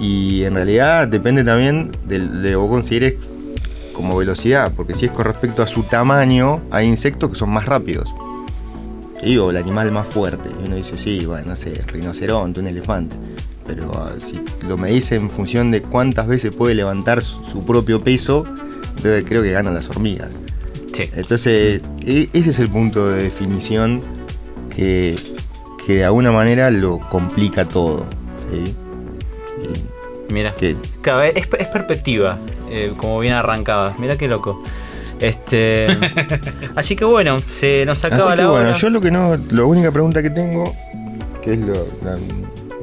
Y 0.00 0.44
en 0.44 0.54
realidad 0.54 1.08
depende 1.08 1.42
también 1.44 1.96
de, 2.06 2.18
lo 2.18 2.42
que 2.42 2.54
vos 2.56 2.70
consideres 2.70 3.14
como 3.92 4.16
velocidad. 4.16 4.72
Porque 4.76 4.94
si 4.94 5.06
es 5.06 5.12
con 5.12 5.24
respecto 5.24 5.62
a 5.62 5.66
su 5.66 5.82
tamaño, 5.84 6.60
hay 6.70 6.86
insectos 6.86 7.30
que 7.30 7.36
son 7.36 7.50
más 7.50 7.66
rápidos. 7.66 8.14
Sí, 9.22 9.36
o 9.38 9.50
el 9.50 9.56
animal 9.56 9.90
más 9.92 10.06
fuerte. 10.06 10.48
Y 10.62 10.66
uno 10.66 10.76
dice, 10.76 10.96
sí, 10.96 11.26
bueno, 11.26 11.48
no 11.48 11.56
sé, 11.56 11.80
rinoceronte, 11.88 12.60
un 12.60 12.68
elefante. 12.68 13.16
Pero 13.66 13.92
ah, 13.94 14.12
si 14.18 14.40
lo 14.66 14.76
medís 14.78 15.10
en 15.12 15.28
función 15.28 15.70
de 15.70 15.82
cuántas 15.82 16.26
veces 16.28 16.54
puede 16.54 16.74
levantar 16.74 17.22
su, 17.22 17.42
su 17.44 17.66
propio 17.66 18.00
peso, 18.00 18.44
entonces 18.96 19.24
creo 19.28 19.42
que 19.42 19.50
ganan 19.50 19.74
las 19.74 19.88
hormigas. 19.90 20.30
Sí. 20.98 21.10
Entonces, 21.14 21.80
e- 22.06 22.28
ese 22.32 22.50
es 22.50 22.58
el 22.58 22.68
punto 22.70 23.08
de 23.08 23.22
definición 23.24 24.00
que, 24.74 25.14
que 25.86 25.94
de 25.96 26.04
alguna 26.04 26.32
manera 26.32 26.70
lo 26.70 26.98
complica 26.98 27.64
todo. 27.66 28.04
Mira. 30.30 30.54
que- 30.54 30.76
Claro, 31.00 31.22
es, 31.22 31.34
es 31.58 31.66
perspectiva, 31.68 32.38
eh, 32.70 32.92
como 32.96 33.18
bien 33.20 33.34
arrancada. 33.34 33.94
Mira 33.98 34.16
qué 34.16 34.28
loco. 34.28 34.62
Este. 35.20 35.86
así 36.76 36.94
que 36.96 37.04
bueno, 37.04 37.40
se 37.40 37.84
nos 37.86 38.04
acaba 38.04 38.28
Así 38.28 38.36
que 38.36 38.42
la 38.42 38.50
bueno, 38.50 38.68
hora. 38.70 38.76
yo 38.78 38.90
lo 38.90 39.00
que 39.00 39.10
no, 39.10 39.36
la 39.50 39.64
única 39.64 39.90
pregunta 39.90 40.22
que 40.22 40.30
tengo, 40.30 40.74
que 41.42 41.52
es 41.54 41.58
lo- 41.60 41.86
la- 42.04 42.18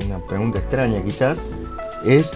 una 0.06 0.26
pregunta 0.26 0.60
extraña 0.60 1.02
quizás, 1.04 1.38
es, 2.06 2.32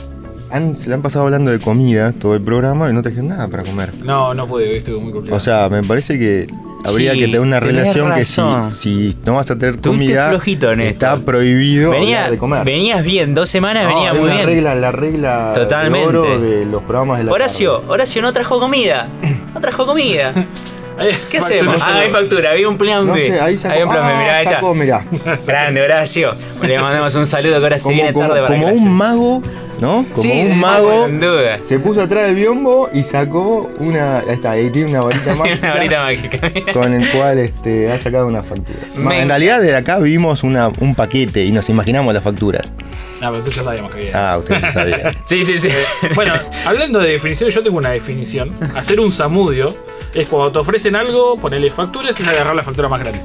han- 0.51 0.75
se 0.77 0.89
le 0.89 0.95
han 0.95 1.01
pasado 1.01 1.25
hablando 1.25 1.51
de 1.51 1.59
comida 1.59 2.11
todo 2.13 2.35
el 2.35 2.41
programa 2.41 2.89
y 2.89 2.93
no 2.93 3.01
trajeron 3.01 3.27
nada 3.29 3.47
para 3.47 3.63
comer. 3.63 3.93
No, 4.03 4.33
no 4.33 4.47
pude, 4.47 4.77
estuvo 4.77 4.99
muy 4.99 5.11
complicado. 5.11 5.37
O 5.37 5.39
sea, 5.39 5.69
me 5.69 5.83
parece 5.83 6.17
que, 6.19 6.47
habría 6.87 7.13
Sí, 7.13 7.19
que 7.19 7.25
tener 7.25 7.41
una 7.41 7.59
relación 7.59 8.13
que 8.13 8.25
si, 8.25 8.41
si 8.69 9.17
no 9.25 9.35
vas 9.35 9.51
a 9.51 9.57
tener 9.59 9.79
comida, 9.79 10.29
flojito 10.29 10.71
en 10.71 10.81
está 10.81 11.13
esto. 11.13 11.25
prohibido 11.25 11.91
Venía, 11.91 12.29
de 12.31 12.37
comer. 12.37 12.63
venías 12.65 13.03
bien, 13.03 13.35
dos 13.35 13.49
semanas 13.49 13.83
No, 13.83 13.95
venía 13.95 14.13
muy 14.13 14.29
la 14.29 14.35
bien. 14.35 14.45
regla, 14.47 14.75
la 14.75 14.91
regla 14.91 15.49
de 15.53 15.59
Totalmente. 15.61 16.07
oro 16.07 16.39
de 16.39 16.65
los 16.65 16.81
programas 16.83 17.19
de 17.19 17.25
la 17.25 17.31
Horacio, 17.31 17.83
Horacio 17.87 18.21
no 18.21 18.31
trajo 18.33 18.59
comida. 18.59 19.07
No 19.53 19.59
trajo 19.61 19.85
comida. 19.85 20.31
¿Qué 21.31 21.37
hacemos? 21.37 21.81
Ah, 21.81 21.99
hay 22.01 22.09
factura, 22.11 22.51
había 22.51 22.67
un 22.67 22.77
plan 22.77 23.05
No 23.07 23.13
B. 23.13 23.27
sé, 23.27 23.39
ahí 23.39 23.57
sacó, 23.57 23.73
Hay 23.75 23.83
un 23.83 23.89
plan 23.89 24.05
B, 24.05 24.11
ah, 24.13 24.19
mirá, 24.21 24.35
ahí 24.37 24.43
está. 24.45 24.55
sacó, 24.55 24.75
mirá. 24.75 25.05
Grande, 25.47 25.81
Horacio. 25.81 26.33
Le 26.61 26.77
mandamos 26.77 27.15
un 27.15 27.25
saludo 27.25 27.57
que 27.59 27.63
ahora 27.63 27.77
se 27.79 27.83
Como, 27.83 27.95
viene 27.95 28.11
como- 28.13 28.27
tarde 28.27 28.41
para 28.41 28.53
como 28.53 28.67
un 28.67 28.89
mago, 28.91 29.41
¿no? 29.79 30.05
Como 30.11 30.21
Sí, 30.21 30.31
un 30.45 30.53
sí, 30.53 30.59
mago. 30.59 31.05
sin 31.05 31.19
duda. 31.19 31.59
Se 31.63 31.79
puso 31.79 32.01
atrás 32.01 32.25
del 32.27 32.35
biombo 32.35 32.89
y 32.93 33.03
sacó 33.03 33.69
una. 33.79 34.19
Ahí 34.19 34.25
está, 34.29 34.51
ahí 34.51 34.69
tiene 34.69 34.89
una 34.91 35.01
varita 35.01 35.35
mágica. 35.35 35.59
Una 35.67 35.73
varita 35.75 36.03
mágica. 36.03 36.73
Con 36.73 36.93
el 36.93 37.09
cual 37.09 37.39
este, 37.39 37.91
ha 37.91 37.97
sacado 37.99 38.27
una 38.27 38.43
factura. 38.43 38.79
Me- 38.95 39.21
En 39.21 39.27
realidad, 39.29 39.61
de 39.61 39.75
acá 39.75 39.99
vimos 39.99 40.43
una, 40.43 40.69
un 40.79 40.95
paquete 40.95 41.45
y 41.45 41.51
nos 41.51 41.69
imaginamos 41.69 42.13
las 42.13 42.23
facturas. 42.23 42.73
No, 43.21 43.31
pero 43.31 43.39
eso 43.39 43.51
ya 43.51 43.63
sabíamos 43.63 43.91
que 43.91 43.99
había. 43.99 44.31
Ah, 44.33 44.37
ustedes 44.37 44.61
ya 44.61 44.71
sabían. 44.71 45.17
Sí, 45.25 45.43
sí, 45.43 45.59
sí. 45.59 45.69
Bueno, 46.15 46.33
hablando 46.65 46.99
de 46.99 47.11
definiciones, 47.11 47.53
yo 47.53 47.61
tengo 47.63 47.77
una 47.77 47.91
definición. 47.91 48.51
Hacer 48.75 48.99
un 48.99 49.11
samudio 49.11 49.69
es 50.13 50.27
cuando 50.29 50.51
te 50.53 50.59
ofrecen 50.59 50.95
algo, 50.95 51.37
ponerle 51.39 51.69
facturas 51.69 52.17
y 52.19 52.23
agarrar 52.23 52.55
la 52.55 52.63
factura 52.63 52.87
más 52.87 52.99
grande. 53.01 53.19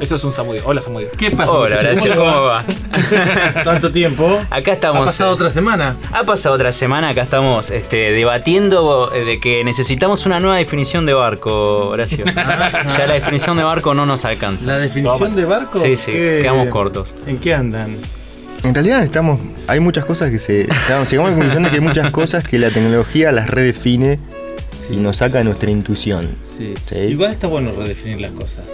Eso 0.00 0.16
es 0.16 0.24
un 0.24 0.32
samudio. 0.32 0.62
Hola, 0.64 0.80
samudio. 0.80 1.08
¿Qué 1.16 1.30
pasa? 1.30 1.52
Hola? 1.52 1.76
Horacio, 1.78 2.16
¿cómo 2.16 2.42
va? 2.44 2.64
Tanto 3.64 3.92
tiempo. 3.92 4.40
Acá 4.48 4.72
estamos. 4.72 5.02
Ha 5.02 5.04
pasado 5.04 5.30
eh, 5.32 5.34
otra 5.34 5.50
semana. 5.50 5.96
Ha 6.12 6.24
pasado 6.24 6.54
otra 6.54 6.72
semana, 6.72 7.10
acá 7.10 7.22
estamos 7.22 7.70
este, 7.70 8.12
debatiendo 8.12 9.12
eh, 9.14 9.24
de 9.24 9.40
que 9.40 9.62
necesitamos 9.62 10.24
una 10.24 10.40
nueva 10.40 10.56
definición 10.56 11.04
de 11.04 11.12
barco, 11.12 11.88
Horacio. 11.88 12.24
ya 12.34 13.06
la 13.06 13.12
definición 13.14 13.58
de 13.58 13.62
barco 13.64 13.92
no 13.94 14.06
nos 14.06 14.24
alcanza. 14.24 14.66
La 14.66 14.78
definición 14.78 15.36
de 15.36 15.44
barco. 15.44 15.78
Sí, 15.78 15.96
sí, 15.96 16.12
¿qué- 16.12 16.38
quedamos 16.42 16.68
cortos. 16.68 17.14
¿En 17.26 17.38
qué 17.38 17.52
andan? 17.54 17.96
En 18.62 18.74
realidad 18.74 19.02
estamos. 19.02 19.38
Hay 19.66 19.80
muchas 19.80 20.06
cosas 20.06 20.30
que 20.30 20.38
se. 20.38 20.62
estamos- 20.62 21.10
llegamos 21.10 21.28
a 21.32 21.34
la 21.34 21.36
conclusión 21.36 21.62
de 21.64 21.70
que 21.70 21.76
hay 21.76 21.82
muchas 21.82 22.10
cosas 22.10 22.42
que 22.44 22.58
la 22.58 22.70
tecnología 22.70 23.32
las 23.32 23.50
redefine 23.50 24.18
y 24.90 24.96
nos 24.96 25.18
saca 25.18 25.38
de 25.38 25.44
nuestra 25.44 25.70
intuición. 25.70 26.28
Sí. 26.46 26.74
Sí. 26.88 26.96
Igual 26.96 27.32
está 27.32 27.46
bueno 27.48 27.70
redefinir 27.76 28.20
las 28.22 28.32
cosas. 28.32 28.64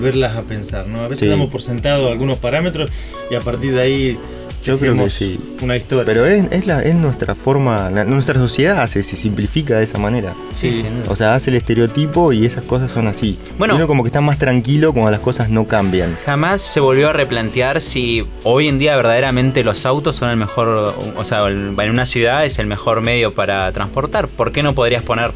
Volverlas 0.00 0.34
a 0.36 0.42
pensar, 0.42 0.86
¿no? 0.86 1.00
A 1.02 1.08
veces 1.08 1.24
Sí. 1.24 1.28
damos 1.28 1.50
por 1.50 1.60
sentado 1.60 2.10
algunos 2.10 2.38
parámetros 2.38 2.88
y 3.30 3.34
a 3.34 3.40
partir 3.40 3.74
de 3.74 3.82
ahí. 3.82 4.18
Yo 4.62 4.78
creo 4.78 4.94
que 4.96 5.10
sí. 5.10 5.38
Una 5.62 5.76
historia. 5.76 6.04
Pero 6.04 6.26
es, 6.26 6.46
es, 6.52 6.66
la, 6.66 6.82
es 6.82 6.94
nuestra 6.94 7.34
forma. 7.34 7.88
la- 7.90 8.04
nuestra 8.04 8.38
sociedad 8.38 8.80
hace, 8.82 9.02
se 9.02 9.16
simplifica 9.16 9.76
de 9.78 9.84
esa 9.84 9.96
manera. 9.98 10.34
Sí, 10.52 10.70
duda. 10.70 11.10
O 11.10 11.16
sea, 11.16 11.34
hace 11.34 11.48
el 11.50 11.56
estereotipo 11.56 12.32
y 12.32 12.44
esas 12.44 12.64
cosas 12.64 12.90
son 12.90 13.06
así. 13.06 13.38
Bueno. 13.58 13.76
Uno 13.76 13.86
como 13.86 14.02
que 14.02 14.08
está 14.08 14.20
más 14.20 14.38
tranquilo 14.38 14.92
cuando 14.92 15.10
las 15.10 15.20
cosas 15.20 15.48
no 15.50 15.66
cambian. 15.66 16.16
Jamás 16.26 16.60
se 16.60 16.80
volvió 16.80 17.08
a 17.10 17.12
replantear 17.14 17.80
si 17.80 18.24
hoy 18.44 18.68
en 18.68 18.78
día 18.78 18.96
verdaderamente 18.96 19.64
los 19.64 19.84
autos 19.86 20.16
son 20.16 20.28
el 20.30 20.36
mejor, 20.36 20.94
o 21.16 21.24
sea, 21.24 21.46
en 21.48 21.78
una 21.90 22.04
ciudad 22.06 22.44
es 22.44 22.58
el 22.58 22.66
mejor 22.66 23.00
medio 23.00 23.32
para 23.32 23.70
transportar. 23.72 24.28
¿Por 24.28 24.52
qué 24.52 24.62
no 24.62 24.74
podrías 24.74 25.02
poner 25.02 25.32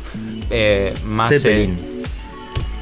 eh, 0.51 0.93
más... 1.07 1.33
eh, 1.33 1.39
Zeppelin. 1.41 1.94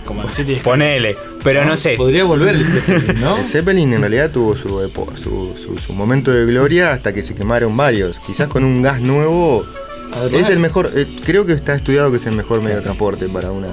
Como 0.05 0.22
el 0.22 0.28
City 0.30 0.57
ponele, 0.62 1.16
pero 1.44 1.64
no 1.64 1.76
sé. 1.76 1.94
Podría 1.96 2.24
volver 2.24 2.55
el 2.57 2.64
Zeppelin, 2.64 3.20
¿no? 3.20 3.36
El 3.38 3.44
Zeppelin 3.44 3.92
en 3.92 4.00
realidad 4.00 4.30
tuvo 4.30 4.57
su, 4.57 4.68
su, 5.16 5.55
su- 5.57 5.78
su 5.78 5.92
momento 5.92 6.30
de 6.32 6.44
gloria 6.46 6.92
hasta 6.92 7.12
que 7.12 7.22
se 7.22 7.34
quemaron 7.34 7.76
varios. 7.76 8.18
Quizás 8.20 8.48
con 8.48 8.64
un 8.64 8.82
gas 8.82 9.00
nuevo 9.00 9.64
Además- 10.12 10.42
es 10.42 10.50
el 10.50 10.59
mejor. 10.59 10.90
eh, 10.94 11.07
creo 11.24 11.46
que 11.46 11.53
está 11.53 11.74
estudiado 11.74 12.11
que 12.11 12.16
es 12.18 12.26
el 12.26 12.34
mejor 12.34 12.61
medio 12.62 12.76
de 12.76 12.82
transporte 12.82 13.28
para 13.28 13.50
una 13.53 13.68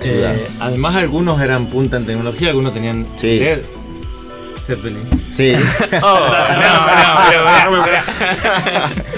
ciudad. 0.00 0.36
Eh, 0.36 0.46
además, 0.60 0.96
algunos 0.96 1.40
eran 1.40 1.68
punta 1.68 1.96
en 1.96 2.06
tecnología, 2.06 2.50
algunos 2.50 2.74
tenían. 2.74 3.06
Sí. 3.16 3.38
LED. 3.38 3.60
Zeppelin. 4.54 5.02
Sí. 5.34 5.52
Oh, 6.02 6.26
no, 6.28 7.76
no, 7.76 7.84
pará. 7.84 8.04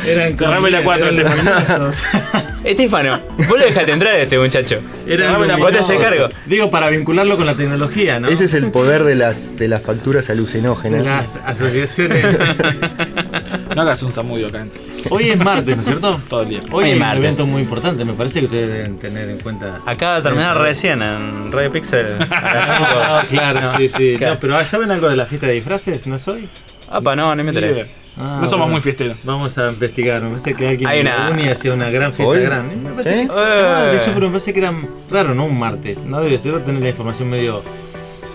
Eran 0.07 0.37
Cerrame 0.37 0.71
la 0.71 0.83
cuatro, 0.83 1.09
eran 1.09 1.19
Estefano. 1.21 1.51
luminosos. 1.51 1.97
Estefano, 2.65 3.21
vos 3.49 3.59
lo 3.59 3.65
dejaste 3.65 3.93
entrar 3.93 4.15
a 4.15 4.19
este 4.19 4.39
muchacho. 4.39 4.81
Eran 5.07 5.29
Cerrame 5.29 5.47
la 5.47 5.57
Vos 5.57 5.73
te 5.73 5.79
haces 5.79 5.99
cargo. 5.99 6.29
Digo, 6.47 6.71
para 6.71 6.89
vincularlo 6.89 7.37
con 7.37 7.47
la 7.47 7.55
tecnología, 7.55 8.21
¿no? 8.21 8.29
Ese 8.29 8.45
es 8.45 8.55
el 8.55 8.71
poder 8.71 9.05
de 9.05 9.15
las, 9.17 9.57
de 9.57 9.69
las 9.69 9.83
facturas 9.83 10.31
alucinógenas. 10.31 11.05
Las 11.05 11.27
asociaciones. 11.45 12.25
No 13.75 13.83
hagas 13.83 14.03
un 14.03 14.13
samudio 14.13 14.49
acá. 14.49 14.67
Hoy 15.11 15.31
es 15.31 15.39
martes, 15.39 15.77
¿no 15.77 15.83
es 15.83 15.89
cierto? 15.89 16.21
Todo 16.29 16.43
el 16.43 16.49
día. 16.49 16.61
Hoy 16.71 16.85
Hoy 16.87 16.93
un 16.95 16.99
martes. 16.99 17.25
evento 17.25 17.47
muy 17.47 17.63
importante, 17.63 18.05
me 18.05 18.13
parece 18.15 18.41
que 18.41 18.47
ustedes 18.47 18.69
deben 18.73 18.97
tener 18.99 19.29
en 19.31 19.39
cuenta. 19.41 19.81
Acaba 19.87 20.17
de 20.17 20.23
terminar 20.23 20.59
recién 20.59 21.03
en 21.03 21.51
Radio 21.53 21.71
Pixel. 21.73 22.17
a 22.31 22.55
las 22.55 22.69
cinco. 22.77 22.85
Ah, 22.95 23.23
claro, 23.29 23.61
No, 23.61 23.77
sí, 23.77 23.89
sí. 23.89 24.15
claro. 24.19 24.35
No, 24.35 24.41
pero 24.41 24.65
¿saben 24.65 24.91
algo 24.91 25.09
de 25.09 25.17
la 25.17 25.27
fiesta 25.27 25.47
de 25.47 25.55
disfraces? 25.55 26.07
¿No 26.07 26.17
es 26.17 26.27
hoy? 26.29 26.49
Apa, 26.91 27.17
no, 27.17 27.35
no 27.35 27.43
me 27.45 27.51
Ni 27.53 27.59
enteré. 27.59 27.91
Ah, 28.17 28.39
no 28.41 28.43
somos 28.47 28.59
bueno. 28.61 28.73
muy 28.75 28.81
fiesteros. 28.81 29.17
Vamos 29.25 29.59
a 29.59 29.71
investigar. 29.71 30.23
Me 30.23 30.29
parece 30.31 30.55
que 30.55 30.69
alguien 30.69 30.89
Hay 30.89 31.01
en 31.01 31.09
una- 31.09 31.31
Uni 31.31 31.49
hacía 31.49 31.73
una 31.75 31.91
gran 31.91 32.13
fiesta 32.13 32.31
¿Hoy? 32.33 32.41
grande. 32.45 32.77
Me 32.77 32.91
parece 32.91 33.11
¿Eh? 33.23 33.29
que- 33.29 33.35
llamaba 33.35 33.81
la 33.81 33.87
atención, 33.89 34.15
pero 34.15 34.27
me 34.29 34.33
parece 34.35 34.53
que 34.53 34.59
era 34.61 34.73
raro, 35.11 35.35
¿no? 35.35 35.47
Un 35.47 35.59
martes. 35.59 36.03
No 36.05 36.21
debe 36.21 36.39
ser 36.39 36.63
tener 36.65 36.81
la 36.83 36.89
información 36.91 37.29
medio. 37.29 37.63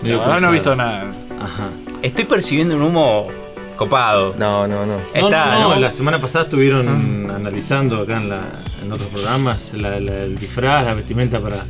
medio 0.02 0.18
La 0.18 0.26
verdad 0.28 0.40
no 0.42 0.54
he 0.54 0.60
cruzada. 0.60 0.74
visto 0.74 0.76
nada. 0.76 1.04
Ajá. 1.42 1.68
Estoy 2.02 2.24
percibiendo 2.26 2.76
un 2.76 2.82
humo 2.82 3.28
copado. 3.80 4.34
No, 4.38 4.68
no, 4.68 4.84
no. 4.84 4.98
Está, 5.14 5.54
no, 5.54 5.60
no, 5.60 5.74
¿no? 5.74 5.80
la 5.80 5.90
semana 5.90 6.20
pasada 6.20 6.44
estuvieron 6.44 7.30
analizando 7.30 8.02
acá 8.02 8.18
en, 8.18 8.28
la, 8.28 8.42
en 8.82 8.92
otros 8.92 9.08
programas 9.08 9.72
la- 9.72 9.98
la- 9.98 10.24
el 10.24 10.38
disfraz, 10.38 10.84
la 10.84 10.94
vestimenta 10.94 11.40
para. 11.40 11.64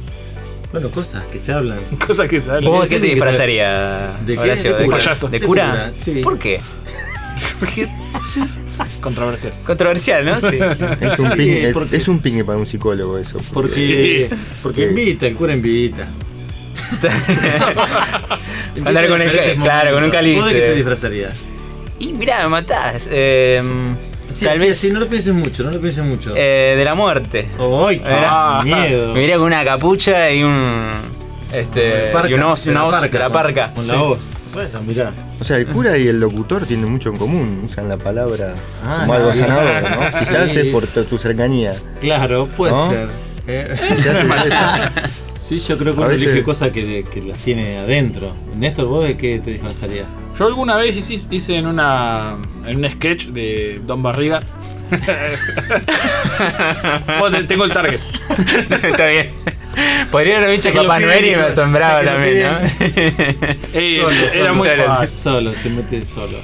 Bueno, 0.73 0.91
cosas 0.91 1.25
que 1.27 1.39
se 1.39 1.53
hablan. 1.53 1.79
Cosas 2.07 2.29
que 2.29 2.41
salen. 2.41 2.65
¿Vos 2.65 2.83
de 2.83 2.89
qué 2.89 2.99
te 3.01 3.07
disfrazarías, 3.07 4.27
¿De 4.27 4.35
qué? 4.35 4.41
Horacio? 4.41 4.77
De 4.77 4.85
cura. 4.87 4.97
Payaso. 4.99 5.29
¿De 5.29 5.39
De 5.39 5.47
cura? 5.47 5.71
cura, 5.71 5.93
sí. 5.99 6.15
¿Por 6.21 6.37
qué? 6.39 6.61
Controversial. 9.01 9.53
Controversial, 9.65 10.25
¿no? 10.25 10.41
Sí. 10.41 10.59
Es 11.01 11.19
un, 11.19 11.31
Sí, 11.31 11.37
ping, 11.37 11.51
es, 11.53 11.73
porque- 11.75 11.97
es 11.97 12.09
un 12.09 12.19
pingue 12.21 12.45
para 12.45 12.59
un 12.59 12.67
psicólogo 12.67 13.19
eso. 13.19 13.39
Porque, 13.53 14.29
Sí. 14.31 14.37
porque 14.63 14.83
Sí. 14.85 14.89
invita, 14.91 15.27
el 15.29 15.37
cura 15.37 15.53
invita. 15.55 16.09
Andar 18.85 19.09
con 19.09 19.23
el 19.23 19.31
claro, 19.63 19.93
con 19.95 20.03
un 20.05 20.11
momentos. 20.11 20.37
¿Vos 20.43 20.47
de 20.47 20.53
qué 20.55 20.61
te 20.61 20.75
disfrazarías? 20.75 21.35
Y 22.01 22.13
mirá, 22.15 22.43
me 22.43 22.49
matás. 22.49 23.09
Eh, 23.13 23.63
Sí, 24.33 24.45
tal 24.45 24.61
sí, 24.61 24.65
vez 24.67 24.77
sí, 24.79 24.93
no 24.93 25.01
lo 25.01 25.09
pienses 25.09 25.35
mucho, 25.35 25.65
no 25.65 25.73
lo 25.73 25.81
pienses 25.81 26.05
mucho. 26.05 26.33
eh, 26.37 26.75
de 26.79 26.85
la 26.85 26.95
muerte. 26.95 27.49
¡Ay, 27.59 27.99
qué 27.99 28.11
Mirá. 28.15 28.61
miedo! 28.63 29.13
Me 29.13 29.25
iría 29.25 29.37
con 29.39 29.47
una 29.47 29.65
capucha 29.65 30.31
y 30.31 30.45
un. 30.45 30.91
Este. 31.53 32.11
Parca, 32.13 32.29
y 32.31 32.35
un 32.35 32.41
una 32.45 32.55
parca, 32.93 33.09
de 33.09 33.19
la 33.19 33.25
con- 33.25 33.33
parca. 33.33 33.73
Con 33.75 33.85
Sí. 33.85 33.91
la 33.91 34.03
hoz. 34.03 34.21
Bueno, 34.55 34.81
mirá. 34.87 35.13
O 35.41 35.43
sea, 35.45 35.57
el 35.57 35.67
cura 35.67 35.99
y 35.99 36.07
el 36.07 36.21
locutor 36.21 36.65
tienen 36.65 36.89
mucho 36.93 37.09
en 37.09 37.17
común. 37.17 37.63
Usan 37.69 37.89
la 37.89 37.97
palabra 37.99 38.55
Ah, 38.87 38.99
como 39.01 39.15
algo 39.15 39.33
sí. 39.33 39.41
sanador, 39.41 39.83
¿no? 39.91 40.11
Quizás 40.21 40.55
es 40.55 40.67
por 40.67 40.87
tu 40.87 41.03
tu 41.05 41.19
cercanía. 41.19 41.75
Claro, 42.01 42.47
puede 42.47 42.73
¿No? 42.73 42.89
ser. 42.89 43.09
Eh, 43.49 43.67
Quizás 43.97 44.15
es 44.15 44.47
eso. 44.47 45.11
sí, 45.41 45.59
yo 45.59 45.79
creo 45.79 45.95
que 45.95 46.01
A 46.01 46.05
uno 46.05 46.11
veces- 46.11 46.29
elige 46.29 46.43
cosas 46.45 46.71
que, 46.71 47.05
que 47.05 47.23
las 47.23 47.39
tiene 47.39 47.79
adentro. 47.79 48.35
Néstor, 48.57 48.87
¿vos 48.87 49.05
de 49.07 49.17
qué 49.17 49.39
te 49.41 49.51
disfrazarías? 49.51 50.07
Yo 50.39 50.47
alguna 50.47 50.77
vez 50.77 50.97
hice, 50.97 51.27
hice 51.31 51.57
en 51.57 51.67
una 51.67 52.37
en 52.67 52.85
un 52.85 52.91
sketch 52.91 53.27
de 53.29 53.81
Don 53.87 54.03
Barriga. 54.03 54.41
Oh, 57.23 57.31
te- 57.31 57.45
tengo 57.45 57.65
el 57.65 57.73
target. 57.73 58.01
Está 58.83 59.07
bien. 59.07 59.31
Podría 60.11 60.39
haber 60.39 60.51
dicho 60.51 60.65
Ya 60.69 60.73
que 60.73 60.77
lo 60.79 60.83
Papá 60.89 61.01
Noel 61.01 61.25
y 61.25 61.31
me 61.37 61.43
asombraba 61.43 62.05
también, 62.05 62.43
¿no? 62.43 62.59
Eh, 63.73 63.99
Solo, 64.01 64.11
era 64.17 64.31
solo, 64.33 64.55
muy 64.55 64.69
solo. 64.69 64.85
fácil. 64.87 65.19
Solo, 65.19 65.53
se 65.55 65.71
mete 65.71 66.05
solo. 66.07 66.39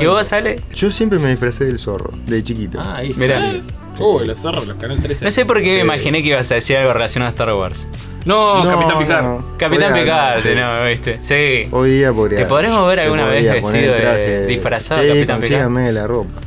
¿Y 0.00 0.06
vos, 0.06 0.32
Ale? 0.32 0.60
Yo 0.74 0.90
siempre 0.90 1.18
me 1.18 1.30
disfracé 1.30 1.64
del 1.64 1.78
zorro, 1.78 2.12
de 2.26 2.42
chiquito. 2.44 2.78
Ah, 2.80 2.96
ahí 2.98 3.12
Mirá. 3.16 3.52
Uy, 3.98 4.26
los 4.26 4.38
zorros, 4.38 4.66
los 4.66 4.76
canal 4.76 5.00
13. 5.00 5.24
No 5.24 5.30
sé 5.30 5.46
por 5.46 5.62
qué 5.62 5.74
me 5.76 5.80
imaginé 5.80 6.22
que 6.22 6.28
ibas 6.28 6.50
a 6.52 6.56
decir 6.56 6.76
algo 6.76 6.92
relacionado 6.92 7.28
a 7.28 7.30
Star 7.32 7.52
Wars. 7.54 7.88
No, 8.26 8.62
No, 8.64 8.70
Capitán 8.70 8.98
Picard. 8.98 9.22
no. 9.24 9.44
Capitán 9.56 9.92
Podría- 9.94 10.34
Picard. 10.42 10.56
¿no? 10.56 10.84
¿Viste? 10.88 11.18
Sí. 11.20 11.68
Hoy 11.70 11.90
día 11.92 12.12
podría. 12.12 12.38
¿Te 12.40 12.46
podremos 12.46 12.86
ver 12.88 13.00
alguna 13.00 13.26
vez 13.26 13.44
podría 13.44 13.60
poner 13.62 13.72
vestido 13.80 13.94
el 13.96 14.02
traje 14.02 14.18
de- 14.40 14.46
disfrazado 14.46 15.00
de 15.02 15.06
sí, 15.08 15.14
Capitán 15.14 15.36
Picard? 15.40 15.60
consíganme 15.62 15.92
la 15.92 16.06
ropa. 16.06 16.40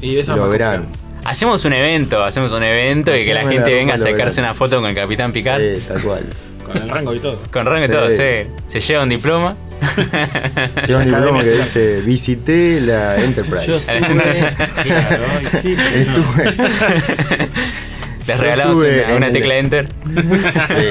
Y 0.00 0.14
de 0.14 0.20
eso 0.22 0.34
Lo 0.36 0.48
verán. 0.48 0.86
Hacemos 1.24 1.64
un 1.64 1.72
evento, 1.72 2.22
hacemos 2.24 2.52
un 2.52 2.62
evento 2.62 3.14
y 3.16 3.24
que 3.24 3.34
la 3.34 3.40
Hacemos 3.40 3.54
gente 3.54 3.70
la 3.70 3.76
venga 3.76 3.94
a 3.94 3.96
ropa, 3.96 4.08
lo 4.10 4.16
sacarse 4.16 4.40
verán. 4.40 4.50
una 4.50 4.58
foto 4.58 4.76
con 4.80 4.86
el 4.90 4.94
Capitán 4.94 5.32
Picard. 5.32 5.60
Sí, 5.60 5.82
tal 5.86 6.02
cual. 6.02 6.22
Con 6.64 6.76
el 6.78 6.88
rango 6.88 7.14
y 7.14 7.18
todo. 7.20 7.38
Con 7.52 7.66
rango 7.66 7.84
y 7.84 7.86
Sí. 7.86 7.92
todo, 7.92 8.10
sí. 8.10 8.48
Se 8.68 8.80
lleva 8.80 9.02
un 9.04 9.08
diploma. 9.08 9.56
Lleva 10.86 11.00
un 11.00 11.06
diploma 11.06 11.42
que 11.42 11.50
dice: 11.50 12.00
Visité 12.02 12.80
la 12.80 13.16
Enterprise. 13.22 13.66
Yo 13.66 13.76
estuve. 13.76 14.54
claro, 14.84 15.24
y 15.42 15.56
sí. 15.62 15.76
Estuve. 15.94 16.56
Les 18.26 18.40
regalamos 18.40 18.78
una, 18.78 19.14
una 19.16 19.26
el- 19.28 19.32
tecla 19.32 19.54
enter. 19.56 19.88
Sí. 19.88 20.86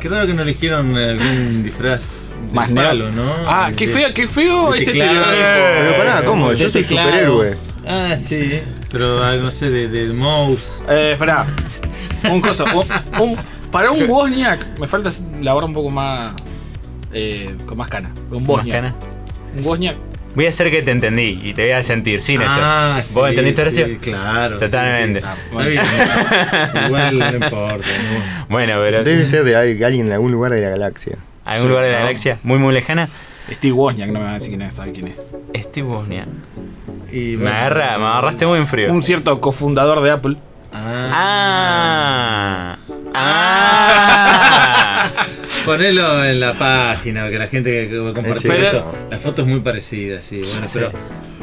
Qué 0.00 0.08
raro 0.08 0.26
que 0.26 0.34
no 0.34 0.42
eligieron 0.42 0.96
algún 0.96 1.62
disfraz 1.62 2.22
Más 2.52 2.70
palo, 2.72 3.10
¿no? 3.12 3.32
Ah, 3.46 3.70
qué 3.76 3.86
De- 3.86 3.92
feo, 3.92 4.14
qué 4.14 4.26
feo 4.26 4.72
de 4.72 4.78
ese 4.82 4.92
teclado. 4.92 5.24
Pero 5.30 5.96
pará, 5.96 6.22
¿cómo? 6.24 6.52
Yo 6.52 6.70
soy 6.70 6.82
teclado. 6.82 7.08
superhéroe. 7.08 7.56
Ah, 7.86 8.16
sí, 8.20 8.60
pero 8.90 9.22
ah, 9.22 9.36
no 9.36 9.50
sé, 9.52 9.70
de, 9.70 9.88
de 9.88 10.12
mouse. 10.12 10.82
Eh, 10.88 11.10
esperá. 11.12 11.46
un 12.30 12.40
coso. 12.40 12.64
un- 12.74 13.22
un- 13.22 13.36
para 13.70 13.90
un 13.92 14.04
Wozniak 14.10 14.78
me 14.80 14.88
falta 14.88 15.12
la 15.40 15.52
barra 15.54 15.66
un 15.66 15.74
poco 15.74 15.90
más. 15.90 16.32
Eh, 17.16 17.54
con 17.66 17.78
más 17.78 17.88
cana. 17.88 18.10
Un 18.30 18.42
¿Más 18.42 18.48
Wozniak. 18.48 18.76
cana? 18.76 18.94
Un 19.58 19.64
Wozniak. 19.64 19.96
Voy 20.34 20.44
a 20.44 20.48
hacer 20.50 20.70
que 20.70 20.82
te 20.82 20.90
entendí 20.90 21.40
y 21.42 21.54
te 21.54 21.62
voy 21.62 21.70
a 21.72 21.82
sentir 21.82 22.20
sin 22.20 22.42
Ah, 22.42 22.98
esto. 23.00 23.20
¿Vos 23.20 23.30
sí, 23.30 23.38
entendiste, 23.38 23.70
sí? 23.72 23.96
Claro. 24.02 24.58
Totalmente. 24.58 25.22
sí. 25.22 25.26
Está 25.50 25.66
bien. 25.66 25.82
Igual 26.86 27.18
no 27.18 27.34
importa. 27.46 27.86
no. 27.88 28.46
Bueno, 28.50 28.74
pero. 28.80 29.02
Debe 29.02 29.24
ser 29.24 29.44
de 29.44 29.56
al- 29.56 29.82
alguien 29.84 30.06
en 30.08 30.12
algún 30.12 30.32
lugar 30.32 30.52
de 30.52 30.60
la 30.60 30.68
galaxia. 30.68 31.16
¿Algún 31.46 31.70
lugar 31.70 31.84
de 31.84 31.92
la 31.92 31.98
¿no? 31.98 32.04
galaxia 32.04 32.38
muy, 32.42 32.58
muy 32.58 32.74
lejana? 32.74 33.08
Steve 33.50 33.72
Wozniak, 33.72 34.08
no 34.10 34.18
me 34.18 34.24
van 34.24 34.30
a 34.34 34.36
decir 34.38 34.50
quién 34.50 34.62
es, 34.62 34.74
sabe 34.74 34.92
quién 34.92 35.06
es. 35.08 35.14
Steve 35.64 35.86
Wozniak. 35.88 36.26
Y 37.12 37.36
Me, 37.36 37.44
bueno, 37.44 37.56
agarra, 37.56 37.96
me 37.98 38.04
agarraste 38.04 38.46
muy 38.46 38.58
en 38.58 38.66
frío. 38.66 38.92
Un 38.92 39.02
cierto 39.02 39.40
cofundador 39.40 40.02
de 40.02 40.10
Apple. 40.10 40.36
Ah, 40.74 42.76
Ah. 43.14 43.14
Ah. 43.14 45.25
Ponelo 45.66 46.24
en 46.24 46.40
la 46.40 46.54
página, 46.54 47.28
que 47.28 47.38
la 47.38 47.48
gente 47.48 47.88
que 47.88 48.12
Pero- 48.42 48.66
esto. 48.68 48.94
La 49.10 49.18
foto 49.18 49.42
es 49.42 49.48
muy 49.48 49.60
parecida, 49.60 50.22
sí. 50.22 50.40
Bueno, 50.42 50.66
Sí. 50.66 50.78
pero. 50.78 50.92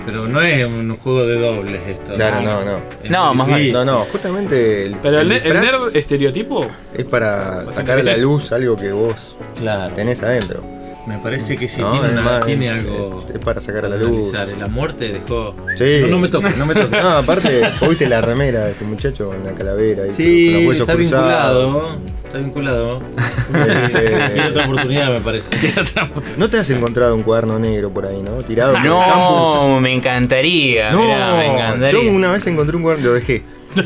Pero 0.06 0.28
no 0.28 0.42
es 0.42 0.66
un 0.66 0.98
juego 0.98 1.26
de 1.26 1.36
dobles 1.40 1.80
esto. 1.88 2.14
Claro, 2.16 2.42
no, 2.42 2.62
no. 2.66 2.78
Es 3.02 3.10
No, 3.10 3.34
más 3.34 3.48
vale. 3.48 3.62
difícil. 3.64 3.86
No, 3.86 3.86
no, 3.86 4.00
justamente 4.12 4.84
el, 4.88 4.96
Pero 5.02 5.20
el, 5.22 5.32
el 5.32 5.42
disfraz 5.44 5.64
nerd 5.64 5.96
estereotipo. 5.96 6.68
es 6.94 7.06
para 7.06 7.66
sacar 7.68 8.00
a 8.00 8.04
la 8.04 8.18
luz 8.18 8.52
algo 8.52 8.76
que 8.76 8.92
vos 8.92 9.38
Claro. 9.58 9.94
tenés 9.96 10.22
adentro. 10.22 10.62
Me 11.06 11.18
parece 11.18 11.58
que 11.58 11.68
sí, 11.68 11.82
No, 11.82 11.91
tiene, 11.91 12.10
una- 12.14 12.22
más, 12.22 12.45
tiene 12.45 12.70
algo. 12.70 13.20
es 13.34 13.38
para 13.39 13.60
sacar 13.60 13.86
a 13.86 13.89
la 13.89 13.95
para 13.97 14.08
luz. 14.08 14.34
analizar. 14.34 14.60
La 14.62 14.68
muerte 14.68 15.10
dejó. 15.12 15.54
Sí. 15.78 15.97
No, 16.01 16.08
no 16.08 16.20
me 16.20 16.30
toques, 16.30 16.56
no 16.58 16.66
me 16.66 16.74
toques. 16.74 16.91
No, 17.04 17.10
aparte, 17.18 17.70
viste 17.89 18.08
la 18.08 18.22
remera 18.22 18.66
de 18.66 18.72
este 18.72 18.86
muchacho 18.86 19.28
con 19.28 19.43
la 19.43 19.51
calavera 19.51 20.04
y 20.04 20.06
con 20.08 20.16
Sí, 20.16 20.54
los 20.54 20.62
huesos 20.68 20.82
está 20.82 20.93
cruzados. 20.95 21.74
vinculado. 21.74 21.97
Está 22.26 22.38
vinculado. 22.38 23.01
Este- 23.84 23.99
Tiene 24.34 24.47
otra 24.47 24.64
oportunidad, 24.66 25.12
me 25.12 25.20
parece. 25.22 25.58
¿No 26.38 26.49
te 26.49 26.58
has 26.58 26.70
encontrado 26.70 27.16
un 27.16 27.24
cuaderno 27.24 27.60
negro 27.60 27.89
por 27.91 28.06
ahí, 28.06 28.22
no? 28.22 28.38
Tirado 28.43 28.72
por 28.74 28.82
el 28.82 28.88
campus. 28.88 29.12
No, 29.18 29.80
me 29.82 29.93
encantaría. 29.93 30.91
No, 30.91 31.01
mirá, 31.04 31.34
me 31.36 31.54
encantaría. 31.54 32.01
yo 32.01 32.10
una 32.12 32.32
vez 32.32 32.47
encontré 32.47 32.78
un 32.78 32.84
cuaderno 32.84 33.08
lo 33.10 33.14
dejé. 33.16 33.43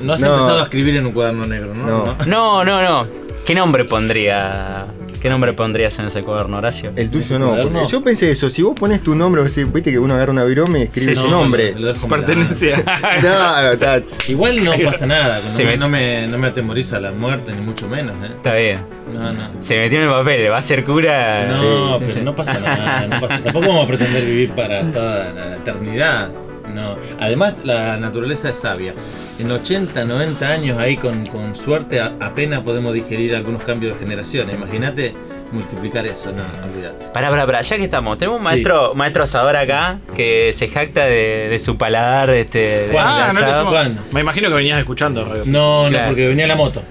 No 0.00 0.14
has 0.14 0.20
No. 0.20 0.32
empezado 0.32 0.60
a 0.60 0.62
escribir 0.62 0.96
en 0.96 1.06
un 1.06 1.12
cuaderno 1.12 1.46
negro, 1.46 1.74
¿no? 1.74 1.86
No. 1.86 2.16
No, 2.26 2.64
no, 2.64 2.82
no. 2.82 3.06
¿Qué 3.44 3.54
nombre 3.54 3.84
pondría? 3.84 4.86
¿Qué 5.26 5.30
nombre 5.30 5.52
pondrías 5.54 5.98
en 5.98 6.04
ese 6.04 6.22
cuaderno, 6.22 6.58
Horacio? 6.58 6.92
El 6.94 7.10
tuyo 7.10 7.36
no. 7.40 7.56
porque 7.60 7.88
Yo 7.90 8.00
pensé 8.00 8.30
eso, 8.30 8.48
si 8.48 8.62
vos 8.62 8.76
pones 8.78 9.00
tu 9.02 9.12
nombre, 9.16 9.42
vos 9.42 9.52
decís, 9.52 9.72
viste 9.72 9.90
que 9.90 9.98
uno 9.98 10.14
agarra 10.14 10.30
una 10.30 10.44
virome 10.44 10.78
y 10.78 10.82
escribe 10.82 11.16
Sí, 11.16 11.20
su 11.20 11.26
nombre. 11.26 11.74
Lo 11.76 11.88
dejo 11.88 12.06
Pertenece 12.06 12.74
a. 12.74 12.82
Claro, 13.18 13.72
está. 13.72 14.02
Igual 14.28 14.62
no 14.64 14.72
pasa 14.84 15.04
nada, 15.04 15.40
no, 15.44 15.64
me- 15.64 15.76
no 15.76 15.88
me, 15.88 16.28
no 16.28 16.38
me 16.38 16.46
atemoriza 16.46 17.00
la 17.00 17.10
muerte, 17.10 17.52
ni 17.52 17.66
mucho 17.66 17.88
menos, 17.88 18.14
¿eh? 18.18 18.30
Está 18.36 18.54
bien. 18.54 18.78
No, 19.12 19.32
no. 19.32 19.48
Se 19.58 19.76
metió 19.76 19.98
en 19.98 20.04
el 20.04 20.10
papel, 20.10 20.48
va 20.48 20.58
a 20.58 20.62
ser 20.62 20.84
cura. 20.84 21.46
No, 21.48 21.58
Sí, 21.58 21.96
pero 21.98 22.10
sí. 22.12 22.20
no 22.22 22.36
pasa 22.36 22.60
nada. 22.60 23.06
no 23.08 23.20
pasa- 23.20 23.42
Tampoco 23.42 23.66
vamos 23.66 23.82
a 23.84 23.88
pretender 23.88 24.24
vivir 24.24 24.50
para 24.50 24.80
toda 24.92 25.32
la 25.32 25.56
eternidad. 25.56 26.30
No. 26.72 26.98
Además, 27.18 27.62
la 27.64 27.96
naturaleza 27.96 28.48
es 28.50 28.58
sabia. 28.58 28.94
En 29.38 29.50
80, 29.50 30.04
90 30.04 30.48
años, 30.48 30.78
ahí 30.78 30.96
con, 30.96 31.26
con 31.26 31.54
suerte, 31.54 32.00
a- 32.00 32.14
apenas 32.20 32.60
podemos 32.60 32.94
digerir 32.94 33.34
algunos 33.34 33.62
cambios 33.62 33.94
de 33.94 34.00
generación. 34.04 34.48
Imagínate 34.50 35.14
multiplicar 35.52 36.06
eso, 36.06 36.32
no, 36.32 36.42
olvídate. 36.68 37.06
Pará, 37.12 37.30
pará, 37.30 37.46
pará, 37.46 37.60
ya 37.60 37.76
que 37.76 37.84
estamos, 37.84 38.18
tenemos 38.18 38.40
un 38.40 38.46
Sí. 38.46 38.52
maestro, 38.52 38.94
maestro 38.94 39.22
asador 39.22 39.54
acá 39.56 39.98
que 40.14 40.50
se 40.52 40.68
jacta 40.68 41.04
de, 41.04 41.48
de 41.50 41.58
su 41.58 41.76
paladar 41.76 42.30
este, 42.30 42.58
de 42.88 42.92
Juan, 42.92 43.06
Ah, 43.06 43.30
no 43.64 43.70
¿Cuándo? 43.70 44.02
Me 44.10 44.20
imagino 44.20 44.48
que 44.48 44.54
venías 44.54 44.78
escuchando 44.80 45.24
radio. 45.24 45.42
No, 45.46 45.86
Claro. 45.88 46.04
no, 46.04 46.08
porque 46.10 46.28
venía 46.28 46.46
la 46.46 46.56
moto. 46.56 46.82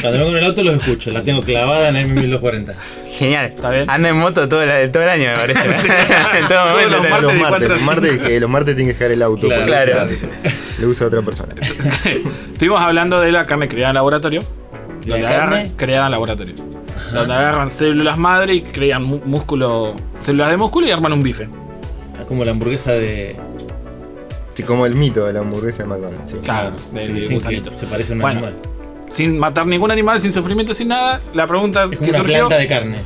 Cuando 0.00 0.18
vengo 0.18 0.30
en 0.30 0.36
el 0.36 0.44
auto 0.44 0.62
los 0.62 0.76
escucho, 0.76 1.10
la 1.10 1.22
tengo 1.22 1.42
clavada 1.42 1.88
en 1.88 2.14
M1240. 2.14 2.74
Genial. 3.12 3.46
Está 3.46 3.70
bien. 3.70 3.90
Anda 3.90 4.08
en 4.10 4.16
moto 4.16 4.48
todo 4.48 4.62
el, 4.62 4.90
todo 4.90 5.02
el 5.02 5.08
año, 5.08 5.30
me 5.30 5.36
parece. 5.36 5.60
en 6.40 6.48
todo 6.48 6.66
momento. 6.66 6.90
los 6.90 7.00
martes 7.10 7.22
Los 7.22 7.32
de 7.32 7.38
martes, 7.38 7.68
los 7.68 7.80
martes, 7.82 8.18
que 8.18 8.40
los 8.40 8.50
martes 8.50 8.76
tienen 8.76 8.94
que 8.94 8.98
dejar 8.98 9.12
el 9.12 9.22
auto. 9.22 9.48
Claro. 9.48 9.92
Le 10.78 10.86
usa 10.86 11.04
a 11.04 11.08
otra 11.08 11.22
persona. 11.22 11.54
Estuvimos 12.52 12.80
hablando 12.80 13.20
de 13.20 13.32
la 13.32 13.46
carne 13.46 13.68
creada 13.68 13.90
en 13.90 13.94
laboratorio. 13.94 14.40
¿La 15.04 15.14
donde 15.16 15.28
carne? 15.28 15.56
agarran- 15.56 15.76
creada 15.76 16.06
en 16.06 16.12
laboratorio. 16.12 16.54
Donde 17.12 17.34
agarran 17.34 17.70
células 17.70 18.18
madre 18.18 18.54
y 18.54 18.62
crean 18.62 19.02
músculo, 19.04 19.94
células 20.20 20.50
de 20.50 20.56
músculo 20.56 20.86
y 20.86 20.90
arman 20.90 21.12
un 21.12 21.22
bife. 21.22 21.48
Ah, 22.18 22.24
Como 22.26 22.44
la 22.44 22.50
hamburguesa 22.50 22.92
de. 22.92 23.36
Sí, 24.54 24.62
como 24.64 24.86
el 24.86 24.94
mito 24.96 25.24
de 25.24 25.32
la 25.32 25.40
hamburguesa 25.40 25.84
de 25.84 25.88
McDonald's. 25.88 26.30
sí. 26.30 26.36
Claro, 26.42 26.72
de, 26.92 27.08
de 27.08 27.22
se 27.74 27.86
parece 27.86 28.12
a 28.12 28.16
un 28.16 28.22
Bueno, 28.22 28.40
animal. 28.46 28.54
Sin 29.08 29.38
matar 29.38 29.66
ningún 29.66 29.90
animal, 29.90 30.20
sin 30.20 30.32
sufrimiento, 30.32 30.74
sin 30.74 30.88
nada. 30.88 31.20
La 31.34 31.46
pregunta 31.46 31.84
Es 31.84 31.90
que 31.90 31.96
como 31.96 32.08
una 32.10 32.18
surgió. 32.18 32.36
planta 32.38 32.56
de 32.58 32.66
carne. 32.66 32.98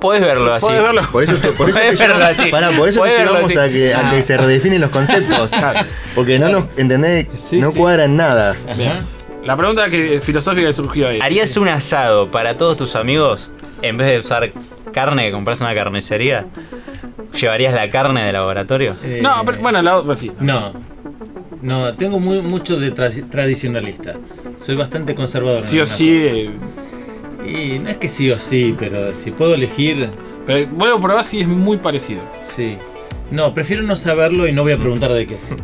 Podés 0.00 0.22
verlo 0.22 0.54
así. 0.54 0.64
¿Podés 0.66 0.82
verlo? 0.82 1.02
Por 1.12 1.22
eso, 1.24 1.32
por 1.34 1.44
eso 1.50 1.56
Podés 1.56 1.74
te 1.74 2.06
verlo 2.06 2.16
llevamos, 2.18 2.40
así. 2.40 2.50
pará, 2.50 2.70
por 2.70 2.88
eso 2.88 3.02
te 3.02 3.08
llevamos 3.18 3.56
a 3.56 3.68
que, 3.68 3.94
a 3.94 4.10
que 4.10 4.22
se 4.22 4.36
redefinen 4.38 4.80
los 4.80 4.90
conceptos. 4.90 5.50
Claro. 5.50 5.80
Porque 6.14 6.38
no 6.38 6.48
nos 6.48 6.64
entendés, 6.78 7.26
Sí, 7.34 7.60
no 7.60 7.70
sí. 7.70 7.78
cuadran 7.78 8.16
nada. 8.16 8.56
Ajá. 8.66 9.00
La 9.44 9.56
pregunta 9.56 9.88
que, 9.90 10.20
filosófica 10.22 10.66
que 10.66 10.72
surgió 10.72 11.10
es: 11.10 11.22
¿Harías 11.22 11.54
un 11.58 11.68
asado 11.68 12.30
para 12.30 12.56
todos 12.56 12.78
tus 12.78 12.96
amigos 12.96 13.52
en 13.82 13.98
vez 13.98 14.06
de 14.08 14.20
usar 14.20 14.50
carne 14.92 15.26
que 15.26 15.32
compras 15.32 15.60
en 15.60 15.66
una 15.66 15.74
carnicería? 15.74 16.46
¿Llevarías 17.38 17.74
la 17.74 17.88
carne 17.90 18.24
de 18.24 18.32
laboratorio? 18.32 18.96
Eh, 19.04 19.20
No, 19.22 19.42
pero 19.44 19.58
bueno, 19.58 19.82
la, 19.82 20.02
pues 20.02 20.18
sí. 20.18 20.32
No. 20.40 20.72
No, 21.62 21.92
tengo 21.94 22.18
muy, 22.18 22.40
mucho 22.40 22.78
de 22.80 22.92
tra- 22.94 23.28
tradicionalista. 23.30 24.14
Soy 24.56 24.76
bastante 24.76 25.14
conservador. 25.14 25.62
Sí 25.62 25.80
o 25.80 25.86
sí. 25.86 26.14
eh, 26.26 26.50
Y 27.46 27.78
no 27.78 27.90
es 27.90 27.96
que 27.96 28.08
sí 28.08 28.30
o 28.30 28.38
sí, 28.38 28.74
pero 28.78 29.14
si 29.14 29.30
puedo 29.30 29.54
elegir, 29.54 30.10
pero 30.46 30.66
vuelvo 30.72 30.98
a 30.98 31.00
probar 31.00 31.24
si 31.24 31.40
es 31.40 31.48
muy 31.48 31.76
parecido. 31.78 32.20
sí. 32.44 32.76
No, 33.30 33.54
prefiero 33.54 33.82
no 33.84 33.94
saberlo 33.94 34.48
y 34.48 34.52
no 34.52 34.62
voy 34.64 34.72
a 34.72 34.76
preguntar 34.78 35.12
de 35.12 35.24
qué 35.24 35.36
es. 35.36 35.54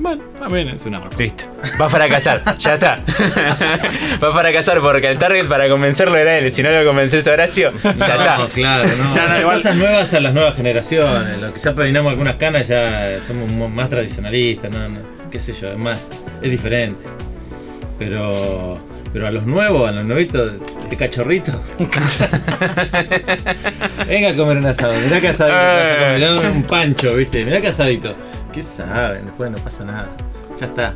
Bueno, 0.00 0.22
también 0.40 0.68
es 0.68 0.84
una 0.84 0.98
respuesta. 0.98 1.44
Listo. 1.62 1.78
Va 1.80 1.86
a 1.86 1.88
fracasar, 1.88 2.58
ya 2.58 2.74
está. 2.74 3.00
Va 4.22 4.28
a 4.28 4.32
fracasar 4.32 4.80
porque 4.80 5.08
el 5.08 5.16
target 5.16 5.46
para 5.46 5.68
convencerlo 5.68 6.16
era 6.16 6.38
él. 6.38 6.50
Si 6.50 6.60
no 6.62 6.70
lo 6.72 6.84
convences 6.84 7.26
a 7.28 7.32
Horacio, 7.34 7.72
ya 7.84 7.92
No, 7.94 8.04
está. 8.04 8.48
claro, 8.52 8.88
no. 8.98 9.14
No, 9.14 9.28
no, 9.28 9.38
igual- 9.40 9.54
Cosas 9.56 9.76
nuevas 9.76 10.12
a 10.12 10.18
las 10.18 10.34
nuevas 10.34 10.56
generaciones. 10.56 11.40
Lo 11.40 11.52
que 11.54 11.60
ya 11.60 11.72
peinamos 11.74 12.10
algunas 12.10 12.34
canas 12.34 12.66
ya 12.66 13.20
somos 13.24 13.48
mo- 13.48 13.68
más 13.68 13.88
tradicionalistas, 13.90 14.70
no, 14.72 14.88
no, 14.88 15.00
qué 15.30 15.38
sé 15.38 15.52
yo, 15.52 15.68
es 15.70 15.78
más, 15.78 16.10
es 16.42 16.50
diferente. 16.50 17.04
Pero 17.98 18.78
pero 19.12 19.26
a 19.26 19.30
los 19.30 19.46
nuevos, 19.46 19.88
a 19.88 19.92
los 19.92 20.04
nuevitos 20.04 20.52
de 20.90 20.96
cachorrito. 20.96 21.52
Venga 24.06 24.28
a 24.30 24.36
comer 24.36 24.56
un 24.58 24.66
asado, 24.66 24.94
mirá 25.04 25.20
que 25.20 25.28
asadito, 25.28 25.56
comer, 25.58 26.20
dame 26.20 26.50
un 26.50 26.62
pancho, 26.64 27.14
viste, 27.14 27.44
mirá 27.44 27.60
que 27.60 27.68
asadito. 27.68 28.14
¿Qué 28.52 28.62
saben? 28.62 29.26
Después 29.26 29.50
no 29.50 29.58
pasa 29.58 29.84
nada. 29.84 30.08
Ya 30.58 30.66
está. 30.66 30.94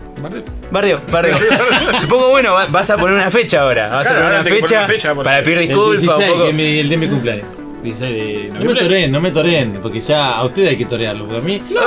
Bardio, 0.70 1.00
Bardio. 1.10 1.34
Supongo, 2.00 2.30
bueno, 2.30 2.52
va- 2.52 2.66
vas 2.66 2.90
a 2.90 2.96
poner 2.96 3.14
una 3.16 3.30
fecha 3.30 3.60
ahora. 3.62 3.88
Vas 3.88 4.06
Claro, 4.08 4.22
a 4.24 4.28
poner 4.28 4.40
una 4.40 4.50
fecha, 4.86 4.86
poner 5.14 5.24
para 5.24 5.42
pedir 5.42 5.58
El 5.58 5.68
disculpas 5.68 6.00
16, 6.00 6.20
un 6.30 6.32
poco. 6.32 6.42
que 6.44 6.48
es 6.50 6.54
mi- 6.56 6.78
el 6.80 6.88
de 6.88 6.96
mi 6.96 7.06
cumpleaños. 7.06 7.46
Dice 7.82 8.04
de 8.06 8.50
No 8.54 8.64
me 8.64 8.74
toren, 8.74 9.10
no 9.12 9.20
me 9.20 9.30
toren, 9.32 9.72
porque 9.82 10.00
ya 10.00 10.32
a 10.36 10.44
ustedes 10.44 10.70
hay 10.70 10.76
que 10.76 10.84
torearlo, 10.86 11.24
porque 11.26 11.38
a 11.38 11.40
mí 11.40 11.62
no, 11.70 11.80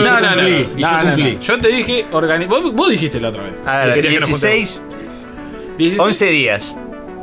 No, 0.00 0.06
yo 0.06 0.20
no, 0.20 0.20
no, 0.20 0.28
cumplí, 0.36 0.52
no, 0.72 0.78
y 0.78 0.82
yo 0.82 0.90
no, 0.90 0.96
no, 0.98 1.02
cumplí. 1.04 1.34
no. 1.34 1.40
Yo 1.40 1.58
te 1.58 1.68
dije, 1.68 2.06
organi- 2.12 2.46
vos, 2.48 2.72
vos 2.74 2.90
dijiste 2.90 3.20
la 3.20 3.28
otra 3.28 3.42
vez. 3.44 3.52
A 3.66 3.80
Si 3.82 3.86
ver, 3.86 3.94
querías 3.94 4.14
que 4.14 4.20
nos 4.30 4.40
16, 4.40 4.78
juntemos. 4.80 5.78
16. 5.78 6.00
11 6.00 6.26
días. 6.30 6.76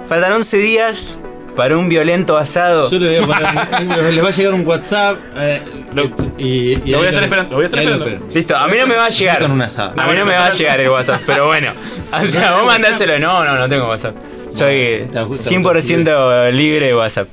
Faltan 0.09 0.31
11 0.33 0.57
días 0.57 1.21
para 1.55 1.75
un 1.77 1.89
violento 1.89 2.37
asado. 2.37 2.89
Yo 2.89 2.99
le 2.99 3.19
voy 3.19 3.33
a 3.33 3.67
poner, 3.79 4.13
les 4.13 4.23
va 4.23 4.27
a 4.29 4.31
llegar 4.31 4.53
un 4.53 4.65
WhatsApp 4.65 5.17
eh, 5.37 5.59
Lo- 5.93 6.11
y, 6.37 6.43
y 6.45 6.75
lo 6.91 6.99
voy 6.99 6.99
ahí 6.99 7.05
a 7.05 7.09
estar 7.09 7.23
esperando, 7.23 7.49
lo 7.51 7.55
voy 7.57 7.63
a 7.63 7.65
estar 7.67 7.79
ahí 7.79 7.85
lo 7.87 7.91
esperando. 7.93 8.25
espero. 8.25 8.35
Listo, 8.39 8.57
a 8.57 8.67
mí 8.67 8.77
no 8.79 8.87
me 8.87 8.95
va 8.95 9.05
a 9.05 9.09
llegar. 9.09 9.41
con 9.41 9.51
un 9.51 9.61
asado. 9.61 9.93
A 9.99 10.07
mí 10.07 10.17
no 10.17 10.25
me 10.25 10.33
va 10.33 10.45
a 10.45 10.49
llegar 10.51 10.79
el 10.79 10.89
WhatsApp, 10.89 11.21
pero 11.25 11.45
bueno. 11.47 11.71
O 12.13 12.25
sea, 12.25 12.55
vos 12.55 12.65
mandáselo. 12.67 13.19
No, 13.19 13.43
no, 13.43 13.57
no 13.57 13.67
tengo 13.67 13.87
WhatsApp. 13.89 14.15
Soy 14.49 14.75
Está- 14.75 15.23
está- 15.23 15.49
100% 15.49 16.51
libre 16.51 16.85
de 16.87 16.95
WhatsApp. 16.95 17.27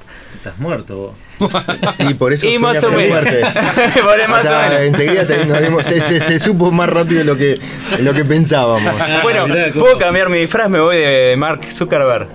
Estás 0.44 0.58
muerto 0.60 1.14
vos. 1.38 1.52
Y 2.00 2.12
por 2.14 2.34
eso 2.34 2.46
Y 2.50 2.58
más 2.58 2.84
o 2.84 2.90
la 2.90 2.96
menos. 2.98 3.18
Por 3.20 4.28
más 4.28 4.42
sea, 4.42 4.58
o 4.58 4.68
menos. 4.68 4.82
enseguida 4.82 5.26
te- 5.26 5.46
nos 5.46 5.58
vimos- 5.60 5.86
se, 5.86 6.02
se- 6.02 6.20
se 6.20 6.38
supo 6.38 6.70
más 6.70 6.88
rápido 6.90 7.20
de 7.20 7.24
lo 7.24 7.36
que, 7.38 7.58
lo 8.00 8.12
que 8.12 8.24
pensábamos. 8.26 8.92
Bueno, 9.22 9.46
cómo- 9.72 9.80
puedo 9.84 9.98
cambiar 9.98 10.28
mi 10.28 10.38
disfraz, 10.38 10.68
me 10.68 10.80
voy 10.80 10.96
de 10.98 11.34
Mark 11.38 11.62
Zuckerberg. 11.70 12.28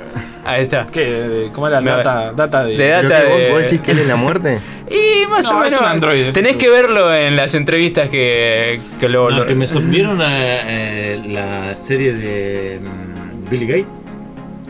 Ahí 0.43 0.63
está. 0.63 0.87
¿Qué? 0.91 1.01
De- 1.05 1.51
¿Cómo 1.53 1.67
era? 1.67 1.81
Me- 1.81 1.91
Data, 1.91 2.31
data 2.35 2.63
de. 2.63 2.71
de 2.71 2.77
¿Pero 2.77 3.09
data 3.09 3.21
qué, 3.23 3.29
vos, 3.29 3.37
de- 3.37 3.49
vos 3.51 3.61
decís 3.61 3.81
que 3.81 3.91
él 3.91 3.99
es 3.99 4.07
la 4.07 4.15
muerte? 4.15 4.59
Y 4.89 5.27
más 5.27 5.45
No, 5.51 5.59
o 5.59 5.63
es 5.63 5.69
menos. 5.69 5.81
un 5.81 5.85
androide, 5.91 6.29
es 6.29 6.33
tenés 6.33 6.53
un- 6.53 6.57
que 6.57 6.69
verlo 6.71 7.13
en 7.13 7.35
las 7.35 7.53
entrevistas 7.53 8.09
que, 8.09 8.81
que 8.99 9.07
lo. 9.07 9.29
No, 9.29 9.37
lo- 9.37 9.45
que 9.45 9.53
me 9.53 9.67
sorprendieron 9.67 10.19
eh, 10.23 11.21
la 11.27 11.75
serie 11.75 12.13
de 12.13 12.79
mm, 12.81 13.49
Billy 13.51 13.67
Gates. 13.67 13.85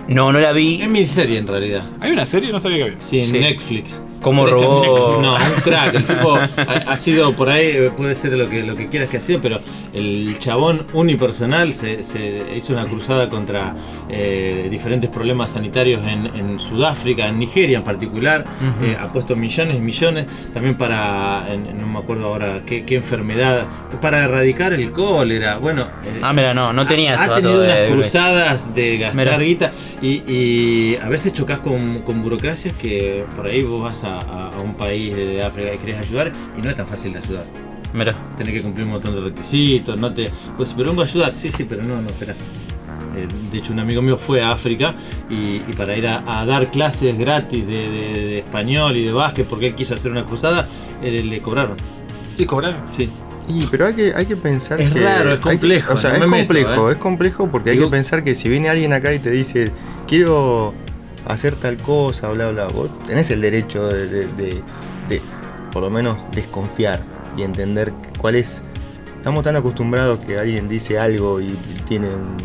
No, 0.10 0.32
no 0.34 0.39
la 0.39 0.49
Es 0.49 0.55
vi. 0.55 0.78
miniserie 0.88 1.38
en 1.38 1.47
realidad. 1.47 1.84
¿Hay 1.99 2.12
una 2.12 2.26
serie? 2.26 2.51
No 2.51 2.60
sabía 2.60 2.78
que 2.78 2.84
había. 2.84 2.99
Sí, 2.99 3.18
en 3.18 3.22
Sí. 3.22 3.39
Netflix. 3.39 4.01
¿Cómo 4.22 4.43
Tres 4.43 4.53
robó? 4.55 5.20
No, 5.22 5.34
un 5.36 5.61
crack. 5.63 5.95
El 5.95 6.03
tipo 6.03 6.36
ha, 6.36 6.74
ha 6.91 6.97
sido 6.97 7.34
por 7.34 7.49
ahí, 7.49 7.89
puede 7.95 8.15
ser 8.15 8.34
lo 8.34 8.49
que, 8.49 8.63
lo 8.63 8.76
que 8.76 8.88
quieras 8.88 9.09
que 9.09 9.17
ha 9.17 9.22
sido, 9.22 9.39
pero 9.41 9.59
el 9.93 10.38
chabón 10.39 10.86
unipersonal 10.93 11.74
se, 11.74 12.03
se 12.03 12.43
hizo 12.55 12.74
una 12.74 12.86
cruzada 12.86 13.30
contra 13.30 13.76
eh, 14.09 14.67
diferentes 14.70 15.09
problemas 15.09 15.51
sanitarios 15.51 16.01
en, 16.05 16.26
en 16.36 16.59
Sudáfrica, 16.59 17.28
en 17.28 17.39
Nigeria 17.39 17.78
en 17.80 17.84
particular. 17.84 18.45
Eh, 18.82 18.97
ha 18.99 19.11
puesto 19.11 19.36
millones 19.36 19.78
y 19.78 19.80
millones 19.80 20.26
también 20.53 20.76
para, 20.76 21.45
en- 21.53 21.80
no 21.80 21.88
me 21.88 21.99
acuerdo 21.99 22.28
ahora 22.28 22.61
qué, 22.65 22.84
qué 22.86 22.95
enfermedad, 22.95 23.65
para 24.01 24.24
erradicar 24.26 24.74
el 24.74 24.91
cólera. 24.91 25.57
Bueno, 25.57 25.84
eh, 26.05 26.20
Ah, 26.22 26.34
mira, 26.34 26.53
no, 26.53 26.74
no 26.74 26.86
tenía 26.86 27.13
ha, 27.13 27.24
eso. 27.24 27.34
ha 27.34 27.36
tenido 27.38 27.63
unas 27.63 27.78
de- 27.78 27.88
cruzadas 27.89 28.76
de 28.76 28.97
gastar 28.97 29.15
Mira. 29.26 29.38
guita 29.38 29.72
y, 30.01 30.24
y 30.28 30.97
a 31.01 31.07
veces 31.09 31.34
chocas 31.34 31.59
con, 31.59 31.99
con 31.99 32.22
burocracias 32.22 32.74
que 32.74 33.24
por 33.36 33.47
ahí 33.47 33.63
vos 33.63 33.82
vas 33.84 34.03
a, 34.03 34.09
a- 34.18 34.53
a 34.55 34.60
un 34.62 34.74
país 34.76 35.16
de 35.16 35.43
África 35.43 35.74
y 35.74 35.78
querés 35.78 35.99
ayudar 35.99 36.32
y 36.57 36.62
no 36.62 36.70
es 36.70 36.76
tan 36.76 36.88
fácil 36.88 37.14
de 37.14 37.20
ayudar. 37.20 37.45
Mira. 37.93 38.14
Tenés 38.38 38.53
que 38.53 38.62
cumplir 38.62 38.86
un 38.86 38.93
montón 38.93 39.14
de 39.16 39.22
requisitos, 39.22 39.99
no 39.99 40.14
te. 40.14 40.32
Pues 40.57 40.74
pero 40.76 40.89
vengo 40.89 41.01
a 41.01 41.05
ayudar, 41.05 41.34
sí, 41.34 41.49
sí, 41.51 41.66
pero 41.68 41.84
no, 41.84 42.01
no, 42.01 42.07
espera. 42.10 42.34
Eh, 43.16 43.28
de 43.51 43.57
hecho, 43.57 43.74
un 43.74 43.80
amigo 43.80 44.01
mío 44.01 44.18
fue 44.18 44.41
a 44.43 44.51
África 44.51 44.93
y, 45.30 45.55
y 45.68 45.74
para 45.76 45.97
ir 45.97 46.05
a, 46.07 46.41
a 46.41 46.45
dar 46.45 46.70
clases 46.70 47.18
gratis 47.18 47.66
de, 47.66 47.74
de- 47.89 48.14
de 48.28 48.39
español 48.39 48.95
y 48.95 49.03
de 49.05 49.12
básquet 49.12 49.47
porque 49.47 49.68
él 49.68 49.76
quiso 49.76 49.95
hacer 49.95 50.12
una 50.12 50.26
cruzada, 50.26 50.68
eh, 51.01 51.24
le 51.24 51.41
cobraron. 51.41 51.76
Sí, 52.38 52.45
cobraron. 52.45 52.82
Sí. 52.88 53.10
Y, 53.47 53.66
pero 53.66 53.88
hay 53.88 53.95
que, 53.95 54.14
hay 54.16 54.28
que 54.28 54.38
pensar 54.38 54.80
Es 54.80 54.91
que. 54.93 55.01
raro, 55.01 55.30
es 55.30 55.36
hay 55.38 55.38
que- 55.38 55.49
complejo, 55.49 55.93
o 55.95 55.97
sea, 55.97 56.12
no 56.12 56.16
es 56.18 56.22
me 56.22 56.28
meto, 56.28 56.53
complejo, 56.53 56.89
¿eh? 56.89 56.91
es 56.91 56.97
complejo 56.99 57.49
porque 57.49 57.72
hay 57.72 57.80
que 57.80 57.88
pensar 57.88 58.24
que 58.24 58.36
si 58.36 58.47
viene 58.47 58.70
alguien 58.70 58.93
acá 58.93 59.12
y 59.12 59.18
te 59.18 59.32
dice, 59.32 59.72
quiero 60.07 60.76
hacer 61.26 61.55
tal 61.55 61.78
cosa, 61.78 62.30
bla, 62.30 62.49
bla, 62.51 62.67
vos 62.67 62.89
tenés 63.07 63.30
el 63.32 63.41
derecho 63.41 63.88
de, 63.88 64.26
de- 64.28 64.63
por 65.72 65.84
lo 65.84 65.89
menos, 65.91 66.17
desconfiar 66.32 67.03
y 67.38 67.43
entender 67.43 67.93
cuál 68.17 68.36
es. 68.36 68.63
Estamos 69.17 69.43
tan 69.43 69.55
acostumbrados 69.55 70.17
que 70.20 70.39
alguien 70.39 70.67
dice 70.67 70.97
algo 70.97 71.39
y 71.41 71.49
tiene 71.88 72.07
un, 72.07 72.38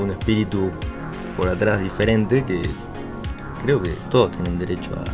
un 0.00 0.10
espíritu 0.10 0.70
por 1.36 1.48
atrás 1.48 1.80
diferente 1.82 2.44
que 2.44 2.62
creo 3.64 3.82
que 3.82 3.90
todos 4.10 4.30
tienen 4.30 4.58
derecho 4.58 4.90
a, 4.94 5.04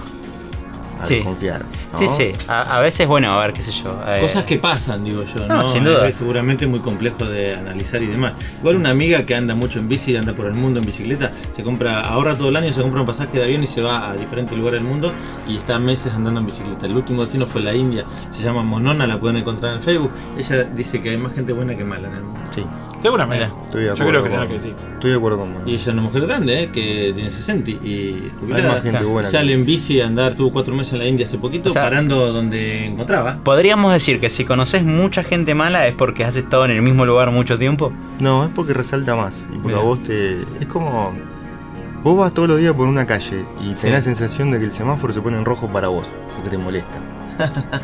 a 1.01 1.05
Sí. 1.05 1.15
desconfiar. 1.17 1.61
¿no? 1.93 1.99
Sí, 1.99 2.07
sí. 2.07 2.33
A, 2.49 2.77
a 2.77 2.81
veces, 2.81 3.07
bueno, 3.07 3.33
a 3.33 3.41
ver, 3.41 3.53
qué 3.53 3.63
sé 3.63 3.73
yo. 3.73 3.99
eh, 4.07 4.19
Cosas 4.21 4.45
que 4.45 4.59
pasan, 4.59 5.05
digo 5.05 5.23
yo, 5.25 5.47
¿no? 5.47 5.57
No, 5.57 5.65
sin 5.65 5.85
duda. 5.85 6.07
Es 6.09 6.17
seguramente 6.17 6.67
muy 6.67 6.81
complejo 6.81 7.25
de 7.25 7.55
analizar 7.55 8.03
y 8.03 8.07
demás. 8.07 8.33
Igual 8.61 8.77
una 8.77 8.91
amiga 8.91 9.25
que 9.25 9.35
anda 9.35 9.55
mucho 9.55 9.79
en 9.79 9.89
bici, 9.89 10.17
anda 10.17 10.35
por 10.35 10.47
el 10.47 10.55
mundo 10.55 10.81
en 10.81 10.87
bicicleta, 10.87 11.33
se 11.53 11.63
compra, 11.63 12.01
ahorra 12.01 12.37
todo 12.37 12.49
el 12.49 12.57
año, 12.57 12.73
se 12.73 12.81
compra 12.83 13.01
un 13.01 13.07
pasaje 13.07 13.39
de 13.39 13.45
avión 13.45 13.63
y 13.63 13.67
se 13.67 13.81
va 13.83 14.11
a 14.11 14.17
diferentes 14.17 14.57
lugares 14.57 14.81
del 14.81 14.89
mundo 14.89 15.13
y 15.49 15.57
está 15.59 15.79
meses 15.79 16.13
andando 16.15 16.41
en 16.41 16.47
bicicleta. 16.47 16.87
El 16.87 16.97
último 16.97 17.23
destino 17.23 17.47
fue 17.47 17.63
la 17.63 17.75
India, 17.75 18.05
se 18.31 18.43
llama 18.43 18.63
Monona, 18.63 19.07
la 19.07 19.19
pueden 19.21 19.37
encontrar 19.39 19.75
en 19.75 19.83
Facebook. 19.83 20.11
Ella 20.39 20.65
dice 20.65 21.01
que 21.01 21.11
hay 21.11 21.17
más 21.19 21.33
gente 21.35 21.53
buena 21.53 21.77
que 21.77 21.85
mala 21.85 22.09
en 22.09 22.15
el 22.15 22.23
mundo. 22.23 22.41
Sí, 22.55 22.65
Seguramente. 22.99 23.45
Estoy 23.67 23.83
de 23.83 23.87
Yo 23.89 23.93
acuerdo. 23.93 24.11
creo 24.11 24.23
que 24.25 24.31
con- 24.31 24.39
será 24.39 24.51
que 24.53 24.59
sí. 24.59 24.75
Estoy 24.95 25.11
de 25.11 25.17
acuerdo 25.17 25.39
con 25.39 25.53
vos. 25.53 25.63
Y 25.67 25.71
ella 25.75 25.77
es 25.83 25.87
una 25.89 26.03
mujer 26.03 26.27
grande, 26.27 26.63
¿eh? 26.63 26.71
que 26.71 27.13
tiene 27.15 27.31
60 27.31 27.71
y 27.71 28.33
Hay 28.55 28.63
más 28.63 28.83
gente 28.83 29.05
buena. 29.05 29.29
Sale 29.29 29.49
que- 29.49 29.53
en 29.55 29.67
bici 29.67 30.01
a 30.01 30.07
andar, 30.07 30.35
tuvo 30.35 30.51
cuatro 30.53 30.75
meses 30.75 30.86
en 30.93 30.99
la 31.01 31.07
India 31.07 31.27
hace 31.27 31.39
poquito, 31.39 31.69
O 31.69 31.73
sea- 31.73 31.83
parando 31.83 32.33
donde 32.33 32.87
encontraba. 32.87 33.39
Podríamos 33.45 33.93
decir 33.93 34.21
que 34.21 34.31
si 34.31 34.45
conoces 34.45 34.85
mucha 34.85 35.23
gente 35.25 35.55
mala 35.55 35.87
es 35.87 35.95
porque 35.95 36.25
has 36.25 36.37
estado 36.37 36.65
en 36.65 36.71
el 36.73 36.83
mismo 36.83 37.05
lugar 37.07 37.31
mucho 37.31 37.59
tiempo. 37.59 37.93
No, 38.21 38.45
es 38.45 38.51
porque 38.55 38.73
resalta 38.75 39.15
más. 39.17 39.39
Y 39.53 39.57
porque 39.59 39.69
Mira. 39.69 39.79
a 39.81 39.83
vos 39.83 40.03
te. 40.03 40.41
Es 40.61 40.67
como. 40.69 41.13
Vos 42.03 42.17
vas 42.17 42.33
todos 42.33 42.49
los 42.49 42.59
días 42.59 42.73
por 42.75 42.87
una 42.87 43.05
calle 43.07 43.45
y 43.61 43.75
Sí. 43.75 43.83
tenés 43.83 43.99
la 43.99 44.03
sensación 44.03 44.51
de 44.53 44.59
que 44.59 44.65
el 44.65 44.71
semáforo 44.73 45.13
se 45.13 45.21
pone 45.21 45.37
en 45.39 45.45
rojo 45.45 45.67
para 45.69 45.89
vos, 45.89 46.07
porque 46.35 46.51
te 46.51 46.59
molesta. 46.59 46.99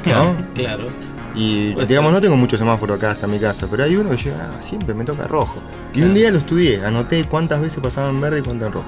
Claro. 0.02 0.34
¿No? 0.38 0.46
Claro. 0.54 0.86
Y 1.34 1.74
digamos, 1.86 2.12
no 2.12 2.20
tengo 2.20 2.36
mucho 2.36 2.56
semáforo 2.58 2.94
acá 2.94 3.10
hasta 3.10 3.26
mi 3.26 3.38
casa, 3.38 3.66
pero 3.70 3.84
hay 3.84 3.96
uno 3.96 4.10
que 4.10 4.16
llega, 4.18 4.36
ah, 4.56 4.60
siempre 4.62 4.94
me 4.94 5.02
toca 5.04 5.26
rojo. 5.26 5.56
Y 5.94 6.02
un 6.02 6.12
día 6.14 6.30
lo 6.30 6.38
estudié, 6.38 6.84
anoté 6.84 7.24
cuántas 7.24 7.60
veces 7.60 7.80
pasaba 7.82 8.10
en 8.10 8.20
verde 8.20 8.40
y 8.40 8.42
cuántas 8.42 8.66
en 8.68 8.72
rojo. 8.74 8.86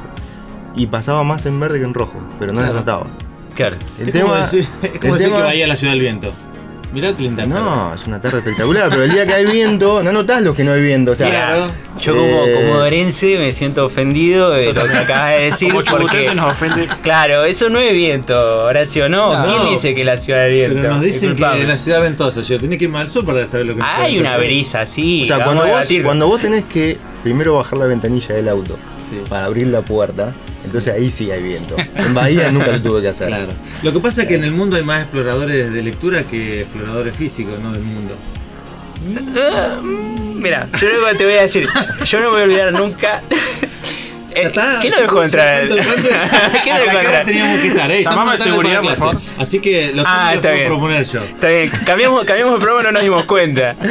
Y 0.76 0.86
pasaba 0.86 1.24
más 1.24 1.46
en 1.46 1.58
verde 1.58 1.78
que 1.78 1.84
en 1.86 1.94
rojo, 1.94 2.18
pero 2.38 2.52
no 2.52 2.58
Claro. 2.58 2.74
las 2.74 2.82
notaba. 2.82 3.06
Claro. 3.55 3.76
El 3.98 4.09
es 4.09 4.12
tema. 4.12 4.28
como 4.30 4.40
decir, 4.42 4.68
es 4.82 4.90
como 5.00 5.14
el 5.14 5.18
decir 5.18 5.26
tema- 5.32 5.36
que 5.36 5.42
vaya 5.42 5.64
a 5.64 5.68
la 5.68 5.76
ciudad 5.76 5.92
del 5.92 6.00
viento. 6.00 6.32
Mirá 6.92 7.12
Clinton. 7.12 7.48
No, 7.50 7.92
es 7.92 8.07
una 8.07 8.20
tarde 8.20 8.38
espectacular, 8.38 8.88
pero 8.88 9.02
el 9.02 9.11
día 9.11 9.26
que 9.26 9.34
hay 9.34 9.46
viento, 9.46 10.00
no 10.05 10.12
notás 10.12 10.42
los 10.42 10.55
que 10.55 10.62
no 10.62 10.72
hay 10.74 10.80
viento. 10.80 11.11
O 11.11 11.14
sea, 11.16 11.28
Claro. 11.28 11.68
Yo 12.00 12.14
como, 12.14 12.46
eh, 12.46 12.52
como 12.55 12.74
orense 12.74 13.36
me 13.36 13.52
siento 13.52 13.84
ofendido 13.86 14.50
de 14.52 14.72
lo 14.72 14.84
que 14.84 14.96
acabas 14.96 15.32
de 15.32 15.40
decir 15.46 15.70
Como 15.72 15.82
porque... 15.82 15.96
chubutense 16.07 16.34
nos 16.36 16.52
ofende. 16.52 16.88
Claro, 17.02 17.44
eso 17.46 17.68
no 17.68 17.80
es 17.80 17.92
viento, 17.92 18.64
Horacio, 18.66 19.09
¿no? 19.09 19.36
No. 19.36 19.44
¿Quién 19.44 19.70
dice 19.74 19.92
que 19.92 20.02
es 20.02 20.07
la 20.07 20.16
ciudad 20.16 20.42
del 20.44 20.52
viento? 20.52 20.76
Pero 20.82 20.94
nos 20.94 21.02
dicen 21.02 21.34
que 21.34 21.42
en 21.44 21.66
la 21.68 21.78
ciudad 21.78 22.00
ventosa, 22.00 22.42
yo 22.42 22.61
tenés 22.61 22.78
que 22.78 22.84
ir 22.84 22.90
más 22.90 23.02
al 23.02 23.09
sur 23.11 23.24
para 23.24 23.44
saber 23.48 23.66
lo 23.66 23.74
que 23.74 23.82
Hay 23.82 24.18
una 24.20 24.36
brisa, 24.36 24.86
sí. 24.86 25.24
O 25.24 25.26
sea, 25.26 25.42
cuando 25.44 25.66
vos, 25.66 25.82
cuando 26.05 26.28
vos 26.28 26.40
tenés 26.40 26.62
que 26.64 26.96
primero 27.25 27.55
bajar 27.57 27.79
la 27.79 27.87
ventanilla 27.87 28.35
del 28.37 28.49
auto 28.49 28.79
Sí. 29.01 29.20
para 29.29 29.47
abrir 29.47 29.66
la 29.66 29.83
puerta, 29.83 30.33
entonces 30.64 30.95
ahí 30.95 31.11
sí 31.11 31.31
hay 31.33 31.43
viento. 31.43 31.75
En 31.97 32.14
Bahía 32.14 32.53
nunca 32.53 32.68
lo 32.68 32.81
tuve 32.81 33.01
que 33.03 33.09
hacer. 33.09 33.27
Claro. 33.27 33.53
Lo 33.83 33.93
que 33.93 33.99
pasa 33.99 34.22
es 34.22 34.29
que 34.29 34.35
en 34.37 34.45
el 34.45 34.53
mundo 34.53 34.77
hay 34.77 34.85
más 34.85 35.03
exploradores 35.03 35.72
de 35.72 35.83
lectura 35.83 36.22
que 36.25 36.61
exploradores 36.61 37.16
físicos, 37.16 37.59
no 37.59 37.72
del 37.72 37.83
mundo. 37.83 38.14
Ah, 39.37 39.81
mm, 39.83 40.39
Mira, 40.41 40.68
yo 40.81 40.89
lo 40.89 41.07
que 41.11 41.14
te 41.16 41.25
voy 41.25 41.35
a 41.35 41.43
decir, 41.43 41.66
yo 42.05 42.20
no 42.20 42.27
me 42.27 42.31
voy 42.33 42.41
a 42.41 42.45
olvidar 42.45 42.72
nunca. 42.72 43.22
Eh, 44.35 44.53
¿Quién 44.80 44.93
lo 44.95 45.01
dejó 45.01 45.22
entrar? 45.22 45.66
¿Cuánto- 45.68 45.85
cuánto- 45.85 46.09
¿Quién 46.62 46.76
lo 46.76 46.82
dejó 46.85 46.99
entrar? 46.99 47.24
teníamos 47.24 47.61
que 47.61 47.68
estar, 47.68 47.91
¿eh? 47.91 48.03
Llamame 48.05 48.30
tarde 48.39 48.45
seguridad, 48.51 48.82
por 48.82 48.97
favor. 48.97 49.20
Así 49.39 49.59
que 49.61 49.93
los 49.95 50.05
Ah, 50.09 50.32
puedo 50.41 50.55
bien. 50.55 50.66
proponer 50.66 51.05
yo. 51.07 51.22
Está 51.22 51.49
bien, 51.49 51.70
cambiamos, 51.87 52.24
cambiamos 52.24 52.55
el 52.55 52.61
programa 52.61 52.80
y 52.82 52.85
no 52.85 52.93
nos 52.93 53.03
dimos 53.03 53.24
cuenta. 53.24 53.74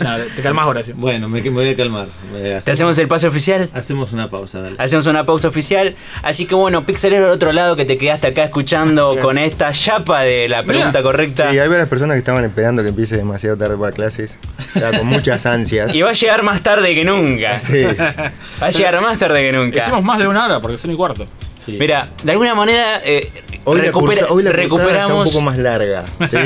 No, 0.00 0.16
te 0.34 0.42
calmas, 0.42 0.66
Horacio. 0.66 0.94
Bueno, 0.96 1.28
me, 1.28 1.40
me 1.42 1.50
voy 1.50 1.68
a 1.68 1.76
calmar. 1.76 2.06
Eh, 2.34 2.60
¿Te 2.64 2.70
hacemos 2.70 2.96
el 2.98 3.08
pase 3.08 3.26
oficial? 3.28 3.68
hacemos 3.74 4.12
una 4.12 4.30
pausa, 4.30 4.60
dale. 4.60 4.76
Hacemos 4.78 5.06
una 5.06 5.26
pausa 5.26 5.48
oficial. 5.48 5.94
Así 6.22 6.46
que 6.46 6.54
bueno, 6.54 6.84
Pixelero 6.86 7.26
al 7.26 7.32
otro 7.32 7.52
lado 7.52 7.76
que 7.76 7.84
te 7.84 7.98
quedaste 7.98 8.28
acá 8.28 8.44
escuchando 8.44 9.18
con 9.20 9.36
esta 9.38 9.72
chapa 9.72 10.20
de 10.20 10.48
la 10.48 10.62
pregunta 10.62 10.90
Mira. 10.90 11.02
correcta. 11.02 11.50
Sí, 11.50 11.58
hay 11.58 11.68
varias 11.68 11.88
personas 11.88 12.14
que 12.14 12.18
estaban 12.20 12.44
esperando 12.44 12.82
que 12.82 12.88
empiece 12.88 13.16
demasiado 13.16 13.56
tarde 13.56 13.76
para 13.76 13.92
clases. 13.92 14.38
O 14.74 14.78
sea, 14.78 14.90
con 14.98 15.06
muchas 15.06 15.44
ansias. 15.46 15.94
Y 16.00 16.02
va 16.02 16.10
a 16.10 16.14
llegar 16.14 16.42
más 16.42 16.62
tarde 16.62 16.94
que 16.94 17.04
nunca. 17.04 17.58
Sí. 17.58 17.82
Va 17.84 18.66
a 18.66 18.70
llegar 18.70 19.00
más 19.02 19.18
tarde 19.18 19.39
que 19.40 19.52
nunca. 19.52 19.78
Hicimos 19.80 20.02
más 20.02 20.18
de 20.18 20.28
una 20.28 20.44
hora 20.46 20.60
porque 20.60 20.78
son 20.78 20.90
y 20.92 20.96
cuarto. 20.96 21.26
Sí. 21.56 21.76
Mira, 21.78 22.08
de 22.22 22.32
alguna 22.32 22.54
manera 22.54 23.00
eh, 23.04 23.30
Hoy, 23.64 23.80
recupera- 23.80 24.22
la, 24.22 24.28
cursa- 24.28 24.34
hoy 24.34 24.42
la 24.42 24.50
cursada 24.50 24.62
está 24.62 24.74
un 24.74 24.80
recuperamos. 24.80 25.28
poco 25.28 25.40
más 25.42 25.58
larga. 25.58 26.04
¿sí? 26.30 26.36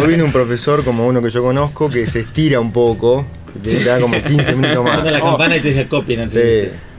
Hoy 0.00 0.08
viene 0.08 0.22
un 0.24 0.32
profesor 0.32 0.84
como 0.84 1.06
uno 1.06 1.22
que 1.22 1.30
yo 1.30 1.42
conozco 1.42 1.88
que 1.88 2.06
se 2.06 2.20
estira 2.20 2.58
un 2.60 2.72
poco. 2.72 3.24
que 3.62 3.68
Te 3.70 3.84
da 3.84 4.00
como 4.00 4.20
15 4.20 4.56
minutos 4.56 4.84
más. 4.84 4.94
Suena 4.94 5.10
la 5.12 5.20
campana 5.20 5.56
y 5.56 5.60
te 5.60 5.68
dice 5.68 5.86
copien 5.88 6.28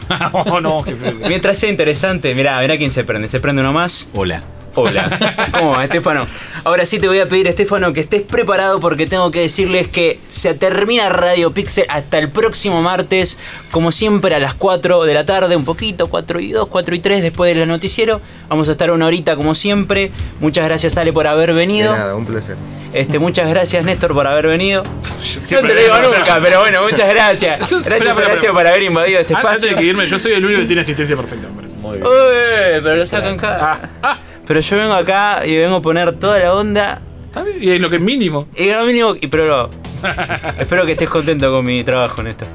oh, 0.32 0.62
no, 0.62 0.84
qué 0.84 0.95
feo. 0.95 1.16
Mientras 1.28 1.58
sea 1.58 1.70
interesante, 1.70 2.34
mirá, 2.34 2.62
mirá 2.62 2.78
quién 2.78 2.91
se 2.91 3.03
prende. 3.03 3.28
Se 3.28 3.41
prende 3.41 3.62
uno 3.62 3.74
más. 3.74 4.10
Hola. 4.14 4.41
Hola. 4.80 5.47
¿Cómo 5.57 5.71
va, 5.71 5.86
Estefano? 5.86 6.28
Ahora 6.63 6.86
sí 6.86 6.99
te 6.99 7.07
voy 7.07 7.19
a 7.19 7.28
pedir, 7.28 7.47
Estefano, 7.47 7.93
que 7.93 8.01
estés 8.01 8.21
preparado 8.21 8.79
porque 8.79 9.08
tengo 9.08 9.32
que 9.32 9.39
decirles 9.41 9.87
que 9.87 10.20
se 10.29 10.54
termina 10.54 11.09
Radio 11.09 11.51
Pixel 11.51 11.86
hasta 11.89 12.20
el 12.20 12.29
próximo 12.29 12.82
martes, 12.83 13.39
como 13.71 13.91
siempre 13.91 14.36
a 14.36 14.39
las 14.39 14.54
4 14.54 15.04
de 15.05 15.13
la 15.16 15.25
tarde, 15.25 15.55
un 15.55 15.66
poquito, 15.66 16.08
4 16.08 16.39
y 16.41 16.51
2, 16.51 16.67
4 16.67 16.93
y 16.95 16.99
3 16.99 17.21
después 17.24 17.55
del 17.55 17.67
noticiero. 17.67 18.21
Vamos 18.49 18.70
a 18.70 18.74
estar 18.74 18.91
una 18.91 19.08
horita 19.08 19.36
como 19.36 19.55
siempre. 19.55 20.12
Muchas 20.39 20.63
gracias, 20.66 20.95
Ale, 20.97 21.12
por 21.12 21.25
haber 21.25 21.49
De 21.49 21.55
venido. 21.55 21.91
nada, 21.95 22.13
un 22.16 22.25
placer. 22.28 22.55
Este, 22.93 23.17
muchas 23.17 23.49
gracias, 23.49 23.83
Néstor, 23.83 24.13
por 24.13 24.28
haber 24.28 24.45
venido. 24.45 24.83
No 24.83 25.21
siempre 25.24 25.74
te 25.74 25.75
lo 25.75 25.82
digo 25.82 25.95
nunca, 26.16 26.24
pero- 26.25 26.43
pero 26.43 26.59
bueno, 26.59 26.83
muchas 26.83 27.09
gracias. 27.09 27.59
Gracias, 27.83 28.17
espera. 28.17 28.54
por 28.54 28.67
haber 28.67 28.83
invadido 28.83 29.20
este 29.21 29.33
Antes 29.33 29.51
espacio. 29.54 29.70
de 29.71 29.75
que 29.75 29.83
irme, 29.87 30.05
yo 30.05 30.20
soy 30.20 30.33
el 30.33 30.45
único 30.45 30.62
que 30.62 30.67
tiene 30.67 30.82
asistencia 30.83 31.16
perfecta, 31.16 31.47
me 31.47 31.55
parece. 31.55 31.78
Muy 31.78 31.97
bien. 31.97 32.08
Uy, 32.08 32.82
pero 32.83 32.95
lo 32.95 33.05
sacan 33.08 33.37
cada. 33.37 33.74
Ah, 33.74 33.79
ah, 34.04 34.17
Pero 34.47 34.59
yo 34.61 34.78
vengo 34.78 34.93
acá 34.93 35.45
y 35.45 35.57
vengo 35.57 35.75
a 35.78 35.82
poner 35.82 36.13
toda 36.13 36.39
la 36.39 36.53
onda. 36.53 37.01
está 37.25 37.43
bien. 37.43 37.57
Y 37.61 37.69
en 37.71 37.82
lo 37.82 37.89
que 37.89 37.97
es 37.97 38.01
mínimo. 38.01 38.47
Y 38.55 38.71
lo 38.71 38.86
mínimo. 38.86 39.15
Y 39.19 39.28
pero 39.28 39.45
no. 39.47 39.69
Espero 40.57 40.86
que 40.86 40.93
estés 40.93 41.09
contento 41.09 41.51
con 41.51 41.65
mi 41.65 41.83
trabajo 41.83 42.21
en 42.21 42.28
esto. 42.28 42.45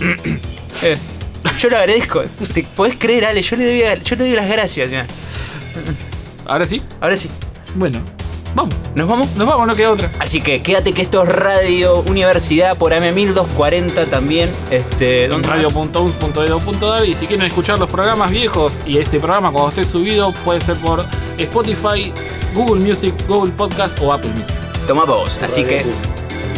Eh, 0.82 0.98
yo 1.60 1.70
lo 1.70 1.78
agradezco. 1.78 2.22
¿Te 2.52 2.64
podés 2.64 2.96
creer, 2.98 3.26
Ale? 3.26 3.40
Yo 3.42 3.56
le 3.56 3.64
doy, 3.64 4.02
yo 4.02 4.16
le 4.16 4.24
doy 4.24 4.34
las 4.34 4.48
gracias. 4.48 4.90
mirá. 4.90 5.06
Ahora 6.46 6.66
sí. 6.66 6.82
Ahora 7.00 7.16
sí. 7.16 7.30
Bueno, 7.76 8.00
vamos. 8.54 8.74
¿Nos 8.94 9.08
vamos? 9.08 9.34
Nos 9.36 9.46
vamos, 9.46 9.66
no 9.66 9.74
queda 9.74 9.92
otra. 9.92 10.10
Así 10.18 10.40
que 10.40 10.62
quédate 10.62 10.92
que 10.92 11.02
esto 11.02 11.22
es 11.22 11.28
Radio 11.28 12.00
Universidad 12.02 12.76
por 12.78 12.92
AM1240 12.92 14.08
también. 14.08 14.50
Este, 14.70 15.28
radio.uns.edu.ar 15.28 17.04
y 17.04 17.14
si 17.14 17.26
quieren 17.26 17.46
escuchar 17.46 17.78
los 17.78 17.90
programas 17.90 18.30
viejos 18.30 18.74
y 18.86 18.98
este 18.98 19.18
programa 19.18 19.50
cuando 19.50 19.70
esté 19.70 19.84
subido 19.84 20.32
puede 20.44 20.60
ser 20.60 20.76
por 20.76 21.04
Spotify, 21.38 22.12
Google 22.54 22.80
Music, 22.80 23.14
Google 23.26 23.52
Podcast 23.52 24.00
o 24.00 24.12
Apple 24.12 24.30
Music. 24.30 24.56
Toma 24.86 25.04
vos. 25.04 25.38
Así 25.42 25.64
que. 25.64 25.84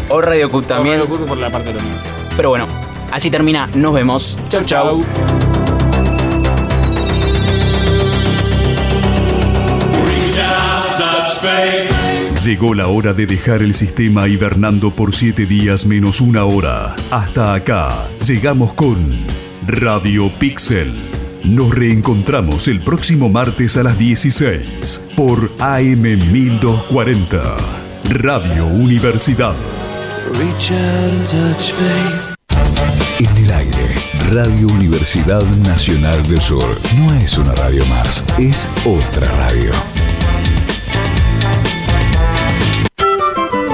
O 0.09 0.20
Radio 0.20 0.48
Q 0.48 0.62
también. 0.62 1.01
O 1.01 1.05
Radio 1.05 1.18
Q 1.18 1.27
por 1.27 1.39
la 1.39 1.51
parte 1.51 1.68
de 1.68 1.74
la 1.74 1.81
universidad. 1.81 2.12
Pero 2.36 2.51
bueno, 2.51 2.66
así 3.10 3.31
termina. 3.31 3.68
Nos 3.74 3.94
vemos. 3.94 4.36
Chau, 4.48 4.64
chau. 4.64 5.02
Chau. 5.02 5.55
Llegó 12.44 12.74
la 12.74 12.86
hora 12.86 13.12
de 13.12 13.26
dejar 13.26 13.62
el 13.62 13.74
sistema 13.74 14.28
hibernando 14.28 14.90
por 14.90 15.14
7 15.14 15.46
días 15.46 15.84
menos 15.84 16.20
una 16.20 16.44
hora. 16.44 16.94
Hasta 17.10 17.54
acá 17.54 18.08
llegamos 18.24 18.74
con 18.74 19.10
Radio 19.66 20.30
Pixel. 20.38 20.94
Nos 21.44 21.74
reencontramos 21.74 22.68
el 22.68 22.80
próximo 22.80 23.28
martes 23.28 23.76
a 23.76 23.82
las 23.82 23.98
16 23.98 25.02
por 25.16 25.50
AM 25.58 26.02
1240. 26.02 27.42
Radio 28.04 28.66
Universidad. 28.66 29.54
En 33.18 33.36
el 33.44 33.50
aire, 33.50 33.94
Radio 34.30 34.68
Universidad 34.68 35.42
Nacional 35.64 36.26
del 36.28 36.40
Sur. 36.40 36.66
No 36.98 37.14
es 37.14 37.38
una 37.38 37.54
radio 37.54 37.84
más, 37.86 38.22
es 38.38 38.70
otra 38.84 39.30
radio. 39.36 39.72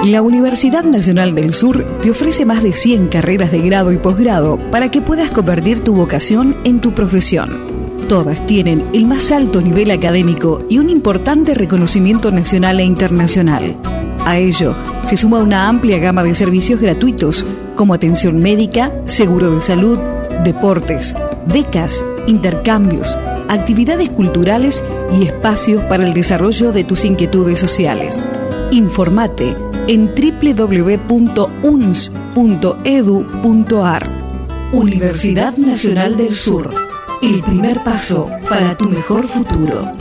La 0.04 0.20
Universidad 0.20 0.82
Nacional 0.82 1.32
del 1.36 1.54
Sur 1.54 1.84
te 2.02 2.10
ofrece 2.10 2.44
más 2.44 2.64
de 2.64 2.72
100 2.72 3.06
carreras 3.06 3.52
de 3.52 3.60
grado 3.60 3.92
y 3.92 3.98
posgrado 3.98 4.58
para 4.72 4.90
que 4.90 5.00
puedas 5.00 5.30
convertir 5.30 5.84
tu 5.84 5.94
vocación 5.94 6.56
en 6.64 6.80
tu 6.80 6.92
profesión. 6.92 7.60
Todas 8.08 8.44
tienen 8.46 8.84
el 8.92 9.06
más 9.06 9.30
alto 9.30 9.60
nivel 9.60 9.92
académico 9.92 10.64
y 10.68 10.78
un 10.78 10.90
importante 10.90 11.54
reconocimiento 11.54 12.32
nacional 12.32 12.80
e 12.80 12.84
internacional. 12.84 13.76
A 14.26 14.38
ello 14.38 14.74
se 15.04 15.16
suma 15.16 15.40
una 15.40 15.68
amplia 15.68 15.98
gama 15.98 16.24
de 16.24 16.34
servicios 16.34 16.80
gratuitos 16.80 17.46
como 17.76 17.94
atención 17.94 18.40
médica, 18.40 18.90
seguro 19.04 19.54
de 19.54 19.60
salud, 19.60 19.98
deportes, 20.42 21.14
becas, 21.46 22.04
intercambios, 22.26 23.16
actividades 23.48 24.10
culturales 24.10 24.82
y 25.16 25.26
espacios 25.26 25.80
para 25.82 26.04
el 26.04 26.12
desarrollo 26.12 26.72
de 26.72 26.82
tus 26.82 27.04
inquietudes 27.04 27.60
sociales. 27.60 28.28
Informate 28.72 29.54
en 29.88 30.10
www.uns.edu.ar. 30.14 31.22
Universidad 34.72 35.56
Nacional 35.56 36.16
del 36.16 36.34
Sur. 36.34 36.74
El 37.20 37.40
primer 37.42 37.82
paso 37.84 38.30
para 38.48 38.74
tu 38.76 38.86
mejor 38.86 39.26
futuro. 39.28 39.92